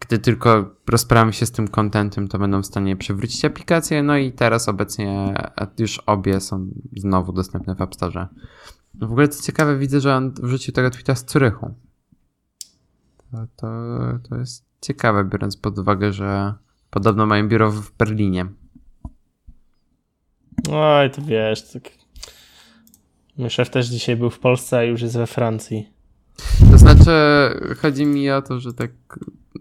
gdy 0.00 0.18
tylko 0.18 0.74
rozprawimy 0.86 1.32
się 1.32 1.46
z 1.46 1.52
tym 1.52 1.68
kontentem, 1.68 2.28
to 2.28 2.38
będą 2.38 2.62
w 2.62 2.66
stanie 2.66 2.96
przywrócić 2.96 3.44
aplikację. 3.44 4.02
No 4.02 4.16
i 4.16 4.32
teraz 4.32 4.68
obecnie 4.68 5.34
już 5.78 5.98
obie 5.98 6.40
są 6.40 6.66
znowu 6.96 7.32
dostępne 7.32 7.74
w 7.74 7.80
App 7.80 7.94
Store. 7.94 8.28
W 8.94 9.04
ogóle 9.04 9.28
co 9.28 9.42
ciekawe, 9.42 9.78
widzę, 9.78 10.00
że 10.00 10.16
on 10.16 10.32
wrzucił 10.42 10.74
tego 10.74 10.90
tweeta 10.90 11.14
z 11.14 11.24
Curychu. 11.24 11.74
To, 13.30 13.46
to, 13.56 13.68
to 14.28 14.36
jest 14.36 14.64
ciekawe, 14.80 15.24
biorąc 15.24 15.56
pod 15.56 15.78
uwagę, 15.78 16.12
że 16.12 16.54
podobno 16.90 17.26
mają 17.26 17.48
biuro 17.48 17.70
w 17.70 17.92
Berlinie. 17.92 18.46
Oj, 20.70 21.10
to 21.10 21.22
wiesz, 21.22 21.72
tak... 21.72 21.82
Mój 23.36 23.50
szef 23.50 23.70
też 23.70 23.86
dzisiaj 23.86 24.16
był 24.16 24.30
w 24.30 24.38
Polsce, 24.38 24.78
a 24.78 24.82
już 24.82 25.02
jest 25.02 25.16
we 25.16 25.26
Francji. 25.26 25.93
To 26.70 26.78
znaczy, 26.78 27.10
chodzi 27.82 28.06
mi 28.06 28.30
o 28.30 28.42
to, 28.42 28.60
że 28.60 28.72
tak. 28.72 28.90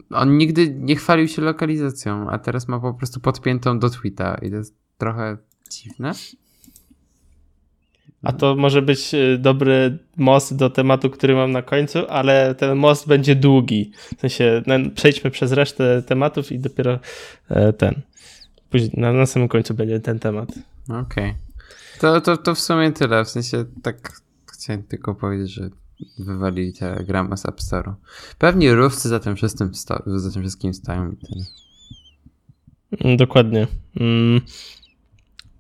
On 0.10 0.38
nigdy 0.38 0.76
nie 0.80 0.96
chwalił 0.96 1.28
się 1.28 1.42
lokalizacją, 1.42 2.30
a 2.30 2.40
teraz 2.40 2.68
ma 2.68 2.80
po 2.80 2.94
prostu 2.94 3.20
podpiętą 3.20 3.80
do 3.80 3.90
tweeta 3.90 4.36
i 4.42 4.50
to 4.50 4.56
jest 4.56 4.76
trochę 4.98 5.38
dziwne. 5.70 6.14
A 8.24 8.32
to 8.32 8.56
może 8.56 8.82
być 8.82 9.14
y, 9.14 9.38
dobry 9.38 9.98
most 10.18 10.56
do 10.56 10.70
tematu, 10.70 11.10
który 11.10 11.36
mam 11.36 11.52
na 11.52 11.62
końcu, 11.62 12.00
ale 12.10 12.56
ten 12.56 12.78
most 12.78 13.08
będzie 13.08 13.36
długi. 13.36 13.92
W 14.18 14.22
sensie 14.22 14.64
przejdźmy 14.96 15.32
przez 15.32 15.52
resztę 15.52 16.02
tematów 16.02 16.52
i 16.52 16.60
dopiero 16.60 17.00
e, 17.50 17.74
ten. 17.74 18.02
Później 18.70 18.92
na, 18.98 19.14
na 19.14 19.26
samym 19.26 19.48
końcu 19.48 19.74
będzie 19.74 20.00
ten 20.00 20.20
temat. 20.20 20.50
Okej. 20.90 21.02
Okay. 21.02 21.34
To, 22.00 22.22
to, 22.22 22.38
to 22.38 22.56
w 22.56 22.60
sumie 22.60 22.92
tyle. 22.92 23.26
W 23.26 23.30
sensie 23.30 23.66
tak 23.82 24.22
chciałem 24.54 24.84
tylko 24.84 25.16
powiedzieć, 25.16 25.52
że 25.52 25.70
wywalili 26.20 26.74
Telegrama 26.74 27.38
z 27.38 27.46
App 27.46 27.60
Store'u. 27.62 27.94
Pewnie 28.38 28.76
Ruscy 28.76 29.10
za 29.10 29.20
tym 29.20 29.36
wszystkim, 29.36 29.76
sto, 29.76 30.04
za 30.06 30.32
tym 30.32 30.42
wszystkim 30.42 30.74
stoją. 30.74 31.16
Mm, 33.02 33.18
dokładnie. 33.18 33.68
Mm. 34.00 34.42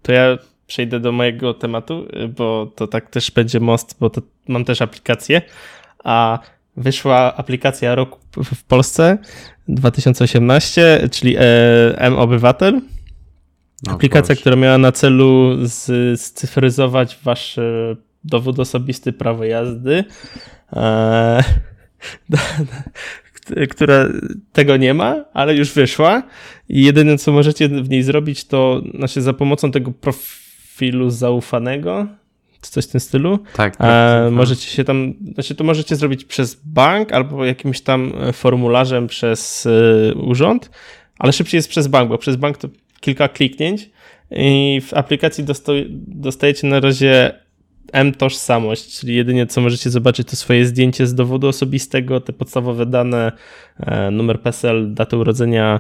To 0.02 0.12
ja 0.12 0.38
przejdę 0.68 1.00
do 1.00 1.12
mojego 1.12 1.54
tematu, 1.54 2.08
bo 2.38 2.72
to 2.76 2.88
tak 2.88 3.10
też 3.10 3.32
będzie 3.32 3.60
most, 3.60 3.96
bo 4.00 4.10
to 4.10 4.22
mam 4.48 4.66
też 4.66 4.82
aplikację, 4.82 5.42
a 6.04 6.40
wyszła 6.78 7.36
aplikacja 7.36 7.96
roku 7.96 8.20
w 8.56 8.64
Polsce 8.64 9.18
2018, 9.68 11.10
czyli 11.12 11.36
e, 11.38 11.42
M-Obywatel. 11.98 12.82
Aplikacja, 13.88 14.36
która 14.36 14.56
miała 14.56 14.78
na 14.78 14.92
celu 14.92 15.58
scyfryzować 16.16 17.18
wasze 17.24 17.96
dowód 18.24 18.60
osobisty, 18.60 19.14
prawo 19.14 19.44
jazdy, 19.44 20.04
e, 20.74 21.44
która 23.72 24.06
tego 24.54 24.78
nie 24.78 24.94
ma, 24.94 25.26
ale 25.34 25.56
już 25.56 25.74
wyszła 25.74 26.24
i 26.70 26.84
jedyne 26.84 27.18
co 27.18 27.32
możecie 27.32 27.70
w 27.70 27.90
niej 27.90 28.04
zrobić 28.04 28.46
to 28.46 28.82
znaczy 28.98 29.22
za 29.22 29.34
pomocą 29.34 29.72
tego 29.72 29.92
profilu 29.92 31.10
zaufanego 31.10 32.08
coś 32.70 32.86
w 32.86 32.88
tym 32.88 33.00
stylu. 33.00 33.38
Tak, 33.38 33.76
tak, 33.76 33.76
e, 33.76 34.24
tak. 34.24 34.34
Możecie 34.34 34.70
się 34.70 34.84
tam, 34.84 35.14
znaczy 35.34 35.56
to 35.56 35.64
możecie 35.64 35.96
zrobić 35.96 36.26
przez 36.26 36.56
bank 36.66 37.12
albo 37.12 37.46
jakimś 37.46 37.82
tam 37.82 38.14
formularzem 38.34 39.08
przez 39.08 39.66
y, 39.66 40.14
urząd, 40.16 40.70
ale 41.20 41.34
szybciej 41.34 41.58
jest 41.58 41.70
przez 41.70 41.88
bank, 41.88 42.10
bo 42.10 42.18
przez 42.18 42.36
bank 42.36 42.58
to 42.58 42.68
kilka 43.00 43.28
kliknięć 43.28 43.90
i 44.32 44.82
w 44.88 44.94
aplikacji 44.94 45.46
dostajecie 46.08 46.68
na 46.68 46.80
razie 46.80 47.43
M-tożsamość, 47.94 49.00
czyli 49.00 49.16
jedynie 49.16 49.48
co 49.48 49.62
możecie 49.62 49.90
zobaczyć 49.90 50.28
to 50.28 50.36
swoje 50.36 50.66
zdjęcie 50.66 51.08
z 51.08 51.16
dowodu 51.16 51.48
osobistego, 51.48 52.20
te 52.20 52.34
podstawowe 52.34 52.86
dane, 52.86 53.32
e, 53.80 54.12
numer 54.12 54.42
PESEL, 54.42 54.94
datę 54.94 55.18
urodzenia, 55.18 55.80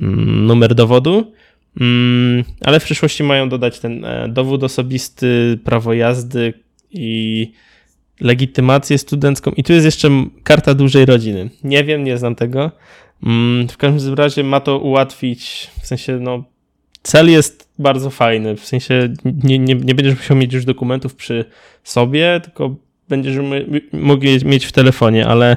mm, 0.00 0.46
numer 0.46 0.74
dowodu, 0.74 1.32
mm, 1.80 2.44
ale 2.64 2.80
w 2.80 2.84
przyszłości 2.84 3.22
mają 3.22 3.48
dodać 3.48 3.80
ten 3.80 4.04
e, 4.04 4.28
dowód 4.28 4.64
osobisty, 4.64 5.58
prawo 5.64 5.92
jazdy 5.92 6.54
i 6.90 7.52
legitymację 8.20 8.98
studencką 8.98 9.50
i 9.50 9.64
tu 9.64 9.72
jest 9.72 9.84
jeszcze 9.84 10.10
karta 10.42 10.74
dużej 10.74 11.06
rodziny. 11.06 11.50
Nie 11.64 11.84
wiem, 11.84 12.04
nie 12.04 12.18
znam 12.18 12.34
tego. 12.34 12.70
Mm, 13.22 13.68
w 13.68 13.76
każdym 13.76 14.14
razie 14.14 14.44
ma 14.44 14.60
to 14.60 14.78
ułatwić, 14.78 15.70
w 15.82 15.86
sensie 15.86 16.18
no 16.20 16.44
cel 17.02 17.30
jest 17.30 17.68
bardzo 17.78 18.10
fajny, 18.10 18.56
w 18.56 18.64
sensie 18.64 19.14
nie, 19.24 19.58
nie, 19.58 19.74
nie 19.74 19.94
będziesz 19.94 20.16
musiał 20.16 20.36
mieć 20.36 20.52
już 20.52 20.64
dokumentów 20.64 21.14
przy 21.14 21.44
sobie, 21.84 22.40
tylko 22.44 22.76
będziesz 23.08 23.36
mógł 23.92 24.24
mieć 24.44 24.66
w 24.66 24.72
telefonie, 24.72 25.26
ale 25.26 25.56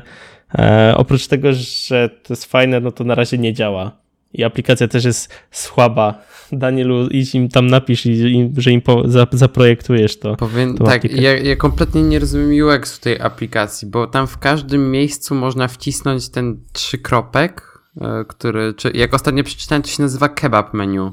e, 0.56 0.94
oprócz 0.98 1.28
tego, 1.28 1.54
że 1.54 2.10
to 2.10 2.34
jest 2.34 2.46
fajne, 2.46 2.80
no 2.80 2.92
to 2.92 3.04
na 3.04 3.16
razie 3.16 3.38
nie 3.38 3.54
działa. 3.54 4.02
i 4.34 4.44
aplikacja 4.44 4.88
też 4.88 5.06
jest 5.06 5.34
słaba. 5.52 6.22
Danielu, 6.52 7.08
idź 7.08 7.36
im 7.36 7.50
tam 7.50 7.68
napisz, 7.68 8.06
i, 8.06 8.52
że 8.58 8.72
im 8.72 8.82
po, 8.82 9.10
za, 9.10 9.28
zaprojektujesz 9.32 10.20
to. 10.20 10.36
Powiem 10.36 10.78
tak, 10.78 11.12
ja, 11.12 11.38
ja, 11.38 11.56
kompletnie 11.56 12.04
nie 12.04 12.20
rozumiem 12.20 12.68
UX 12.68 13.00
tej 13.00 13.22
aplikacji, 13.22 13.88
bo 13.88 14.08
tam 14.08 14.28
w 14.28 14.38
każdym 14.38 14.92
miejscu 14.92 15.36
można 15.36 15.68
wcisnąć 15.68 16.30
ten 16.30 16.60
trzykropek, 16.74 17.80
e, 18.02 18.26
który, 18.28 18.74
czy 18.74 18.92
jak 18.94 19.14
ostatnio 19.14 19.44
przeczytałem, 19.44 19.82
to 19.82 19.90
się 19.90 20.04
nazywa 20.04 20.30
kebab 20.30 20.74
menu. 20.74 21.12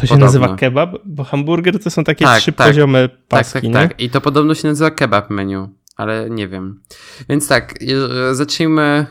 To 0.00 0.06
się 0.06 0.08
podobno. 0.08 0.26
nazywa 0.26 0.56
kebab, 0.56 0.96
bo 1.04 1.24
hamburger 1.24 1.82
to 1.82 1.90
są 1.90 2.04
takie 2.04 2.24
tak, 2.24 2.40
trzy 2.40 2.52
tak, 2.52 2.66
poziomy 2.66 3.08
paski, 3.28 3.52
tak, 3.52 3.62
tak, 3.62 3.62
nie? 3.62 3.72
tak. 3.72 4.00
I 4.00 4.10
to 4.10 4.20
podobno 4.20 4.54
się 4.54 4.68
nazywa 4.68 4.90
kebab 4.90 5.30
menu 5.30 5.68
ale 6.00 6.30
nie 6.30 6.48
wiem. 6.48 6.80
Więc 7.28 7.48
tak, 7.48 7.74
zacznijmy 8.32 8.82
e, 8.82 9.06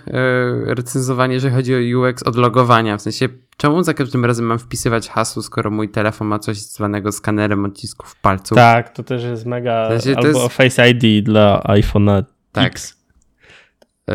recenzowanie, 0.75 1.33
jeżeli 1.33 1.55
chodzi 1.55 1.75
o 1.75 1.99
UX 1.99 2.23
od 2.23 2.35
logowania. 2.35 2.97
W 2.97 3.01
sensie, 3.01 3.29
czemu 3.57 3.83
za 3.83 3.93
każdym 3.93 4.25
razem 4.25 4.45
mam 4.45 4.59
wpisywać 4.59 5.09
hasło, 5.09 5.43
skoro 5.43 5.71
mój 5.71 5.89
telefon 5.89 6.27
ma 6.27 6.39
coś 6.39 6.57
zwanego 6.57 7.11
skanerem 7.11 7.65
odcisków 7.65 8.15
palców? 8.15 8.55
Tak, 8.55 8.93
to 8.93 9.03
też 9.03 9.23
jest 9.23 9.45
mega. 9.45 9.87
W 9.87 10.01
sensie, 10.01 10.17
albo 10.17 10.43
jest... 10.43 10.53
Face 10.53 10.89
ID 10.89 11.25
dla 11.25 11.61
iPhone'a 11.67 12.23
tak. 12.51 12.65
X. 12.65 12.97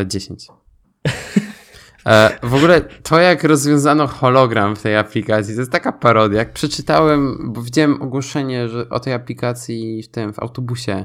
10. 0.07 0.47
E, 2.07 2.39
w 2.43 2.55
ogóle 2.55 2.81
to, 2.81 3.21
jak 3.21 3.45
rozwiązano 3.45 4.07
hologram 4.07 4.77
w 4.77 4.83
tej 4.83 4.97
aplikacji, 4.97 5.55
to 5.55 5.61
jest 5.61 5.73
taka 5.73 5.93
parodia. 5.93 6.39
Jak 6.39 6.53
przeczytałem, 6.53 7.53
bo 7.53 7.63
widziałem 7.63 8.03
ogłoszenie 8.03 8.69
że 8.69 8.89
o 8.89 9.01
tej 9.01 9.13
aplikacji 9.13 10.03
w 10.03 10.09
tym, 10.09 10.33
w 10.33 10.39
autobusie, 10.39 11.05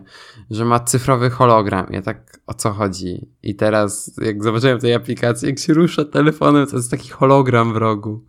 że 0.52 0.66
ma 0.66 0.80
cyfrowy 0.80 1.30
hologram. 1.30 1.88
Ja 1.92 2.02
tak, 2.02 2.40
o 2.48 2.54
co 2.54 2.72
chodzi? 2.72 3.30
I 3.44 3.56
teraz, 3.56 4.12
jak 4.22 4.44
zobaczyłem 4.44 4.80
tej 4.80 4.94
aplikacji, 4.94 5.48
jak 5.48 5.60
się 5.60 5.74
rusza 5.74 6.06
telefonem, 6.06 6.68
to 6.68 6.76
jest 6.76 6.92
taki 6.92 7.10
hologram 7.10 7.74
w 7.74 7.78
rogu. 7.78 8.26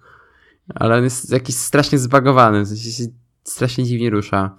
Ale 0.74 0.96
on 0.96 1.04
jest 1.04 1.33
jakiś 1.33 1.56
strasznie 1.56 1.98
zbagowany, 1.98 2.64
w 2.64 2.68
sensie 2.68 2.90
się 2.90 3.04
strasznie 3.44 3.85
dziwnie 3.85 4.11
rusza. 4.11 4.56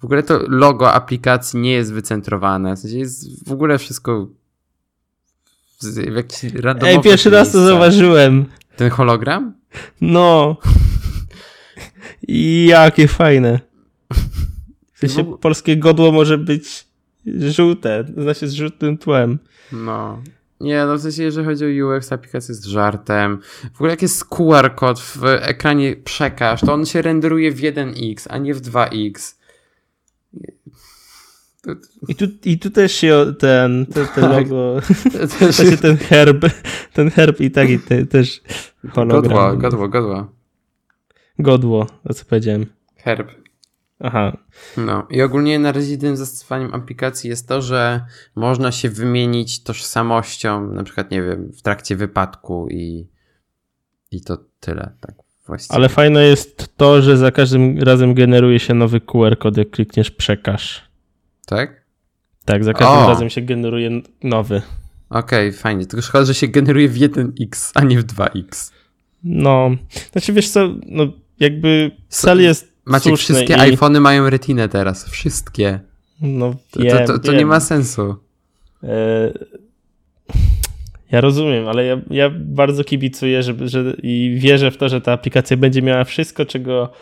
W 0.00 0.04
ogóle 0.04 0.22
to 0.22 0.40
logo 0.48 0.92
aplikacji 0.92 1.60
nie 1.60 1.72
jest 1.72 1.92
wycentrowane, 1.92 2.76
w 2.76 2.78
sensie 2.78 2.98
jest 2.98 3.48
w 3.48 3.52
ogóle 3.52 3.78
wszystko 3.78 4.28
w 5.82 6.16
jakiś 6.16 6.38
Ej, 6.82 7.00
pierwszy 7.00 7.30
raz 7.30 7.52
to 7.52 7.66
zauważyłem. 7.66 8.46
Ten 8.76 8.90
hologram? 8.90 9.54
No. 10.00 10.56
I 12.28 12.66
jakie 12.70 13.08
fajne. 13.08 13.60
W 14.92 14.98
sensie 14.98 15.22
no. 15.22 15.38
polskie 15.38 15.76
godło 15.76 16.12
może 16.12 16.38
być 16.38 16.86
żółte, 17.26 18.04
znaczy 18.16 18.48
z 18.48 18.52
żółtym 18.52 18.98
tłem. 18.98 19.38
No. 19.72 20.22
Nie, 20.60 20.84
no 20.86 20.96
w 20.96 21.00
sensie, 21.00 21.22
jeżeli 21.22 21.46
chodzi 21.46 21.64
o 21.64 21.96
UX, 21.96 22.12
aplikacja 22.12 22.52
jest 22.52 22.64
żartem. 22.64 23.40
W 23.72 23.76
ogóle 23.76 23.90
jak 23.90 24.02
jest 24.02 24.24
QR 24.24 24.74
kod 24.74 25.00
w 25.00 25.24
ekranie 25.24 25.96
przekaż, 25.96 26.60
to 26.60 26.72
on 26.72 26.86
się 26.86 27.02
renderuje 27.02 27.52
w 27.52 27.60
1x, 27.60 28.26
a 28.30 28.38
nie 28.38 28.54
w 28.54 28.60
2x. 28.60 29.34
I 32.08 32.14
tu, 32.14 32.24
I 32.44 32.58
tu 32.58 32.70
też 32.70 32.92
się 32.92 33.34
ten, 33.38 33.86
ten, 33.86 34.06
ten 34.06 34.24
tak. 34.24 34.32
logo, 34.32 34.80
też 35.38 35.56
się 35.56 35.76
ten 35.76 35.96
herb, 35.96 36.46
ten 36.92 37.10
herb 37.10 37.40
i 37.40 37.50
tak 37.50 37.70
i 37.70 37.78
te, 37.78 38.06
też 38.06 38.42
hologram. 38.90 39.22
Godło, 39.22 39.56
godło, 39.56 39.88
godło. 39.88 40.26
Godło, 41.38 41.86
o 42.04 42.14
co 42.14 42.24
powiedziałem. 42.24 42.66
Herb. 42.96 43.28
Aha. 44.00 44.36
No 44.76 45.06
i 45.10 45.22
ogólnie 45.22 45.58
na 45.58 45.72
razie 45.72 45.90
jedynym 45.90 46.16
zastosowaniem 46.16 46.74
aplikacji 46.74 47.30
jest 47.30 47.48
to, 47.48 47.62
że 47.62 48.00
można 48.36 48.72
się 48.72 48.88
wymienić 48.88 49.62
tożsamością, 49.62 50.72
na 50.72 50.84
przykład, 50.84 51.10
nie 51.10 51.22
wiem, 51.22 51.52
w 51.52 51.62
trakcie 51.62 51.96
wypadku 51.96 52.68
i, 52.70 53.08
i 54.10 54.20
to 54.20 54.38
tyle, 54.60 54.92
tak 55.00 55.14
właściwie. 55.46 55.76
Ale 55.76 55.88
fajne 55.88 56.24
jest 56.24 56.76
to, 56.76 57.02
że 57.02 57.16
za 57.16 57.30
każdym 57.30 57.78
razem 57.78 58.14
generuje 58.14 58.58
się 58.58 58.74
nowy 58.74 59.00
QR 59.00 59.38
kod, 59.38 59.56
jak 59.56 59.70
klikniesz 59.70 60.10
przekaż. 60.10 60.87
Tak? 61.48 61.82
Tak, 62.44 62.64
za 62.64 62.72
każdym 62.72 63.04
o. 63.04 63.08
razem 63.08 63.30
się 63.30 63.40
generuje 63.40 63.90
nowy. 64.22 64.62
Okej, 65.10 65.48
okay, 65.48 65.60
fajnie. 65.60 65.86
Tylko 65.86 66.02
szkoda, 66.02 66.24
że 66.24 66.34
się 66.34 66.48
generuje 66.48 66.88
w 66.88 66.94
1x, 66.94 67.72
a 67.74 67.84
nie 67.84 67.98
w 67.98 68.06
2x. 68.06 68.72
No, 69.24 69.70
znaczy 70.12 70.32
wiesz 70.32 70.48
co, 70.48 70.68
no 70.86 71.06
jakby 71.40 71.90
cel 72.08 72.42
jest 72.42 72.72
Macie 72.84 73.16
wszystkie 73.16 73.54
i... 73.54 73.60
iPhony 73.60 74.00
mają 74.00 74.30
retinę 74.30 74.68
teraz. 74.68 75.08
Wszystkie. 75.08 75.80
No 76.20 76.54
wiem, 76.76 77.06
To, 77.06 77.12
to, 77.12 77.18
to, 77.18 77.32
nie 77.32 77.46
ma 77.46 77.60
sensu. 77.60 78.16
E... 78.82 79.32
Ja 81.12 81.20
rozumiem, 81.20 81.68
ale 81.68 81.84
ja, 81.84 82.00
ja 82.10 82.30
bardzo 82.34 82.84
kibicuję 82.84 83.42
żeby, 83.42 83.68
że, 83.68 83.94
i 84.02 84.36
wierzę 84.40 84.70
w 84.70 84.76
to, 84.76 84.88
że 84.88 85.00
ta 85.00 85.12
aplikacja 85.12 85.56
będzie 85.56 85.82
miała 85.82 86.04
wszystko, 86.04 86.46
czego 86.46 86.92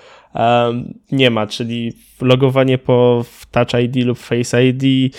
nie 1.12 1.30
ma, 1.30 1.46
czyli 1.46 1.92
logowanie 2.20 2.78
po 2.78 3.24
Touch 3.50 3.82
ID 3.84 3.96
lub 3.96 4.18
Face 4.18 4.66
ID, 4.66 5.14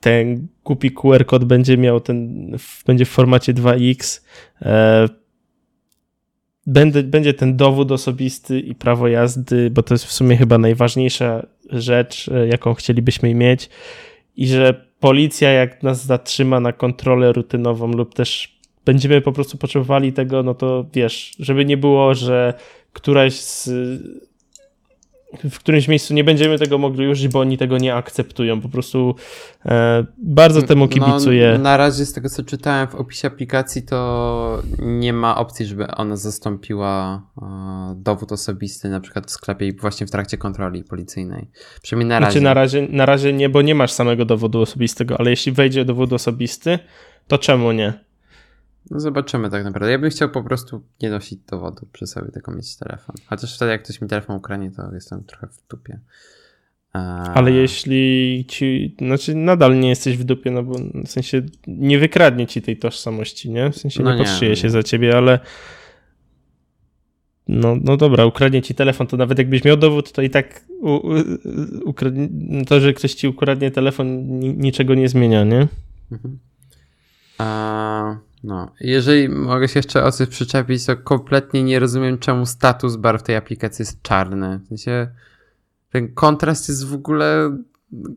ten 0.00 0.46
głupi 0.64 0.90
QR 0.90 1.26
kod 1.26 1.44
będzie 1.44 1.76
miał 1.76 2.00
ten, 2.00 2.50
będzie 2.86 3.04
w 3.04 3.08
formacie 3.08 3.54
2x, 3.54 4.20
e, 4.62 5.08
będzie, 6.66 7.02
będzie 7.02 7.34
ten 7.34 7.56
dowód 7.56 7.92
osobisty 7.92 8.60
i 8.60 8.74
prawo 8.74 9.08
jazdy, 9.08 9.70
bo 9.70 9.82
to 9.82 9.94
jest 9.94 10.04
w 10.04 10.12
sumie 10.12 10.36
chyba 10.36 10.58
najważniejsza 10.58 11.46
rzecz, 11.70 12.28
e, 12.28 12.46
jaką 12.46 12.74
chcielibyśmy 12.74 13.34
mieć. 13.34 13.70
I 14.36 14.46
że 14.46 14.90
policja 15.00 15.50
jak 15.50 15.82
nas 15.82 16.06
zatrzyma 16.06 16.60
na 16.60 16.72
kontrolę 16.72 17.32
rutynową 17.32 17.88
lub 17.88 18.14
też 18.14 18.60
będziemy 18.84 19.20
po 19.20 19.32
prostu 19.32 19.58
potrzebowali 19.58 20.12
tego, 20.12 20.42
no 20.42 20.54
to 20.54 20.86
wiesz, 20.94 21.32
żeby 21.38 21.64
nie 21.64 21.76
było, 21.76 22.14
że 22.14 22.54
któraś 22.92 23.34
z 23.34 23.70
w 25.50 25.58
którymś 25.58 25.88
miejscu 25.88 26.14
nie 26.14 26.24
będziemy 26.24 26.58
tego 26.58 26.78
mogli 26.78 27.08
użyć, 27.08 27.28
bo 27.28 27.40
oni 27.40 27.58
tego 27.58 27.78
nie 27.78 27.94
akceptują. 27.94 28.60
Po 28.60 28.68
prostu 28.68 29.14
e, 29.66 30.04
bardzo 30.18 30.62
temu 30.62 30.84
no, 30.84 30.88
kibicuję. 30.88 31.52
No, 31.52 31.58
na 31.58 31.76
razie 31.76 32.06
z 32.06 32.12
tego, 32.12 32.28
co 32.28 32.42
czytałem 32.42 32.88
w 32.88 32.94
opisie 32.94 33.28
aplikacji, 33.28 33.82
to 33.82 34.62
nie 34.78 35.12
ma 35.12 35.36
opcji, 35.36 35.66
żeby 35.66 35.86
ona 35.86 36.16
zastąpiła 36.16 37.22
e, 37.42 37.94
dowód 37.96 38.32
osobisty, 38.32 38.88
na 38.88 39.00
przykład 39.00 39.26
w 39.26 39.30
sklepie 39.30 39.72
właśnie 39.72 40.06
w 40.06 40.10
trakcie 40.10 40.38
kontroli 40.38 40.84
policyjnej. 40.84 41.50
Przynajmniej 41.82 42.08
na 42.08 42.18
znaczy, 42.18 42.26
razie. 42.26 42.40
Znaczy 42.40 42.44
na 42.44 42.54
razie, 42.54 42.88
na 42.96 43.06
razie 43.06 43.32
nie, 43.32 43.48
bo 43.48 43.62
nie 43.62 43.74
masz 43.74 43.92
samego 43.92 44.24
dowodu 44.24 44.60
osobistego, 44.60 45.20
ale 45.20 45.30
jeśli 45.30 45.52
wejdzie 45.52 45.84
dowód 45.84 46.12
osobisty, 46.12 46.78
to 47.28 47.38
czemu 47.38 47.72
nie? 47.72 48.09
No 48.90 49.00
zobaczymy 49.00 49.50
tak 49.50 49.64
naprawdę. 49.64 49.92
Ja 49.92 49.98
bym 49.98 50.10
chciał 50.10 50.28
po 50.28 50.42
prostu 50.42 50.82
nie 51.02 51.10
nosić 51.10 51.40
dowodu 51.50 51.86
przy 51.92 52.06
sobie, 52.06 52.32
tylko 52.32 52.52
mieć 52.52 52.76
telefon. 52.76 53.16
Chociaż 53.26 53.56
wtedy 53.56 53.70
jak 53.70 53.82
ktoś 53.82 54.00
mi 54.00 54.08
telefon 54.08 54.36
ukradnie, 54.36 54.70
to 54.70 54.94
jestem 54.94 55.24
trochę 55.24 55.46
w 55.46 55.68
dupie. 55.68 55.98
A... 56.92 57.24
Ale 57.34 57.52
jeśli 57.52 58.44
ci, 58.48 58.96
znaczy 58.98 59.34
nadal 59.34 59.80
nie 59.80 59.88
jesteś 59.88 60.16
w 60.16 60.24
dupie, 60.24 60.50
no 60.50 60.62
bo 60.62 60.74
w 61.04 61.08
sensie 61.08 61.42
nie 61.66 61.98
wykradnie 61.98 62.46
ci 62.46 62.62
tej 62.62 62.76
tożsamości, 62.76 63.50
nie? 63.50 63.70
W 63.70 63.76
sensie 63.76 64.02
no 64.02 64.12
nie, 64.12 64.18
nie 64.18 64.24
podszyje 64.24 64.50
no 64.50 64.56
się 64.56 64.66
nie. 64.66 64.70
za 64.70 64.82
ciebie, 64.82 65.16
ale 65.16 65.40
no, 67.48 67.76
no 67.82 67.96
dobra, 67.96 68.26
ukradnie 68.26 68.62
ci 68.62 68.74
telefon, 68.74 69.06
to 69.06 69.16
nawet 69.16 69.38
jakbyś 69.38 69.64
miał 69.64 69.76
dowód, 69.76 70.12
to 70.12 70.22
i 70.22 70.30
tak 70.30 70.64
u, 70.80 70.90
u, 70.90 71.14
ukradnie, 71.84 72.28
to, 72.64 72.80
że 72.80 72.92
ktoś 72.92 73.14
ci 73.14 73.28
ukradnie 73.28 73.70
telefon 73.70 74.38
niczego 74.38 74.94
nie 74.94 75.08
zmienia, 75.08 75.44
nie? 75.44 75.68
Mhm. 76.12 76.38
A... 77.38 78.29
No, 78.44 78.70
jeżeli 78.80 79.28
mogę 79.28 79.68
się 79.68 79.78
jeszcze 79.78 80.04
o 80.04 80.12
coś 80.12 80.28
przyczepić, 80.28 80.86
to 80.86 80.96
kompletnie 80.96 81.62
nie 81.62 81.78
rozumiem, 81.78 82.18
czemu 82.18 82.46
status 82.46 82.96
bar 82.96 83.18
w 83.18 83.22
tej 83.22 83.36
aplikacji 83.36 83.82
jest 83.82 84.02
czarny. 84.02 84.60
W 84.64 84.68
sensie, 84.68 85.08
ten 85.92 86.14
kontrast 86.14 86.68
jest 86.68 86.86
w 86.86 86.94
ogóle 86.94 87.58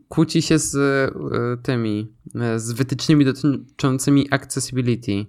kłóci 0.09 0.41
się 0.41 0.59
z 0.59 0.75
y, 0.75 1.63
tymi, 1.63 2.07
y, 2.55 2.59
z 2.59 2.71
wytycznymi 2.71 3.25
dotyczącymi 3.25 4.27
accessibility. 4.31 5.25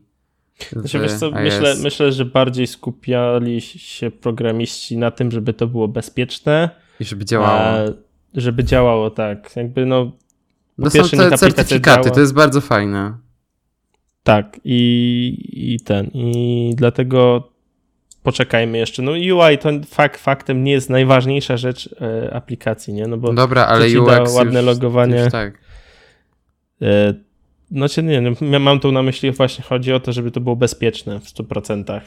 Znaczy, 0.73 1.19
co, 1.19 1.31
myślę, 1.31 1.75
myślę, 1.83 2.13
że 2.13 2.25
bardziej 2.25 2.67
skupiali 2.67 3.61
się 3.61 4.11
programiści 4.11 4.97
na 4.97 5.11
tym, 5.11 5.31
żeby 5.31 5.55
to 5.55 5.67
było 5.67 5.89
bezpieczne. 5.89 6.71
I 7.01 7.05
żeby 7.05 7.25
działało. 7.25 7.89
żeby 8.35 8.65
działało, 8.65 9.11
tak. 9.11 9.57
Jakby 9.57 9.87
no. 9.87 10.13
No 10.79 10.91
są 10.91 11.03
te 11.09 11.39
certyfikaty, 11.39 12.11
to 12.11 12.21
jest 12.21 12.35
bardzo 12.35 12.61
fajne. 12.61 13.15
Tak, 14.25 14.61
i, 14.65 15.75
i 15.75 15.81
ten, 15.81 16.07
i 16.07 16.73
dlatego 16.77 17.49
poczekajmy 18.23 18.79
jeszcze. 18.79 19.03
No 19.03 19.13
UI 19.13 19.59
to 19.59 19.71
fakt 19.87 20.21
faktem 20.21 20.65
nie 20.65 20.73
jest 20.73 20.91
najważniejsza 20.91 21.57
rzecz 21.57 21.95
e, 22.01 22.35
aplikacji, 22.35 22.95
nie? 22.95 23.07
No 23.07 23.17
bo 23.17 23.33
Dobra, 23.33 23.67
ale 23.67 24.01
UX 24.01 24.11
da 24.11 24.23
ładne 24.23 24.61
już, 24.61 24.67
logowanie. 24.67 25.17
Już 25.17 25.33
tak. 25.33 25.59
E, 26.83 27.15
no 27.71 27.89
czy 27.89 28.03
nie, 28.03 28.21
no, 28.21 28.61
mam 28.61 28.81
tu 28.81 28.93
na 28.93 29.03
myśli 29.03 29.33
właśnie 29.33 29.65
chodzi 29.65 29.93
o 29.93 30.01
to, 30.01 30.13
żeby 30.13 30.31
to 30.31 30.41
było 30.41 30.57
bezpieczne 30.57 31.21
w 31.21 31.25
100%. 31.25 32.01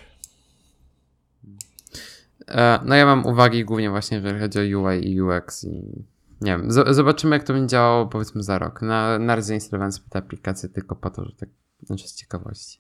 E, 2.48 2.80
no 2.86 2.96
ja 2.96 3.06
mam 3.06 3.26
uwagi 3.26 3.66
głównie 3.66 3.90
właśnie, 3.90 4.18
jeżeli 4.18 4.40
chodzi 4.40 4.76
o 4.76 4.80
UI 4.82 5.12
i 5.12 5.22
UX 5.22 5.64
i 5.64 6.06
nie 6.42 6.52
wiem, 6.52 6.72
zobaczymy 6.72 7.36
jak 7.36 7.44
to 7.44 7.54
będzie 7.54 7.72
działało 7.72 8.08
powiedzmy 8.08 8.44
za 8.44 8.60
rok. 8.60 8.82
Na, 8.82 9.20
na 9.20 9.36
razie 9.36 9.48
zainstalowałem 9.48 9.92
sobie 9.92 10.10
tę 10.10 10.20
aplikację 10.20 10.70
tylko 10.70 10.96
po 10.96 11.10
to, 11.10 11.26
że 11.26 11.32
tak 11.32 11.50
znaczy 11.84 12.08
z 12.08 12.16
ciekawości. 12.16 12.80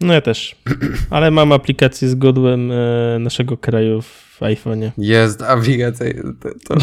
No 0.00 0.14
ja 0.14 0.20
też. 0.20 0.62
Ale 1.10 1.30
mam 1.30 1.52
aplikację 1.52 2.08
z 2.08 2.14
godłem 2.14 2.72
e, 2.72 3.18
naszego 3.18 3.56
kraju 3.56 4.02
w 4.02 4.40
iPhone'ie. 4.40 4.90
Jest 4.98 5.42
aplikacja. 5.42 6.06
To, 6.40 6.48
to, 6.68 6.76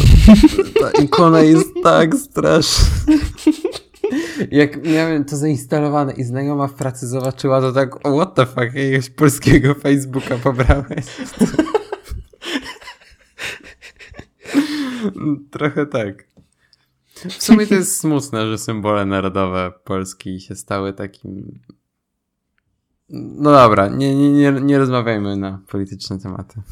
ta 0.80 1.02
ikona 1.02 1.40
jest 1.40 1.68
tak 1.84 2.14
straszna. 2.14 2.84
Jak 4.50 4.86
miałem 4.86 5.24
to 5.24 5.36
zainstalowane 5.36 6.12
i 6.12 6.24
znajoma 6.24 6.68
w 6.68 6.74
pracy 6.74 7.06
zobaczyła, 7.06 7.60
to 7.60 7.72
tak, 7.72 8.06
oh, 8.06 8.16
what 8.16 8.34
the 8.34 8.46
fuck, 8.46 8.74
jakiegoś 8.74 9.10
polskiego 9.10 9.74
Facebooka 9.74 10.38
pobrałeś. 10.38 11.04
Trochę 15.50 15.86
tak. 15.86 16.31
W 17.28 17.42
sumie 17.42 17.66
to 17.66 17.74
jest 17.80 18.00
smutne, 18.00 18.46
że 18.46 18.58
symbole 18.58 19.06
narodowe 19.06 19.72
Polski 19.84 20.40
się 20.40 20.54
stały 20.56 20.92
takim. 20.92 21.60
No 23.08 23.52
dobra, 23.52 23.88
nie, 23.88 24.14
nie, 24.14 24.32
nie, 24.32 24.52
nie 24.52 24.78
rozmawiajmy 24.78 25.36
na 25.36 25.60
polityczne 25.68 26.18
tematy. 26.18 26.62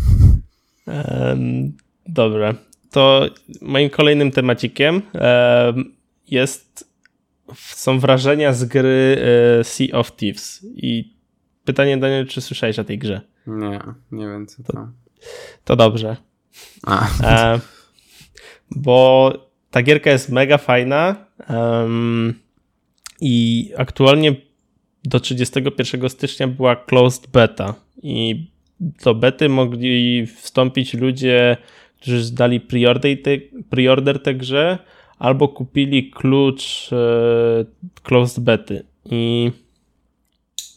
Um, 0.86 1.72
dobra. 2.06 2.54
To 2.90 3.26
moim 3.62 3.90
kolejnym 3.90 4.30
temacikiem 4.30 5.02
um, 5.14 5.94
jest 6.26 6.90
są 7.56 7.98
wrażenia 7.98 8.52
z 8.52 8.64
gry 8.64 9.16
e, 9.60 9.64
Sea 9.64 9.98
of 9.98 10.16
Thieves. 10.16 10.66
I 10.74 11.14
pytanie, 11.64 11.96
Daniel, 11.96 12.26
czy 12.26 12.40
słyszałeś 12.40 12.78
o 12.78 12.84
tej 12.84 12.98
grze? 12.98 13.20
Nie, 13.46 13.80
nie 14.12 14.28
wiem 14.28 14.46
co 14.46 14.62
to. 14.62 14.72
To, 14.72 14.88
to 15.64 15.76
dobrze. 15.76 16.16
A. 16.82 17.08
E, 17.22 17.60
bo 18.70 19.32
ta 19.70 19.83
gierka 19.83 20.11
jest 20.11 20.28
mega 20.28 20.59
fajna 20.59 21.16
um, 21.48 22.35
i 23.20 23.70
aktualnie 23.76 24.35
do 25.04 25.20
31 25.20 26.09
stycznia 26.09 26.48
była 26.48 26.76
closed 26.76 27.30
beta. 27.30 27.74
I 28.02 28.46
do 28.80 29.14
bety 29.14 29.48
mogli 29.48 30.26
wstąpić 30.26 30.94
ludzie, 30.94 31.56
którzy 32.00 32.24
zdali 32.24 32.61
preorder, 32.61 33.22
te, 33.22 33.30
preorder 33.70 34.22
tę 34.22 34.35
grze 34.35 34.78
albo 35.18 35.48
kupili 35.48 36.11
klucz 36.11 36.90
e, 36.92 37.64
closed 38.02 38.44
bety. 38.44 38.85
I 39.11 39.50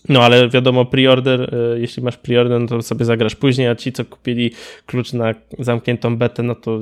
no 0.10 0.24
ale 0.24 0.50
wiadomo, 0.50 0.86
preorder, 0.86 1.56
e, 1.56 1.80
jeśli 1.80 2.04
masz 2.04 2.18
preorder, 2.18 2.62
no 2.62 2.68
to 2.68 2.82
sobie 2.82 3.06
zagrasz 3.06 3.36
później, 3.36 3.68
a 3.68 3.76
ci, 3.76 3.92
co 3.92 4.06
kupili 4.06 4.52
klucz 4.86 5.14
na 5.14 5.34
zamkniętą 5.60 6.18
betę, 6.18 6.44
no 6.44 6.56
to 6.56 6.80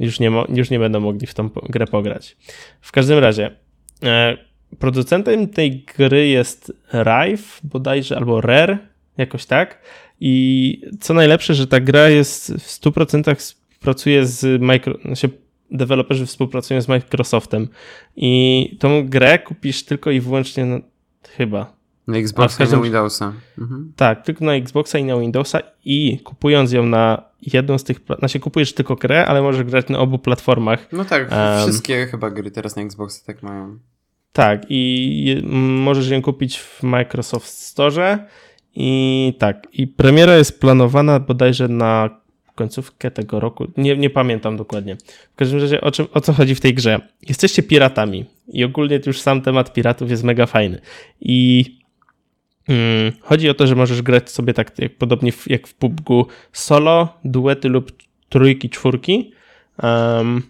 już 0.00 0.20
nie, 0.20 0.30
już 0.48 0.70
nie 0.70 0.78
będą 0.78 1.00
mogli 1.00 1.26
w 1.26 1.34
tą 1.34 1.48
grę 1.48 1.86
pograć. 1.86 2.36
W 2.80 2.92
każdym 2.92 3.18
razie, 3.18 3.56
e, 4.02 4.36
producentem 4.78 5.48
tej 5.48 5.84
gry 5.96 6.28
jest 6.28 6.72
Rive 6.92 7.60
bodajże, 7.64 8.16
albo 8.16 8.40
Rare, 8.40 8.78
jakoś 9.16 9.46
tak. 9.46 9.78
I 10.20 10.82
co 11.00 11.14
najlepsze, 11.14 11.54
że 11.54 11.66
ta 11.66 11.80
gra 11.80 12.08
jest 12.08 12.54
w 12.54 12.80
100% 12.80 13.34
współpracuje 13.34 14.26
z 14.26 14.62
micro, 14.62 14.94
znaczy 15.04 15.30
deweloperzy 15.70 16.26
współpracują 16.26 16.80
z 16.80 16.88
Microsoftem 16.88 17.68
i 18.16 18.76
tą 18.80 19.08
grę 19.08 19.38
kupisz 19.38 19.84
tylko 19.84 20.10
i 20.10 20.20
wyłącznie 20.20 20.64
na, 20.64 20.80
chyba 21.36 21.72
na 22.06 22.18
Xboxa 22.18 22.58
każdym... 22.58 22.78
i 22.78 22.82
na 22.82 22.84
Windowsa. 22.84 23.32
Mhm. 23.58 23.92
Tak, 23.96 24.24
tylko 24.24 24.44
na 24.44 24.54
Xboxa 24.54 24.98
i 24.98 25.04
na 25.04 25.16
Windowsa 25.16 25.60
i 25.84 26.18
kupując 26.24 26.72
ją 26.72 26.86
na 26.86 27.29
jedną 27.42 27.78
z 27.78 27.84
tych, 27.84 28.00
znaczy 28.18 28.40
kupujesz 28.40 28.72
tylko 28.72 28.96
grę, 28.96 29.26
ale 29.26 29.42
możesz 29.42 29.64
grać 29.64 29.88
na 29.88 29.98
obu 29.98 30.18
platformach. 30.18 30.88
No 30.92 31.04
tak, 31.04 31.22
um, 31.22 31.62
wszystkie 31.62 32.06
chyba 32.06 32.30
gry 32.30 32.50
teraz 32.50 32.76
na 32.76 32.82
Xboxa 32.82 33.26
tak 33.26 33.42
mają. 33.42 33.78
Tak, 34.32 34.62
i 34.68 35.42
możesz 35.84 36.08
ją 36.08 36.22
kupić 36.22 36.58
w 36.58 36.82
Microsoft 36.82 37.48
Store 37.48 38.18
i 38.74 39.34
tak, 39.38 39.68
i 39.72 39.86
premiera 39.86 40.36
jest 40.36 40.60
planowana 40.60 41.20
bodajże 41.20 41.68
na 41.68 42.20
końcówkę 42.54 43.10
tego 43.10 43.40
roku. 43.40 43.66
Nie, 43.76 43.96
nie 43.96 44.10
pamiętam 44.10 44.56
dokładnie. 44.56 44.96
W 45.32 45.36
każdym 45.36 45.60
razie 45.60 45.80
o, 45.80 45.90
czym, 45.90 46.06
o 46.14 46.20
co 46.20 46.32
chodzi 46.32 46.54
w 46.54 46.60
tej 46.60 46.74
grze? 46.74 47.00
Jesteście 47.28 47.62
piratami 47.62 48.24
i 48.48 48.64
ogólnie 48.64 49.00
już 49.06 49.20
sam 49.20 49.42
temat 49.42 49.72
piratów 49.72 50.10
jest 50.10 50.24
mega 50.24 50.46
fajny. 50.46 50.80
I 51.20 51.64
Hmm, 52.70 53.12
chodzi 53.20 53.50
o 53.50 53.54
to, 53.54 53.66
że 53.66 53.74
możesz 53.74 54.02
grać 54.02 54.30
sobie 54.30 54.54
tak 54.54 54.78
jak, 54.78 54.96
podobnie 54.96 55.32
jak 55.46 55.66
w 55.66 55.74
PUBG 55.74 56.08
solo, 56.52 57.18
duety 57.24 57.68
lub 57.68 57.92
trójki, 58.28 58.70
czwórki. 58.70 59.32
Um, 59.82 60.42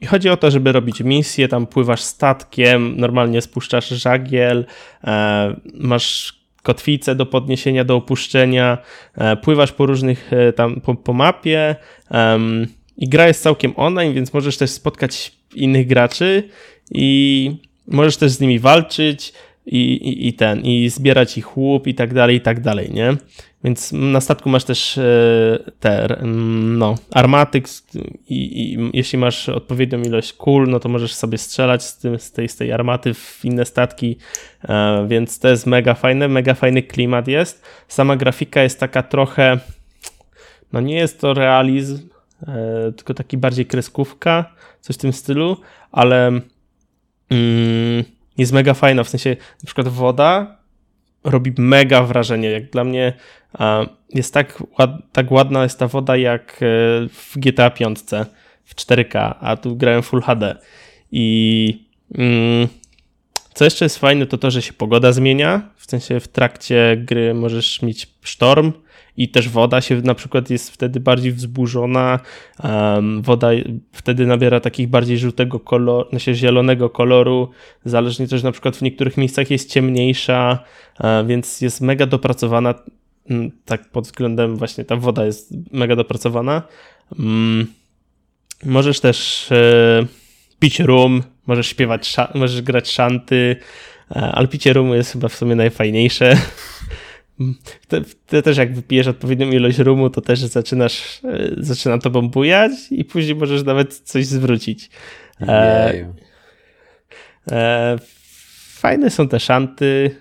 I 0.00 0.06
chodzi 0.06 0.28
o 0.28 0.36
to, 0.36 0.50
żeby 0.50 0.72
robić 0.72 1.00
misje, 1.00 1.48
tam 1.48 1.66
pływasz 1.66 2.00
statkiem, 2.00 2.96
normalnie 2.96 3.42
spuszczasz 3.42 3.88
żagiel, 3.88 4.64
e, 5.04 5.56
masz 5.74 6.38
kotwicę 6.62 7.14
do 7.14 7.26
podniesienia, 7.26 7.84
do 7.84 7.96
opuszczenia, 7.96 8.78
e, 9.14 9.36
pływasz 9.36 9.72
po 9.72 9.86
różnych 9.86 10.32
e, 10.32 10.52
tam 10.52 10.80
po, 10.80 10.94
po 10.94 11.12
mapie 11.12 11.76
um, 12.10 12.66
i 12.96 13.08
gra 13.08 13.28
jest 13.28 13.42
całkiem 13.42 13.72
online, 13.76 14.14
więc 14.14 14.32
możesz 14.32 14.56
też 14.56 14.70
spotkać 14.70 15.32
innych 15.54 15.86
graczy 15.86 16.48
i 16.90 17.50
możesz 17.86 18.16
też 18.16 18.30
z 18.30 18.40
nimi 18.40 18.58
walczyć 18.58 19.32
i, 19.68 19.78
i, 19.78 20.28
i 20.28 20.32
ten, 20.32 20.60
i 20.60 20.88
zbierać 20.88 21.38
ich 21.38 21.56
łup 21.56 21.86
i 21.86 21.94
tak 21.94 22.14
dalej, 22.14 22.36
i 22.36 22.40
tak 22.40 22.60
dalej, 22.60 22.90
nie? 22.92 23.16
Więc 23.64 23.92
na 23.92 24.20
statku 24.20 24.48
masz 24.48 24.64
też 24.64 24.98
e, 24.98 25.58
te, 25.80 26.16
no, 26.78 26.94
armaty 27.12 27.62
i, 28.28 28.62
i, 28.62 28.90
jeśli 28.92 29.18
masz 29.18 29.48
odpowiednią 29.48 30.02
ilość 30.02 30.32
kul, 30.32 30.68
no 30.68 30.80
to 30.80 30.88
możesz 30.88 31.14
sobie 31.14 31.38
strzelać 31.38 31.82
z, 31.82 31.98
tym, 31.98 32.18
z, 32.18 32.32
tej, 32.32 32.48
z 32.48 32.56
tej 32.56 32.72
armaty 32.72 33.14
w 33.14 33.44
inne 33.44 33.64
statki, 33.64 34.16
e, 34.68 35.06
więc 35.08 35.38
to 35.38 35.48
jest 35.48 35.66
mega 35.66 35.94
fajne, 35.94 36.28
mega 36.28 36.54
fajny 36.54 36.82
klimat 36.82 37.28
jest. 37.28 37.62
Sama 37.88 38.16
grafika 38.16 38.62
jest 38.62 38.80
taka 38.80 39.02
trochę, 39.02 39.58
no 40.72 40.80
nie 40.80 40.96
jest 40.96 41.20
to 41.20 41.34
realizm, 41.34 42.08
e, 42.46 42.92
tylko 42.96 43.14
taki 43.14 43.36
bardziej 43.36 43.66
kreskówka, 43.66 44.54
coś 44.80 44.96
w 44.96 44.98
tym 44.98 45.12
stylu, 45.12 45.56
ale 45.92 46.26
mm, 47.30 48.04
jest 48.38 48.52
mega 48.52 48.74
fajna, 48.74 49.04
w 49.04 49.08
sensie 49.08 49.30
na 49.62 49.66
przykład 49.66 49.88
woda 49.88 50.56
robi 51.24 51.52
mega 51.58 52.02
wrażenie, 52.02 52.50
jak 52.50 52.70
dla 52.70 52.84
mnie 52.84 53.12
jest 54.14 54.34
tak, 54.34 54.62
ład, 54.78 54.90
tak 55.12 55.30
ładna 55.32 55.62
jest 55.62 55.78
ta 55.78 55.88
woda 55.88 56.16
jak 56.16 56.52
e, 56.52 56.66
w 57.08 57.32
GTA 57.36 57.70
5 57.70 57.98
w 58.64 58.74
4K, 58.74 59.34
a 59.40 59.56
tu 59.56 59.76
grałem 59.76 60.02
Full 60.02 60.22
HD 60.22 60.56
i 61.12 61.86
mm, 62.14 62.68
co 63.58 63.64
jeszcze 63.64 63.84
jest 63.84 63.98
fajne 63.98 64.26
to 64.26 64.38
to, 64.38 64.50
że 64.50 64.62
się 64.62 64.72
pogoda 64.72 65.12
zmienia, 65.12 65.70
w 65.76 65.90
sensie 65.90 66.20
w 66.20 66.28
trakcie 66.28 66.96
gry 67.04 67.34
możesz 67.34 67.82
mieć 67.82 68.08
sztorm, 68.22 68.72
i 69.16 69.28
też 69.28 69.48
woda 69.48 69.80
się 69.80 70.02
na 70.02 70.14
przykład 70.14 70.50
jest 70.50 70.70
wtedy 70.70 71.00
bardziej 71.00 71.32
wzburzona, 71.32 72.20
um, 72.64 73.22
woda 73.22 73.48
wtedy 73.92 74.26
nabiera 74.26 74.60
takich 74.60 74.88
bardziej 74.88 75.18
żółtego 75.18 75.60
koloru, 75.60 76.10
znaczy 76.10 76.34
zielonego 76.34 76.90
koloru, 76.90 77.50
zależnie 77.84 78.28
też 78.28 78.42
na 78.42 78.52
przykład 78.52 78.76
w 78.76 78.82
niektórych 78.82 79.16
miejscach 79.16 79.50
jest 79.50 79.70
ciemniejsza, 79.70 80.64
um, 81.00 81.26
więc 81.26 81.60
jest 81.60 81.80
mega 81.80 82.06
dopracowana, 82.06 82.74
um, 83.30 83.50
tak 83.64 83.90
pod 83.90 84.04
względem 84.04 84.56
właśnie 84.56 84.84
ta 84.84 84.96
woda 84.96 85.26
jest 85.26 85.54
mega 85.72 85.96
dopracowana. 85.96 86.62
Mm, 87.18 87.66
możesz 88.64 89.00
też 89.00 89.48
e, 89.52 90.06
pić 90.58 90.80
rum, 90.80 91.22
możesz 91.48 91.66
śpiewać, 91.66 92.16
możesz 92.34 92.62
grać 92.62 92.90
szanty, 92.90 93.56
e, 94.10 94.14
ale 94.14 94.48
picie 94.48 94.72
rumu 94.72 94.94
jest 94.94 95.12
chyba 95.12 95.28
w 95.28 95.34
sumie 95.34 95.54
najfajniejsze. 95.54 96.36
Te, 97.88 98.00
te 98.26 98.42
też 98.42 98.56
jak 98.56 98.74
wypijesz 98.74 99.06
odpowiednią 99.06 99.50
ilość 99.50 99.78
rumu, 99.78 100.10
to 100.10 100.20
też 100.20 100.40
zaczynasz, 100.40 101.20
e, 101.24 101.50
zaczyna 101.56 101.98
to 101.98 102.10
bujać 102.10 102.72
i 102.90 103.04
później 103.04 103.36
możesz 103.36 103.64
nawet 103.64 103.94
coś 103.94 104.26
zwrócić. 104.26 104.90
E, 105.40 106.12
e, 107.50 107.96
fajne 108.78 109.10
są 109.10 109.28
te 109.28 109.40
szanty, 109.40 110.16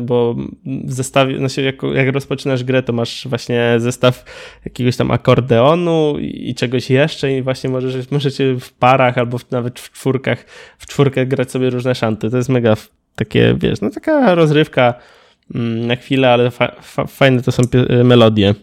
bo 0.00 0.36
w 0.64 0.92
zestawie, 0.92 1.38
znaczy 1.38 1.62
jak, 1.62 1.82
jak 1.94 2.14
rozpoczynasz 2.14 2.64
grę, 2.64 2.82
to 2.82 2.92
masz 2.92 3.28
właśnie 3.28 3.74
zestaw 3.78 4.24
jakiegoś 4.64 4.96
tam 4.96 5.10
akordeonu 5.10 6.18
i 6.20 6.54
czegoś 6.54 6.90
jeszcze 6.90 7.36
i 7.38 7.42
właśnie 7.42 7.70
możesz, 7.70 8.10
możecie 8.10 8.54
w 8.60 8.72
parach 8.72 9.18
albo 9.18 9.38
nawet 9.50 9.80
w 9.80 9.92
czwórkach, 9.92 10.44
w 10.78 10.86
czwórkę 10.86 11.26
grać 11.26 11.50
sobie 11.50 11.70
różne 11.70 11.94
szanty. 11.94 12.30
To 12.30 12.36
jest 12.36 12.48
mega 12.48 12.76
takie, 13.14 13.54
wiesz, 13.58 13.80
no 13.80 13.90
taka 13.90 14.34
rozrywka 14.34 14.94
Mm, 15.54 15.86
na 15.86 15.96
chwilę, 15.96 16.30
ale 16.30 16.50
fa 16.50 16.76
fa 16.82 17.06
fajne 17.06 17.42
to 17.42 17.52
są 17.52 17.62
melodie. 18.04 18.54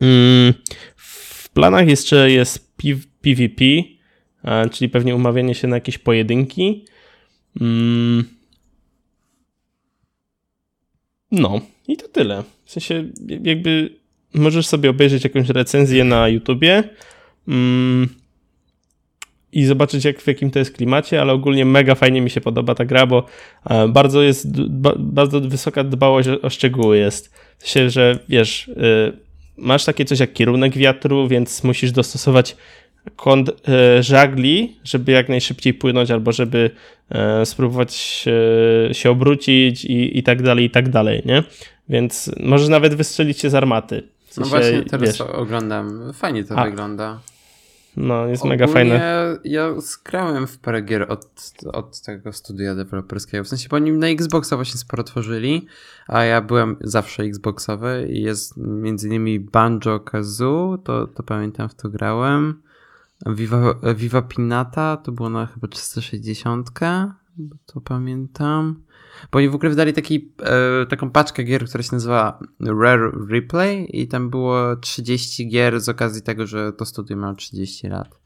Mm, 0.00 0.54
w 0.96 1.48
planach 1.48 1.88
jeszcze 1.88 2.30
jest 2.30 2.76
PvP, 3.22 3.64
czyli 4.72 4.88
pewnie 4.88 5.14
umawianie 5.16 5.54
się 5.54 5.68
na 5.68 5.76
jakieś 5.76 5.98
pojedynki. 5.98 6.84
Mm. 7.60 8.24
No, 11.30 11.60
i 11.88 11.96
to 11.96 12.08
tyle. 12.08 12.42
W 12.64 12.72
sensie, 12.72 13.04
jakby 13.42 13.90
możesz 14.34 14.66
sobie 14.66 14.90
obejrzeć 14.90 15.24
jakąś 15.24 15.48
recenzję 15.48 16.04
na 16.04 16.28
YouTubie 16.28 16.82
i 19.52 19.64
zobaczyć 19.64 20.04
jak, 20.04 20.20
w 20.20 20.26
jakim 20.26 20.50
to 20.50 20.58
jest 20.58 20.72
klimacie, 20.72 21.20
ale 21.20 21.32
ogólnie 21.32 21.64
mega 21.64 21.94
fajnie 21.94 22.20
mi 22.20 22.30
się 22.30 22.40
podoba 22.40 22.74
ta 22.74 22.84
gra, 22.84 23.06
bo 23.06 23.26
e, 23.70 23.88
bardzo 23.88 24.22
jest, 24.22 24.60
bardzo 24.98 25.40
wysoka 25.40 25.84
dbałość 25.84 26.28
o, 26.42 26.50
szczegóły 26.50 26.98
jest. 26.98 27.34
W 27.58 27.68
sensie, 27.68 27.90
że 27.90 28.18
wiesz, 28.28 28.68
y, 28.68 28.72
masz 29.56 29.84
takie 29.84 30.04
coś 30.04 30.20
jak 30.20 30.32
kierunek 30.32 30.76
wiatru, 30.76 31.28
więc 31.28 31.64
musisz 31.64 31.92
dostosować 31.92 32.56
kąt 33.16 33.50
e, 33.68 34.02
żagli, 34.02 34.76
żeby 34.84 35.12
jak 35.12 35.28
najszybciej 35.28 35.74
płynąć, 35.74 36.10
albo 36.10 36.32
żeby 36.32 36.70
e, 37.10 37.46
spróbować 37.46 37.94
się 38.92 39.10
obrócić 39.10 39.84
i, 39.84 40.18
i 40.18 40.22
tak 40.22 40.42
dalej, 40.42 40.64
i 40.64 40.70
tak 40.70 40.88
dalej, 40.88 41.22
nie? 41.26 41.42
Więc 41.88 42.30
możesz 42.40 42.68
nawet 42.68 42.94
wystrzelić 42.94 43.38
się 43.38 43.50
z 43.50 43.54
armaty. 43.54 44.02
W 44.26 44.34
sensie, 44.34 44.50
no 44.50 44.58
właśnie 44.58 44.82
teraz 44.82 45.08
wiesz, 45.08 45.20
oglądam, 45.20 46.12
fajnie 46.12 46.44
to 46.44 46.56
A, 46.56 46.64
wygląda. 46.64 47.20
No, 47.96 48.26
jest 48.26 48.42
Ogólnie 48.42 48.58
mega 48.58 48.72
fajne. 48.72 49.36
Ja 49.44 49.80
skrałem 49.80 50.46
w 50.46 50.58
parę 50.58 50.82
gier 50.82 51.06
od, 51.12 51.52
od 51.72 52.00
tego 52.00 52.32
studia 52.32 52.74
deweloperskiego. 52.74 53.44
W 53.44 53.48
sensie, 53.48 53.68
bo 53.68 53.76
oni 53.76 53.92
na 53.92 54.08
Xboxa 54.08 54.56
właśnie 54.56 54.78
sporo 54.78 55.04
tworzyli, 55.04 55.66
a 56.08 56.24
ja 56.24 56.40
byłem 56.40 56.76
zawsze 56.80 57.22
Xboxowy 57.22 58.08
i 58.10 58.22
jest 58.22 58.56
między 58.56 59.06
innymi 59.06 59.40
Banjo 59.40 60.00
Kazoo, 60.00 60.78
to, 60.84 61.06
to 61.06 61.22
pamiętam, 61.22 61.68
w 61.68 61.74
to 61.74 61.88
grałem. 61.88 62.62
Viva, 63.26 63.74
Viva 63.96 64.22
Pinata 64.22 64.96
to 64.96 65.12
było 65.12 65.30
na 65.30 65.46
chyba 65.46 65.68
360, 65.68 66.70
to 67.66 67.80
pamiętam. 67.80 68.82
Bo 69.32 69.38
oni 69.38 69.48
w 69.48 69.54
ogóle 69.54 69.70
wydali 69.70 69.92
taki, 69.92 70.32
e, 70.42 70.86
taką 70.86 71.10
paczkę 71.10 71.44
gier, 71.44 71.64
która 71.64 71.82
się 71.82 71.88
nazywa 71.92 72.38
Rare 72.60 73.12
Replay 73.30 74.00
i 74.02 74.08
tam 74.08 74.30
było 74.30 74.76
30 74.76 75.48
gier 75.48 75.80
z 75.80 75.88
okazji 75.88 76.22
tego, 76.22 76.46
że 76.46 76.72
to 76.72 76.84
studio 76.84 77.16
ma 77.16 77.34
30 77.34 77.88
lat. 77.88 78.20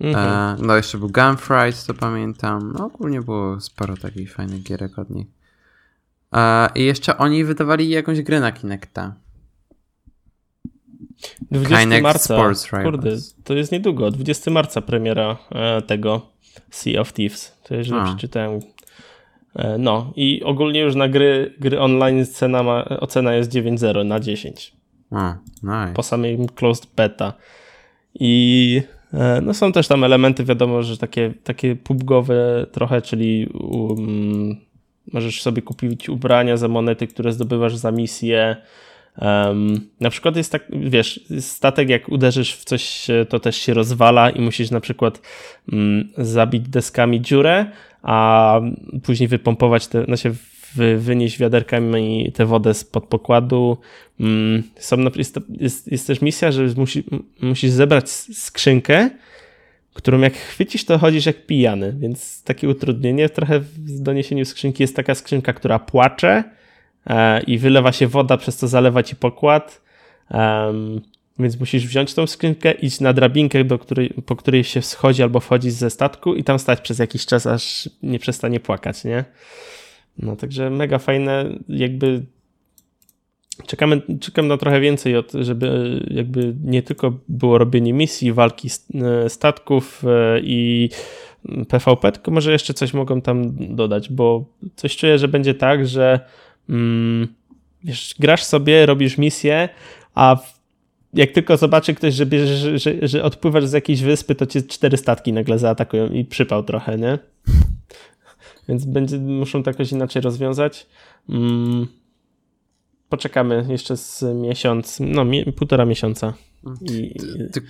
Mhm. 0.00 0.28
E, 0.28 0.66
no 0.66 0.76
jeszcze 0.76 0.98
był 0.98 1.08
Gunfight, 1.08 1.86
to 1.86 1.94
pamiętam. 1.94 2.72
No 2.78 2.86
ogólnie 2.86 3.22
było 3.22 3.60
sporo 3.60 3.96
takich 3.96 4.32
fajnych 4.32 4.62
gierek 4.62 4.98
od 4.98 5.10
nich. 5.10 5.26
E, 6.32 6.68
I 6.74 6.84
jeszcze 6.84 7.18
oni 7.18 7.44
wydawali 7.44 7.88
jakąś 7.88 8.22
grę 8.22 8.40
na 8.40 8.52
Kinecta. 8.52 9.14
20 11.50 11.78
Kinect 11.78 12.02
marca, 12.02 12.34
Sports 12.34 12.70
kurde, 12.70 13.10
to 13.44 13.54
jest 13.54 13.72
niedługo, 13.72 14.10
20 14.10 14.50
marca 14.50 14.80
premiera 14.80 15.36
e, 15.52 15.82
tego 15.82 16.26
Sea 16.70 17.00
of 17.00 17.12
Thieves. 17.12 17.58
To 17.62 17.74
już 17.74 17.88
przeczytałem 18.04 18.60
E, 19.54 19.78
no 19.78 20.12
i 20.16 20.42
ogólnie 20.44 20.80
już 20.80 20.94
na 20.94 21.08
gry, 21.08 21.54
gry 21.60 21.80
online 21.80 22.26
cena 22.26 22.62
ma, 22.62 22.84
ocena 22.84 23.34
jest 23.34 23.52
9.0 23.52 24.06
na 24.06 24.20
10. 24.20 24.72
A, 25.10 25.36
nice. 25.62 25.92
Po 25.94 26.02
samej 26.02 26.38
closed 26.54 26.86
beta. 26.96 27.32
I 28.14 28.82
e, 29.12 29.40
no 29.40 29.54
są 29.54 29.72
też 29.72 29.88
tam 29.88 30.04
elementy, 30.04 30.44
wiadomo, 30.44 30.82
że 30.82 30.96
takie, 30.96 31.34
takie 31.44 31.76
pubgowe 31.76 32.66
trochę, 32.72 33.02
czyli 33.02 33.46
um, 33.46 34.56
możesz 35.12 35.42
sobie 35.42 35.62
kupić 35.62 36.08
ubrania 36.08 36.56
za 36.56 36.68
monety, 36.68 37.06
które 37.06 37.32
zdobywasz 37.32 37.76
za 37.76 37.90
misję. 37.90 38.56
Um, 39.18 39.88
na 40.00 40.10
przykład 40.10 40.36
jest 40.36 40.52
tak, 40.52 40.66
wiesz, 40.72 41.20
statek 41.40 41.88
jak 41.88 42.08
uderzysz 42.08 42.54
w 42.54 42.64
coś, 42.64 43.06
to 43.28 43.40
też 43.40 43.56
się 43.56 43.74
rozwala 43.74 44.30
i 44.30 44.40
musisz 44.40 44.70
na 44.70 44.80
przykład 44.80 45.20
um, 45.72 46.08
zabić 46.18 46.68
deskami 46.68 47.20
dziurę, 47.20 47.66
a 48.02 48.60
później 49.02 49.28
wypompować, 49.28 49.86
te, 49.86 50.04
znaczy 50.04 50.34
wynieść 50.98 51.38
wiaderkami 51.38 52.32
tę 52.34 52.46
wodę 52.46 52.74
spod 52.74 53.06
pokładu. 53.06 53.78
Mm, 54.20 54.62
są, 54.76 54.96
jest, 55.16 55.38
jest, 55.60 55.92
jest 55.92 56.06
też 56.06 56.20
misja, 56.20 56.52
że 56.52 56.66
musi, 56.76 57.04
musisz 57.42 57.70
zebrać 57.70 58.10
skrzynkę, 58.10 59.10
którą 59.94 60.20
jak 60.20 60.34
chwycisz, 60.34 60.84
to 60.84 60.98
chodzisz 60.98 61.26
jak 61.26 61.46
pijany, 61.46 61.96
więc 61.98 62.42
takie 62.42 62.68
utrudnienie 62.68 63.28
trochę 63.28 63.60
w 63.60 64.00
doniesieniu 64.02 64.44
skrzynki 64.44 64.82
jest 64.82 64.96
taka 64.96 65.14
skrzynka, 65.14 65.52
która 65.52 65.78
płacze 65.78 66.30
e, 66.30 66.44
i 67.46 67.58
wylewa 67.58 67.92
się 67.92 68.06
woda, 68.06 68.36
przez 68.36 68.56
co 68.56 68.68
zalewa 68.68 69.02
ci 69.02 69.16
pokład. 69.16 69.82
Więc 71.38 71.60
musisz 71.60 71.86
wziąć 71.86 72.14
tą 72.14 72.26
skrzynkę, 72.26 72.72
iść 72.72 73.00
na 73.00 73.12
drabinkę, 73.12 73.64
do 73.64 73.78
której, 73.78 74.14
po 74.26 74.36
której 74.36 74.64
się 74.64 74.82
schodzi 74.82 75.22
albo 75.22 75.40
wchodzi 75.40 75.70
ze 75.70 75.90
statku 75.90 76.34
i 76.34 76.44
tam 76.44 76.58
stać 76.58 76.80
przez 76.80 76.98
jakiś 76.98 77.26
czas, 77.26 77.46
aż 77.46 77.90
nie 78.02 78.18
przestanie 78.18 78.60
płakać, 78.60 79.04
nie? 79.04 79.24
No 80.18 80.36
także 80.36 80.70
mega 80.70 80.98
fajne, 80.98 81.58
jakby 81.68 82.22
czekamy, 83.66 84.02
czekam 84.20 84.48
na 84.48 84.56
trochę 84.56 84.80
więcej, 84.80 85.16
od, 85.16 85.32
żeby 85.32 86.00
jakby 86.10 86.54
nie 86.64 86.82
tylko 86.82 87.12
było 87.28 87.58
robienie 87.58 87.92
misji, 87.92 88.32
walki 88.32 88.68
e, 88.94 89.28
statków 89.28 90.02
e, 90.04 90.40
i 90.40 90.90
PvP, 91.68 92.12
tylko 92.12 92.30
może 92.30 92.52
jeszcze 92.52 92.74
coś 92.74 92.94
mogą 92.94 93.20
tam 93.20 93.56
dodać, 93.76 94.08
bo 94.08 94.44
coś 94.76 94.96
czuję, 94.96 95.18
że 95.18 95.28
będzie 95.28 95.54
tak, 95.54 95.86
że 95.86 96.20
mm, 96.70 97.28
wiesz, 97.84 98.14
grasz 98.18 98.44
sobie, 98.44 98.86
robisz 98.86 99.18
misję, 99.18 99.68
a 100.14 100.36
jak 101.14 101.30
tylko 101.30 101.56
zobaczy 101.56 101.94
ktoś, 101.94 102.14
że, 102.14 102.26
bierze, 102.26 102.56
że, 102.56 102.78
że, 102.78 103.08
że 103.08 103.22
odpływasz 103.22 103.66
z 103.66 103.72
jakiejś 103.72 104.02
wyspy, 104.02 104.34
to 104.34 104.46
cię 104.46 104.62
cztery 104.62 104.96
statki 104.96 105.32
nagle 105.32 105.58
zaatakują 105.58 106.12
i 106.12 106.24
przypał 106.24 106.62
trochę, 106.62 106.98
nie? 106.98 107.18
Więc 108.68 108.84
będzie, 108.84 109.18
muszą 109.18 109.62
to 109.62 109.70
jakoś 109.70 109.92
inaczej 109.92 110.22
rozwiązać. 110.22 110.86
Mm, 111.28 111.86
poczekamy 113.08 113.66
jeszcze 113.68 113.96
z 113.96 114.24
miesiąc, 114.34 114.98
no 115.00 115.26
półtora 115.56 115.84
miesiąca. 115.84 116.34
I, 116.82 117.14
ty, 117.52 117.62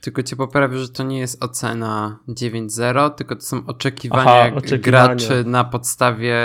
tylko 0.00 0.22
cię 0.22 0.36
poprawię, 0.36 0.78
że 0.78 0.88
to 0.88 1.02
nie 1.02 1.18
jest 1.18 1.44
ocena 1.44 2.18
9.0, 2.28 3.10
tylko 3.10 3.36
to 3.36 3.42
są 3.42 3.66
oczekiwania, 3.66 4.22
Aha, 4.22 4.56
oczekiwania. 4.56 4.80
graczy 5.06 5.44
na 5.46 5.64
podstawie 5.64 6.36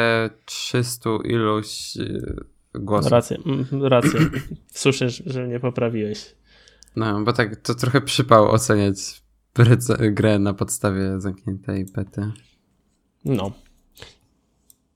300 0.46 1.10
iluś 1.24 1.98
y, 1.98 2.36
głosów. 2.74 3.12
Rację, 3.12 3.38
mm, 3.46 3.84
rację. 3.84 4.20
Słyszę, 4.72 5.10
że 5.10 5.48
nie 5.48 5.60
poprawiłeś. 5.60 6.36
No, 6.96 7.22
bo 7.22 7.34
tak 7.34 7.56
to 7.56 7.76
trochę 7.76 8.02
przypał 8.02 8.52
oceniać 8.52 9.24
grę 10.00 10.40
na 10.40 10.54
podstawie 10.54 11.20
zamkniętej 11.22 11.86
bety. 11.86 12.32
No. 13.26 13.52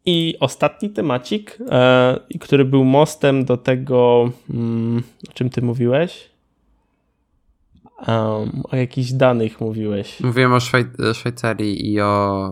I 0.06 0.36
ostatni 0.40 0.90
temacik, 0.90 1.58
e, 1.70 2.20
który 2.40 2.66
był 2.66 2.84
mostem 2.84 3.46
do 3.46 3.58
tego, 3.58 4.32
mm, 4.50 5.04
o 5.30 5.34
czym 5.34 5.50
ty 5.50 5.62
mówiłeś? 5.62 6.30
Um, 7.98 8.62
o 8.72 8.76
jakichś 8.76 9.12
danych 9.12 9.62
mówiłeś. 9.62 10.20
Mówiłem 10.20 10.54
o 10.54 10.58
Szwaj- 10.58 11.14
Szwajcarii 11.14 11.94
i 11.94 12.02
o 12.02 12.46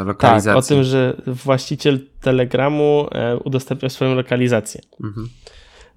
e, 0.00 0.04
lokalizacji. 0.04 0.48
Tak, 0.48 0.56
o 0.56 0.62
tym, 0.62 0.84
że 0.84 1.16
właściciel 1.26 2.00
Telegramu 2.20 3.08
e, 3.12 3.36
udostępniał 3.36 3.90
swoją 3.90 4.14
lokalizację. 4.14 4.80
Mhm. 5.04 5.28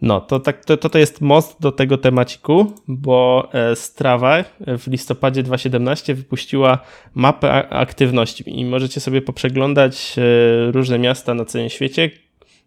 No, 0.01 0.21
to, 0.21 0.39
tak, 0.39 0.65
to, 0.65 0.77
to 0.77 0.99
jest 0.99 1.21
most 1.21 1.61
do 1.61 1.71
tego 1.71 1.97
temaciku, 1.97 2.73
bo 2.87 3.49
e, 3.53 3.75
Strava 3.75 4.43
w 4.59 4.87
listopadzie 4.87 5.43
2017 5.43 6.15
wypuściła 6.15 6.79
mapę 7.15 7.69
aktywności 7.69 8.59
i 8.59 8.65
możecie 8.65 8.99
sobie 8.99 9.21
poprzeglądać 9.21 10.15
e, 10.17 10.71
różne 10.71 10.99
miasta 10.99 11.33
na 11.33 11.45
całym 11.45 11.69
świecie, 11.69 12.11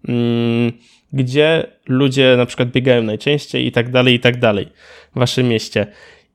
mm, 0.09 0.73
gdzie 1.13 1.67
ludzie 1.89 2.35
na 2.37 2.47
przykład 2.47 2.71
biegają 2.71 3.03
najczęściej 3.03 3.67
i 3.67 3.73
tak 3.73 3.91
dalej, 3.91 4.15
i 4.15 4.21
tak 4.21 4.39
dalej 4.39 4.69
w 5.17 5.19
waszym 5.19 5.49
mieście. 5.49 5.87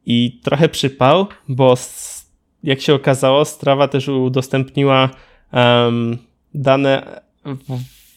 I 0.10 0.40
trochę 0.44 0.70
przypał, 0.70 1.28
bo 1.48 1.76
jak 2.64 2.82
się 2.82 2.94
okazało, 2.94 3.46
Strava 3.46 3.88
też 3.88 4.08
udostępniła 4.08 5.10
um, 5.54 6.18
dane 6.54 7.22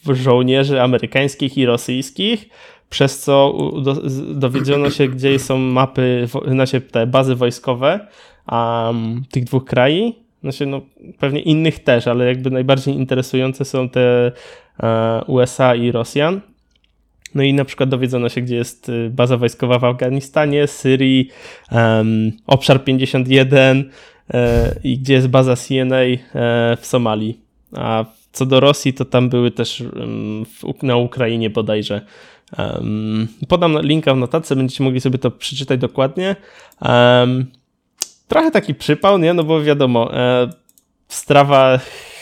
żołnierzy 0.09 0.81
amerykańskich 0.81 1.57
i 1.57 1.65
rosyjskich, 1.65 2.49
przez 2.89 3.19
co 3.19 3.57
dowiedziono 4.33 4.89
się, 4.89 5.07
gdzie 5.07 5.39
są 5.39 5.57
mapy, 5.57 6.27
znaczy 6.47 6.81
te 6.81 7.07
bazy 7.07 7.35
wojskowe 7.35 8.07
um, 8.51 9.23
tych 9.31 9.43
dwóch 9.43 9.65
krajów. 9.65 10.15
Znaczy, 10.41 10.65
no, 10.65 10.81
pewnie 11.19 11.41
innych 11.41 11.79
też, 11.79 12.07
ale 12.07 12.25
jakby 12.25 12.51
najbardziej 12.51 12.95
interesujące 12.95 13.65
są 13.65 13.89
te 13.89 14.31
e, 14.83 15.21
USA 15.27 15.75
i 15.75 15.91
Rosjan. 15.91 16.41
No 17.35 17.43
i 17.43 17.53
na 17.53 17.65
przykład 17.65 17.89
dowiedzono 17.89 18.29
się, 18.29 18.41
gdzie 18.41 18.55
jest 18.55 18.89
y, 18.89 19.09
baza 19.09 19.37
wojskowa 19.37 19.79
w 19.79 19.83
Afganistanie, 19.83 20.67
Syrii, 20.67 21.29
um, 21.71 22.31
obszar 22.47 22.83
51 22.83 23.89
e, 24.33 24.75
i 24.83 24.97
gdzie 24.97 25.13
jest 25.13 25.27
baza 25.27 25.55
CNA 25.55 25.95
e, 25.95 26.17
w 26.81 26.85
Somalii. 26.85 27.39
A 27.75 28.05
co 28.31 28.45
do 28.45 28.59
Rosji, 28.59 28.93
to 28.93 29.05
tam 29.05 29.29
były 29.29 29.51
też 29.51 29.83
w, 30.45 30.83
na 30.83 30.97
Ukrainie 30.97 31.49
bodajże. 31.49 32.01
Um, 32.57 33.27
podam 33.47 33.81
linka 33.81 34.13
w 34.13 34.17
notatce, 34.17 34.55
będziecie 34.55 34.83
mogli 34.83 35.01
sobie 35.01 35.17
to 35.17 35.31
przeczytać 35.31 35.79
dokładnie. 35.79 36.35
Um, 36.81 37.45
trochę 38.27 38.51
taki 38.51 38.75
przypał, 38.75 39.17
nie? 39.17 39.33
No 39.33 39.43
bo 39.43 39.63
wiadomo, 39.63 40.17
e, 40.17 40.49
Strawa 41.07 41.79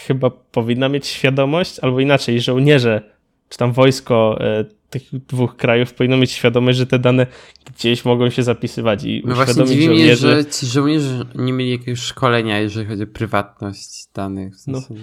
chyba 0.08 0.30
powinna 0.30 0.90
mieć 0.90 1.08
świadomość, 1.08 1.80
albo 1.80 2.00
inaczej, 2.00 2.42
żołnierze 2.42 3.02
czy 3.50 3.58
tam 3.58 3.72
wojsko 3.72 4.38
e, 4.42 4.66
tych 4.90 5.04
dwóch 5.28 5.56
krajów 5.56 5.94
powinno 5.94 6.18
mieć 6.18 6.32
świadomość, 6.32 6.78
że 6.78 6.86
te 6.86 7.00
dane 7.00 7.28
gdzieś 7.66 8.06
mogą 8.06 8.30
się 8.30 8.44
zapisywać 8.44 9.04
i 9.04 9.24
no 9.26 9.36
właśnie 9.36 9.66
dziwi 9.66 9.90
mnie, 9.90 10.16
że 10.16 10.46
ci 10.46 10.66
żołnierze 10.66 11.26
nie 11.36 11.54
mieli 11.54 11.72
jakiegoś 11.72 12.00
szkolenia, 12.00 12.60
jeżeli 12.60 12.86
chodzi 12.86 13.04
o 13.04 13.08
prywatność 13.08 14.08
danych. 14.14 14.56
W 14.56 14.60
sensie... 14.60 14.88
no, 14.90 14.98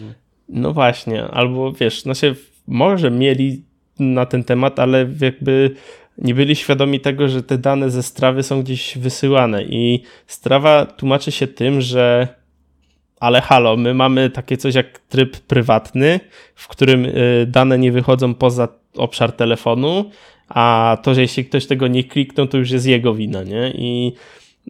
no 0.49 0.73
właśnie, 0.73 1.25
albo 1.25 1.73
wiesz, 1.73 2.05
no 2.05 2.15
się 2.15 2.35
może 2.67 3.11
mieli 3.11 3.65
na 3.99 4.27
ten 4.27 4.45
temat, 4.45 4.79
ale 4.79 5.09
jakby 5.21 5.71
nie 6.19 6.35
byli 6.35 6.57
świadomi 6.57 7.01
tego, 7.01 7.29
że 7.29 7.43
te 7.43 7.59
dane 7.59 7.91
ze 7.91 8.03
strawy 8.03 8.43
są 8.43 8.63
gdzieś 8.63 8.99
wysyłane. 8.99 9.63
I 9.65 10.03
strawa 10.27 10.87
tłumaczy 10.87 11.33
się 11.33 11.47
tym, 11.47 11.81
że 11.81 12.29
ale 13.21 13.41
halo, 13.41 13.77
my 13.77 13.95
mamy 13.95 14.31
takie 14.31 14.57
coś 14.57 14.75
jak 14.75 14.99
tryb 14.99 15.37
prywatny, 15.37 16.21
w 16.55 16.69
którym 16.69 17.05
y, 17.05 17.47
dane 17.49 17.79
nie 17.79 17.93
wychodzą 17.93 18.35
poza 18.35 18.69
obszar 18.97 19.33
telefonu, 19.33 20.11
a 20.49 20.99
to, 21.03 21.15
że 21.15 21.21
jeśli 21.21 21.45
ktoś 21.45 21.67
tego 21.67 21.87
nie 21.89 22.05
kliknął, 22.05 22.47
to 22.47 22.59
już 22.59 22.71
jest 22.71 22.87
jego 22.87 23.15
wina, 23.15 23.43
nie? 23.43 23.73
I, 23.75 24.13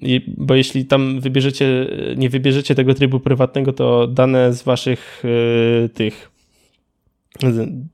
i 0.02 0.24
bo 0.36 0.54
jeśli 0.54 0.84
tam 0.84 1.20
wybierzecie, 1.20 1.86
nie 2.16 2.30
wybierzecie 2.30 2.74
tego 2.74 2.94
trybu 2.94 3.20
prywatnego, 3.20 3.72
to 3.72 4.06
dane 4.06 4.52
z 4.52 4.62
waszych 4.62 5.22
y, 5.24 5.88
tych 5.88 6.30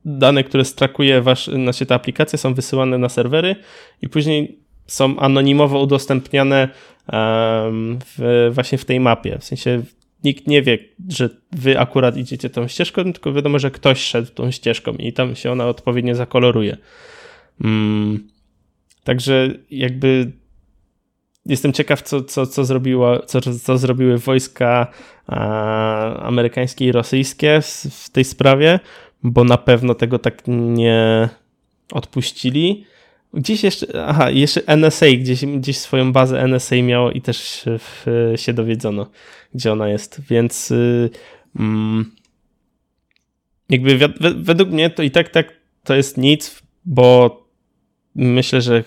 dane, 0.05 0.44
które 0.44 0.64
strakuje 0.64 1.22
wasz, 1.22 1.46
znaczy 1.46 1.86
te 1.86 1.94
aplikacje 1.94 2.38
są 2.38 2.55
wysyłane 2.55 2.98
na 2.98 3.09
serwery 3.09 3.57
i 4.03 4.09
później 4.09 4.59
są 4.86 5.18
anonimowo 5.18 5.80
udostępniane 5.80 6.68
w, 8.07 8.50
właśnie 8.55 8.78
w 8.78 8.84
tej 8.84 9.00
mapie. 9.00 9.38
W 9.38 9.44
sensie 9.44 9.82
nikt 10.24 10.46
nie 10.46 10.62
wie, 10.62 10.78
że 11.08 11.30
wy 11.52 11.78
akurat 11.78 12.16
idziecie 12.16 12.50
tą 12.50 12.68
ścieżką, 12.68 13.12
tylko 13.12 13.32
wiadomo, 13.32 13.58
że 13.58 13.70
ktoś 13.70 14.00
szedł 14.00 14.32
tą 14.32 14.50
ścieżką 14.50 14.92
i 14.92 15.12
tam 15.12 15.36
się 15.36 15.52
ona 15.52 15.66
odpowiednio 15.66 16.14
zakoloruje. 16.14 16.76
Mm. 17.60 18.28
Także 19.04 19.50
jakby 19.70 20.32
jestem 21.46 21.72
ciekaw, 21.72 22.02
co, 22.02 22.22
co, 22.22 22.46
co, 22.46 22.64
zrobiła, 22.64 23.20
co, 23.26 23.40
co 23.40 23.78
zrobiły 23.78 24.18
wojska 24.18 24.86
a, 25.26 26.16
amerykańskie 26.16 26.86
i 26.86 26.92
rosyjskie 26.92 27.60
w, 27.62 27.66
w 28.04 28.10
tej 28.10 28.24
sprawie, 28.24 28.80
bo 29.22 29.44
na 29.44 29.58
pewno 29.58 29.94
tego 29.94 30.18
tak 30.18 30.42
nie 30.46 31.28
odpuścili. 31.92 32.84
Gdzieś 33.34 33.64
jeszcze, 33.64 34.06
aha, 34.06 34.30
jeszcze 34.30 34.66
NSA, 34.66 35.06
gdzieś, 35.06 35.46
gdzieś 35.46 35.78
swoją 35.78 36.12
bazę 36.12 36.42
NSA 36.42 36.76
miało 36.76 37.10
i 37.10 37.20
też 37.20 37.64
w, 37.66 38.32
się 38.36 38.52
dowiedzono, 38.52 39.06
gdzie 39.54 39.72
ona 39.72 39.88
jest, 39.88 40.20
więc 40.30 40.70
y, 40.70 41.10
mm, 41.58 42.12
jakby 43.68 43.98
wi 43.98 44.04
według 44.36 44.70
mnie 44.70 44.90
to 44.90 45.02
i 45.02 45.10
tak, 45.10 45.28
tak 45.28 45.52
to 45.84 45.94
jest 45.94 46.18
nic, 46.18 46.62
bo 46.84 47.42
myślę, 48.14 48.60
że 48.60 48.84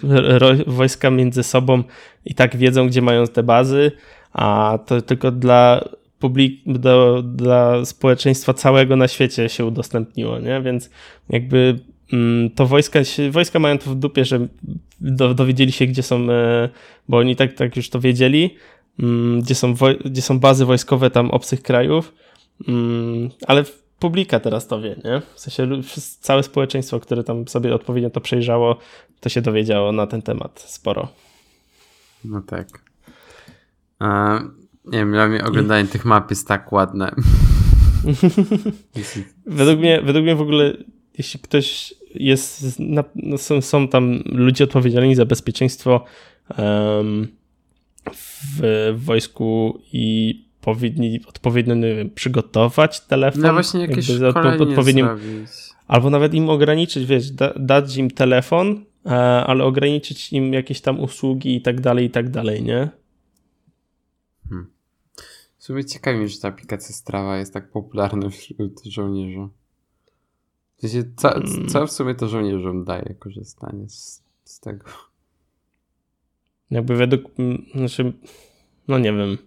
wojska 0.68 1.10
między 1.10 1.44
sobą 1.44 1.84
i 2.26 2.36
tak 2.36 2.58
wiedzą, 2.58 2.88
gdzie 2.88 3.02
mają 3.02 3.28
te 3.28 3.44
bazy, 3.44 3.92
a 4.34 4.80
to 4.86 5.02
tylko 5.02 5.32
dla 5.32 5.90
publik, 6.20 6.62
do, 6.66 7.24
dla 7.24 7.86
społeczeństwa 7.86 8.54
całego 8.54 8.96
na 8.96 9.08
świecie 9.08 9.50
się 9.50 9.66
udostępniło, 9.66 10.40
nie? 10.40 10.62
Więc 10.62 10.90
jakby 11.30 11.80
to 12.56 12.68
wojska, 12.68 13.00
wojska 13.32 13.60
mają 13.60 13.78
to 13.78 13.92
w 13.92 13.96
dupie, 13.96 14.26
że 14.26 14.48
do, 15.02 15.34
dowiedzieli 15.34 15.72
się, 15.72 15.86
gdzie 15.86 16.04
są, 16.04 16.32
e, 16.32 16.70
bo 17.10 17.18
oni 17.18 17.36
tak, 17.36 17.54
tak 17.54 17.76
już 17.76 17.90
to 17.90 18.00
wiedzieli, 18.00 18.56
mm, 19.00 19.42
gdzie 19.42 19.56
są, 19.56 19.74
gdzie 20.06 20.22
są 20.22 20.40
bazy 20.40 20.66
wojskowe 20.66 21.10
tam 21.10 21.32
obcych 21.32 21.62
krajów, 21.62 22.14
mm, 22.68 23.30
ale 23.48 23.64
publika 24.00 24.40
teraz 24.40 24.68
to 24.68 24.82
wie, 24.82 24.96
nie? 25.04 25.22
W 25.36 25.40
sensie 25.40 25.82
całe 26.20 26.44
społeczeństwo, 26.44 27.00
które 27.00 27.24
tam 27.24 27.48
sobie 27.48 27.76
odpowiednio 27.76 28.10
to 28.10 28.22
przejrzało, 28.22 28.78
to 29.20 29.30
się 29.30 29.42
dowiedziało 29.42 29.92
na 29.92 30.08
ten 30.08 30.22
temat 30.22 30.66
sporo. 30.68 31.08
No 32.26 32.42
tak. 32.42 32.68
A, 34.00 34.40
nie 34.86 35.00
wiem, 35.00 35.12
dla 35.12 35.28
mnie 35.28 35.44
oglądanie 35.44 35.86
I... 35.86 35.88
tych 35.88 36.06
map 36.06 36.30
jest 36.30 36.48
tak 36.48 36.72
ładne. 36.72 37.16
według, 39.46 39.80
mnie, 39.80 40.02
według 40.02 40.24
mnie 40.24 40.36
w 40.36 40.42
ogóle, 40.42 40.74
jeśli 41.18 41.40
ktoś 41.40 41.94
jest, 42.16 42.80
no 43.16 43.38
są, 43.38 43.62
są 43.62 43.88
tam 43.88 44.24
ludzie 44.26 44.64
odpowiedzialni 44.64 45.16
za 45.16 45.26
bezpieczeństwo 45.26 46.06
w, 48.14 48.94
wojsku 48.98 49.80
i 49.94 50.46
powinni 50.62 51.20
odpowiednio 51.28 51.76
nie 51.76 51.96
wiem, 51.96 52.10
przygotować 52.10 53.00
telefon. 53.00 53.42
No 53.42 53.54
właśnie 53.54 53.82
jakieś 53.82 54.10
odpowiednim. 54.60 55.08
Albo 55.88 56.10
nawet 56.10 56.34
im 56.34 56.50
ograniczyć, 56.50 57.06
wiesz, 57.06 57.32
da, 57.32 57.54
dać 57.56 57.98
im 57.98 58.12
telefon, 58.12 58.86
e, 59.06 59.10
ale 59.46 59.64
ograniczyć 59.64 60.34
im 60.34 60.54
jakieś 60.54 60.82
tam 60.82 61.00
usługi 61.00 61.56
i 61.56 61.62
tak 61.62 61.82
dalej, 61.82 62.06
i 62.06 62.10
tak 62.10 62.30
dalej, 62.30 62.64
nie? 62.64 62.90
Hmm. 64.50 64.68
W 65.58 65.64
sumie 65.64 65.86
ciekawi 65.86 66.20
mnie, 66.20 66.28
że 66.28 66.40
ta 66.40 66.48
aplikacja 66.48 66.96
Strava 66.96 67.38
jest 67.38 67.54
tak 67.54 67.72
popularna 67.72 68.30
wśród 68.30 68.82
żołnierzy. 68.86 69.48
Co, 71.16 71.30
hmm. 71.30 71.68
co 71.68 71.88
w 71.88 71.92
sumie 71.92 72.16
to 72.16 72.28
żołnierzom 72.28 72.84
daje 72.84 73.16
korzystanie 73.20 73.90
z, 73.90 74.24
z 74.44 74.60
tego? 74.60 74.86
Jakby 76.72 76.96
według, 76.96 77.22
znaczy, 77.76 78.14
no 78.88 79.00
nie 79.00 79.14
wiem. 79.14 79.38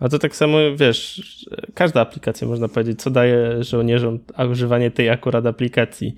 A 0.00 0.08
to 0.08 0.18
tak 0.18 0.36
samo, 0.36 0.58
wiesz, 0.76 1.22
każda 1.74 2.00
aplikacja 2.00 2.48
można 2.48 2.68
powiedzieć, 2.68 3.02
co 3.02 3.10
daje 3.10 3.64
żołnierzom 3.64 4.18
używanie 4.50 4.90
tej 4.90 5.10
akurat 5.10 5.46
aplikacji. 5.46 6.14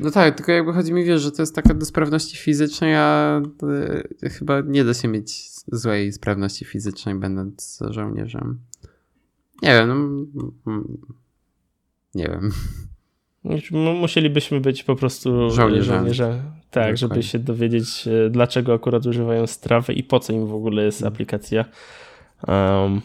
No 0.00 0.10
tak, 0.10 0.36
tylko 0.36 0.52
jakby 0.52 0.72
chodzi 0.72 0.92
mi, 0.92 1.04
wiesz, 1.04 1.22
że 1.22 1.32
to 1.32 1.42
jest 1.42 1.54
taka 1.54 1.74
do 1.74 1.86
sprawności 1.86 2.36
fizycznej, 2.36 2.94
a 2.94 3.40
y, 4.22 4.30
chyba 4.30 4.60
nie 4.60 4.84
da 4.84 4.94
się 4.94 5.08
mieć 5.08 5.50
złej 5.72 6.12
sprawności 6.12 6.64
fizycznej 6.64 7.14
będąc 7.14 7.80
żołnierzem. 7.90 8.58
Nie 9.62 9.68
wiem, 9.68 9.88
no, 10.34 10.82
nie 12.14 12.24
wiem. 12.24 12.50
Musielibyśmy 14.00 14.60
być 14.60 14.84
po 14.84 14.96
prostu 14.96 15.50
żołnierzem. 15.50 16.06
Tak, 16.70 16.96
żeby 16.96 17.22
się 17.22 17.38
dowiedzieć, 17.38 18.08
e, 18.08 18.30
dlaczego 18.30 18.74
akurat 18.74 19.06
używają 19.06 19.46
strawy 19.46 19.92
i 19.92 20.02
po 20.02 20.20
co 20.20 20.32
im 20.32 20.46
w 20.46 20.54
ogóle 20.54 20.84
jest 20.84 20.98
mhm. 20.98 21.14
aplikacja. 21.14 21.64
Um, 22.48 23.00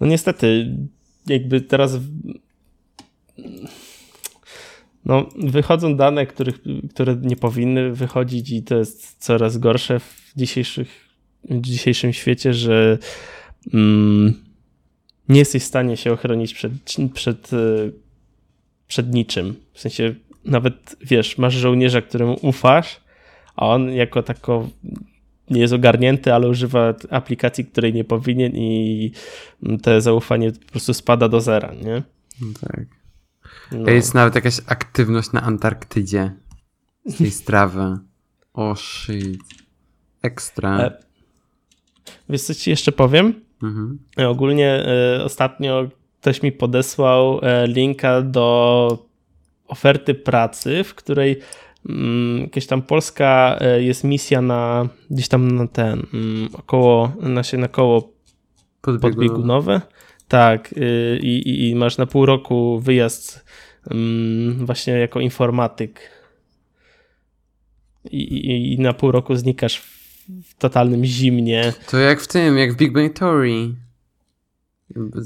no 0.00 0.06
niestety, 0.06 0.76
jakby 1.26 1.60
teraz 1.60 1.98
no, 5.04 5.28
wychodzą 5.36 5.96
dane, 5.96 6.26
których, 6.26 6.58
które 6.90 7.16
nie 7.22 7.36
powinny 7.36 7.92
wychodzić 7.92 8.50
i 8.50 8.62
to 8.62 8.76
jest 8.76 9.24
coraz 9.24 9.58
gorsze 9.58 10.00
w, 10.00 10.32
dzisiejszych, 10.36 11.08
w 11.50 11.60
dzisiejszym 11.60 12.12
świecie, 12.12 12.54
że 12.54 12.98
mm, 13.74 14.34
nie 15.28 15.38
jesteś 15.38 15.62
w 15.62 15.66
stanie 15.66 15.96
się 15.96 16.12
ochronić 16.12 16.54
przed, 16.54 16.72
przed, 17.14 17.50
przed 18.88 19.14
niczym. 19.14 19.54
W 19.72 19.80
sensie 19.80 20.14
nawet, 20.44 20.96
wiesz, 21.00 21.38
masz 21.38 21.54
żołnierza, 21.54 22.02
któremu 22.02 22.38
ufasz, 22.42 23.00
a 23.56 23.66
on 23.66 23.90
jako 23.90 24.22
tako 24.22 24.68
nie 25.50 25.60
jest 25.60 25.74
ogarnięty, 25.74 26.34
ale 26.34 26.48
używa 26.48 26.94
aplikacji, 27.10 27.64
której 27.64 27.94
nie 27.94 28.04
powinien 28.04 28.52
i 28.54 29.12
te 29.82 30.00
zaufanie 30.00 30.52
po 30.52 30.70
prostu 30.70 30.94
spada 30.94 31.28
do 31.28 31.40
zera, 31.40 31.74
nie? 31.74 32.02
No 32.40 32.48
tak. 32.60 32.86
No. 33.72 33.90
Jest 33.90 34.14
nawet 34.14 34.34
jakaś 34.34 34.60
aktywność 34.66 35.32
na 35.32 35.42
Antarktydzie 35.42 36.32
z 37.06 37.18
tej 37.18 37.30
strawy. 37.30 37.98
O 38.54 38.70
oh 38.70 38.80
shit. 38.80 39.40
Ekstra. 40.22 40.78
E, 40.78 40.98
wiesz 42.28 42.42
co 42.42 42.54
ci 42.54 42.70
jeszcze 42.70 42.92
powiem? 42.92 43.34
Mhm. 43.62 43.98
E, 44.18 44.28
ogólnie 44.28 44.86
e, 44.86 45.24
ostatnio 45.24 45.88
ktoś 46.20 46.42
mi 46.42 46.52
podesłał 46.52 47.40
e, 47.42 47.66
linka 47.66 48.22
do 48.22 49.08
oferty 49.68 50.14
pracy, 50.14 50.84
w 50.84 50.94
której 50.94 51.40
Mm, 51.88 52.40
jakaś 52.40 52.66
tam 52.66 52.82
polska 52.82 53.58
e, 53.60 53.82
jest 53.82 54.04
misja 54.04 54.42
na 54.42 54.88
gdzieś 55.10 55.28
tam 55.28 55.50
na 55.50 55.66
ten 55.66 56.06
mm, 56.14 56.48
około, 56.52 57.12
na 57.20 57.42
się 57.42 57.58
na 57.58 57.68
koło 57.68 58.12
podbiegunowe. 58.80 59.80
Tak, 60.28 60.72
y, 60.72 61.18
i, 61.22 61.48
i, 61.48 61.70
i, 61.70 61.74
masz 61.74 61.98
na 61.98 62.06
pół 62.06 62.26
roku 62.26 62.80
wyjazd 62.80 63.44
mm, 63.90 64.66
właśnie 64.66 64.92
jako 64.92 65.20
informatyk. 65.20 66.00
I, 68.04 68.22
i, 68.22 68.74
I, 68.74 68.78
na 68.78 68.92
pół 68.92 69.12
roku 69.12 69.36
znikasz 69.36 69.82
w 70.44 70.54
totalnym 70.58 71.04
zimnie. 71.04 71.72
To 71.90 71.98
jak 71.98 72.20
w 72.20 72.28
tym, 72.28 72.58
jak 72.58 72.72
w 72.72 72.76
Big 72.76 72.92
Bang 72.92 73.12
Theory. 73.18 73.74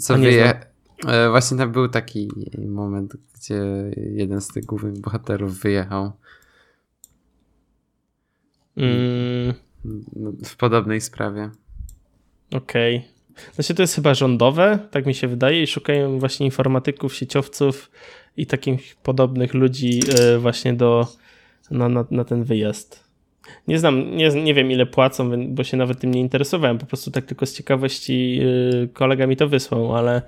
Co 0.01 0.19
wyje... 0.19 0.72
E, 1.09 1.31
właśnie 1.31 1.57
tam 1.57 1.73
był 1.73 1.89
taki 1.89 2.29
moment, 2.69 3.17
gdzie 3.35 3.63
jeden 3.97 4.41
z 4.41 4.49
tych 4.49 4.65
głównych 4.65 5.01
bohaterów 5.01 5.61
wyjechał 5.61 6.13
Mm. 8.77 9.55
W 10.45 10.57
podobnej 10.57 11.01
sprawie. 11.01 11.51
Okej. 12.53 12.97
Okay. 12.97 13.53
Znaczy 13.55 13.75
to 13.75 13.83
jest 13.83 13.95
chyba 13.95 14.15
rządowe, 14.15 14.79
tak 14.91 15.07
mi 15.07 15.15
się 15.15 15.29
wydaje, 15.29 15.63
i 15.63 15.67
szukają 15.67 16.19
właśnie 16.19 16.47
informatyków, 16.47 17.15
sieciowców 17.15 17.91
i 18.37 18.47
takich 18.47 18.97
podobnych 18.97 19.55
ludzi 19.55 20.01
e, 20.19 20.39
właśnie 20.39 20.75
do, 20.75 21.07
na, 21.71 21.89
na, 21.89 22.05
na 22.11 22.25
ten 22.25 22.45
wyjazd. 22.45 23.05
Nie 23.69 23.79
znam, 23.79 24.17
nie, 24.17 24.29
nie 24.29 24.55
wiem 24.55 24.71
ile 24.71 24.87
płacą, 24.87 25.47
bo 25.49 25.65
się 25.65 25.77
nawet 25.77 26.01
tym 26.01 26.11
nie 26.11 26.21
interesowałem. 26.21 26.79
Po 26.79 26.87
prostu 26.87 27.11
tak 27.11 27.25
tylko 27.25 27.47
z 27.47 27.55
ciekawości 27.55 28.41
e, 28.43 28.89
kolega 28.89 29.27
mi 29.27 29.37
to 29.37 29.49
wysłał, 29.49 29.97
ale 29.97 30.23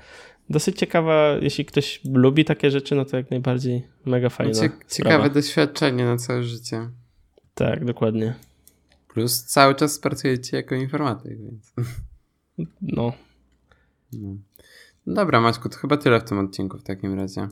dosyć 0.50 0.78
ciekawa, 0.78 1.36
jeśli 1.40 1.64
ktoś 1.64 2.00
lubi 2.04 2.44
takie 2.44 2.70
rzeczy, 2.70 2.94
no 2.94 3.04
to 3.04 3.16
jak 3.16 3.30
najbardziej 3.30 3.86
mega 4.06 4.28
fajna. 4.28 4.54
Cie 4.54 4.70
ciekawe 4.88 5.30
doświadczenie 5.30 6.04
na 6.04 6.16
całe 6.16 6.42
życie. 6.42 6.88
Tak, 7.54 7.84
dokładnie. 7.84 8.34
Plus 9.08 9.44
cały 9.44 9.74
czas 9.74 9.98
pracujecie 9.98 10.56
jako 10.56 10.74
informatyk, 10.74 11.38
więc. 11.38 11.72
No. 12.82 13.12
no. 14.12 14.36
Dobra, 15.06 15.40
Maćku, 15.40 15.68
to 15.68 15.78
chyba 15.78 15.96
tyle 15.96 16.20
w 16.20 16.24
tym 16.24 16.38
odcinku 16.38 16.78
w 16.78 16.82
takim 16.82 17.14
razie. 17.14 17.48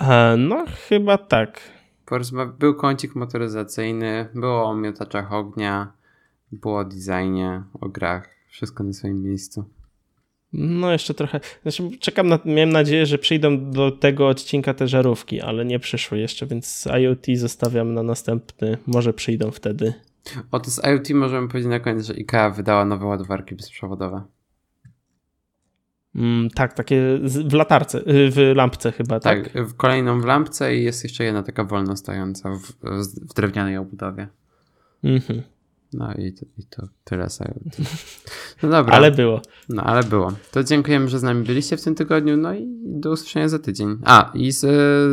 E, 0.00 0.36
no, 0.36 0.64
chyba 0.88 1.18
tak. 1.18 1.60
Był 2.58 2.74
kącik 2.74 3.14
motoryzacyjny, 3.14 4.28
było 4.34 4.64
o 4.64 4.74
miotaczach 4.74 5.32
ognia, 5.32 5.92
było 6.52 6.78
o 6.78 6.84
designie, 6.84 7.62
o 7.80 7.88
grach. 7.88 8.28
Wszystko 8.48 8.84
na 8.84 8.92
swoim 8.92 9.22
miejscu. 9.22 9.64
No, 10.52 10.92
jeszcze 10.92 11.14
trochę. 11.14 11.40
Znaczy, 11.62 11.90
czekam 12.00 12.28
na, 12.28 12.38
miałem 12.44 12.72
nadzieję, 12.72 13.06
że 13.06 13.18
przyjdą 13.18 13.70
do 13.70 13.90
tego 13.90 14.28
odcinka 14.28 14.74
te 14.74 14.88
żarówki, 14.88 15.40
ale 15.40 15.64
nie 15.64 15.78
przyszły 15.78 16.18
jeszcze, 16.18 16.46
więc 16.46 16.88
IoT 17.00 17.26
zostawiam 17.36 17.94
na 17.94 18.02
następny. 18.02 18.78
Może 18.86 19.12
przyjdą 19.12 19.50
wtedy. 19.50 19.94
O 20.50 20.60
to 20.60 20.70
z 20.70 20.84
IoT 20.84 21.10
możemy 21.10 21.48
powiedzieć 21.48 21.70
na 21.70 21.80
koniec, 21.80 22.06
że 22.06 22.14
IKEA 22.14 22.52
wydała 22.56 22.84
nowe 22.84 23.06
ładowarki 23.06 23.54
bezprzewodowe. 23.54 24.22
Mm, 26.14 26.50
tak, 26.50 26.74
takie 26.74 27.18
w 27.22 27.52
latarce, 27.52 27.98
y, 27.98 28.30
w 28.30 28.52
lampce 28.54 28.92
chyba, 28.92 29.20
tak? 29.20 29.52
Tak, 29.52 29.66
kolejną 29.76 30.20
w 30.20 30.24
lampce 30.24 30.76
i 30.76 30.84
jest 30.84 31.04
jeszcze 31.04 31.24
jedna 31.24 31.42
taka 31.42 31.64
wolno 31.64 31.96
stojąca 31.96 32.50
w, 32.50 32.72
w 33.30 33.34
drewnianej 33.34 33.76
obudowie. 33.76 34.28
Mhm. 35.04 35.42
No 35.92 36.14
i 36.14 36.32
to, 36.32 36.46
i 36.58 36.64
to 36.64 36.88
tyle 37.04 37.24
IoT. 37.24 37.76
No 38.62 38.68
dobra. 38.68 38.94
ale 38.96 39.10
było. 39.10 39.42
No, 39.68 39.82
ale 39.82 40.04
było. 40.04 40.32
To 40.52 40.64
dziękujemy, 40.64 41.08
że 41.08 41.18
z 41.18 41.22
nami 41.22 41.44
byliście 41.44 41.76
w 41.76 41.82
tym 41.82 41.94
tygodniu, 41.94 42.36
no 42.36 42.54
i 42.54 42.66
do 42.84 43.10
usłyszenia 43.10 43.48
za 43.48 43.58
tydzień. 43.58 43.98
A, 44.04 44.30
i 44.34 44.52
z, 44.52 44.60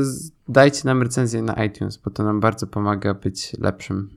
z, 0.07 0.31
dajcie 0.47 0.81
nam 0.85 1.01
recenzję 1.03 1.41
na 1.41 1.65
iTunes, 1.65 1.97
bo 1.97 2.11
to 2.11 2.23
nam 2.23 2.39
bardzo 2.39 2.67
pomaga 2.67 3.13
być 3.13 3.53
lepszym. 3.59 4.09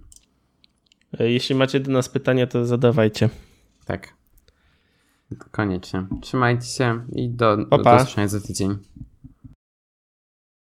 Jeśli 1.18 1.54
macie 1.54 1.80
do 1.80 1.92
nas 1.92 2.08
pytania, 2.08 2.46
to 2.46 2.66
zadawajcie. 2.66 3.28
Tak. 3.84 4.08
Koniecznie. 5.50 6.06
Trzymajcie 6.20 6.66
się 6.66 7.04
i 7.12 7.30
do, 7.30 7.56
do, 7.56 7.78
do 7.78 7.96
usłyszenia 7.96 8.28
za 8.28 8.40
tydzień. 8.40 8.78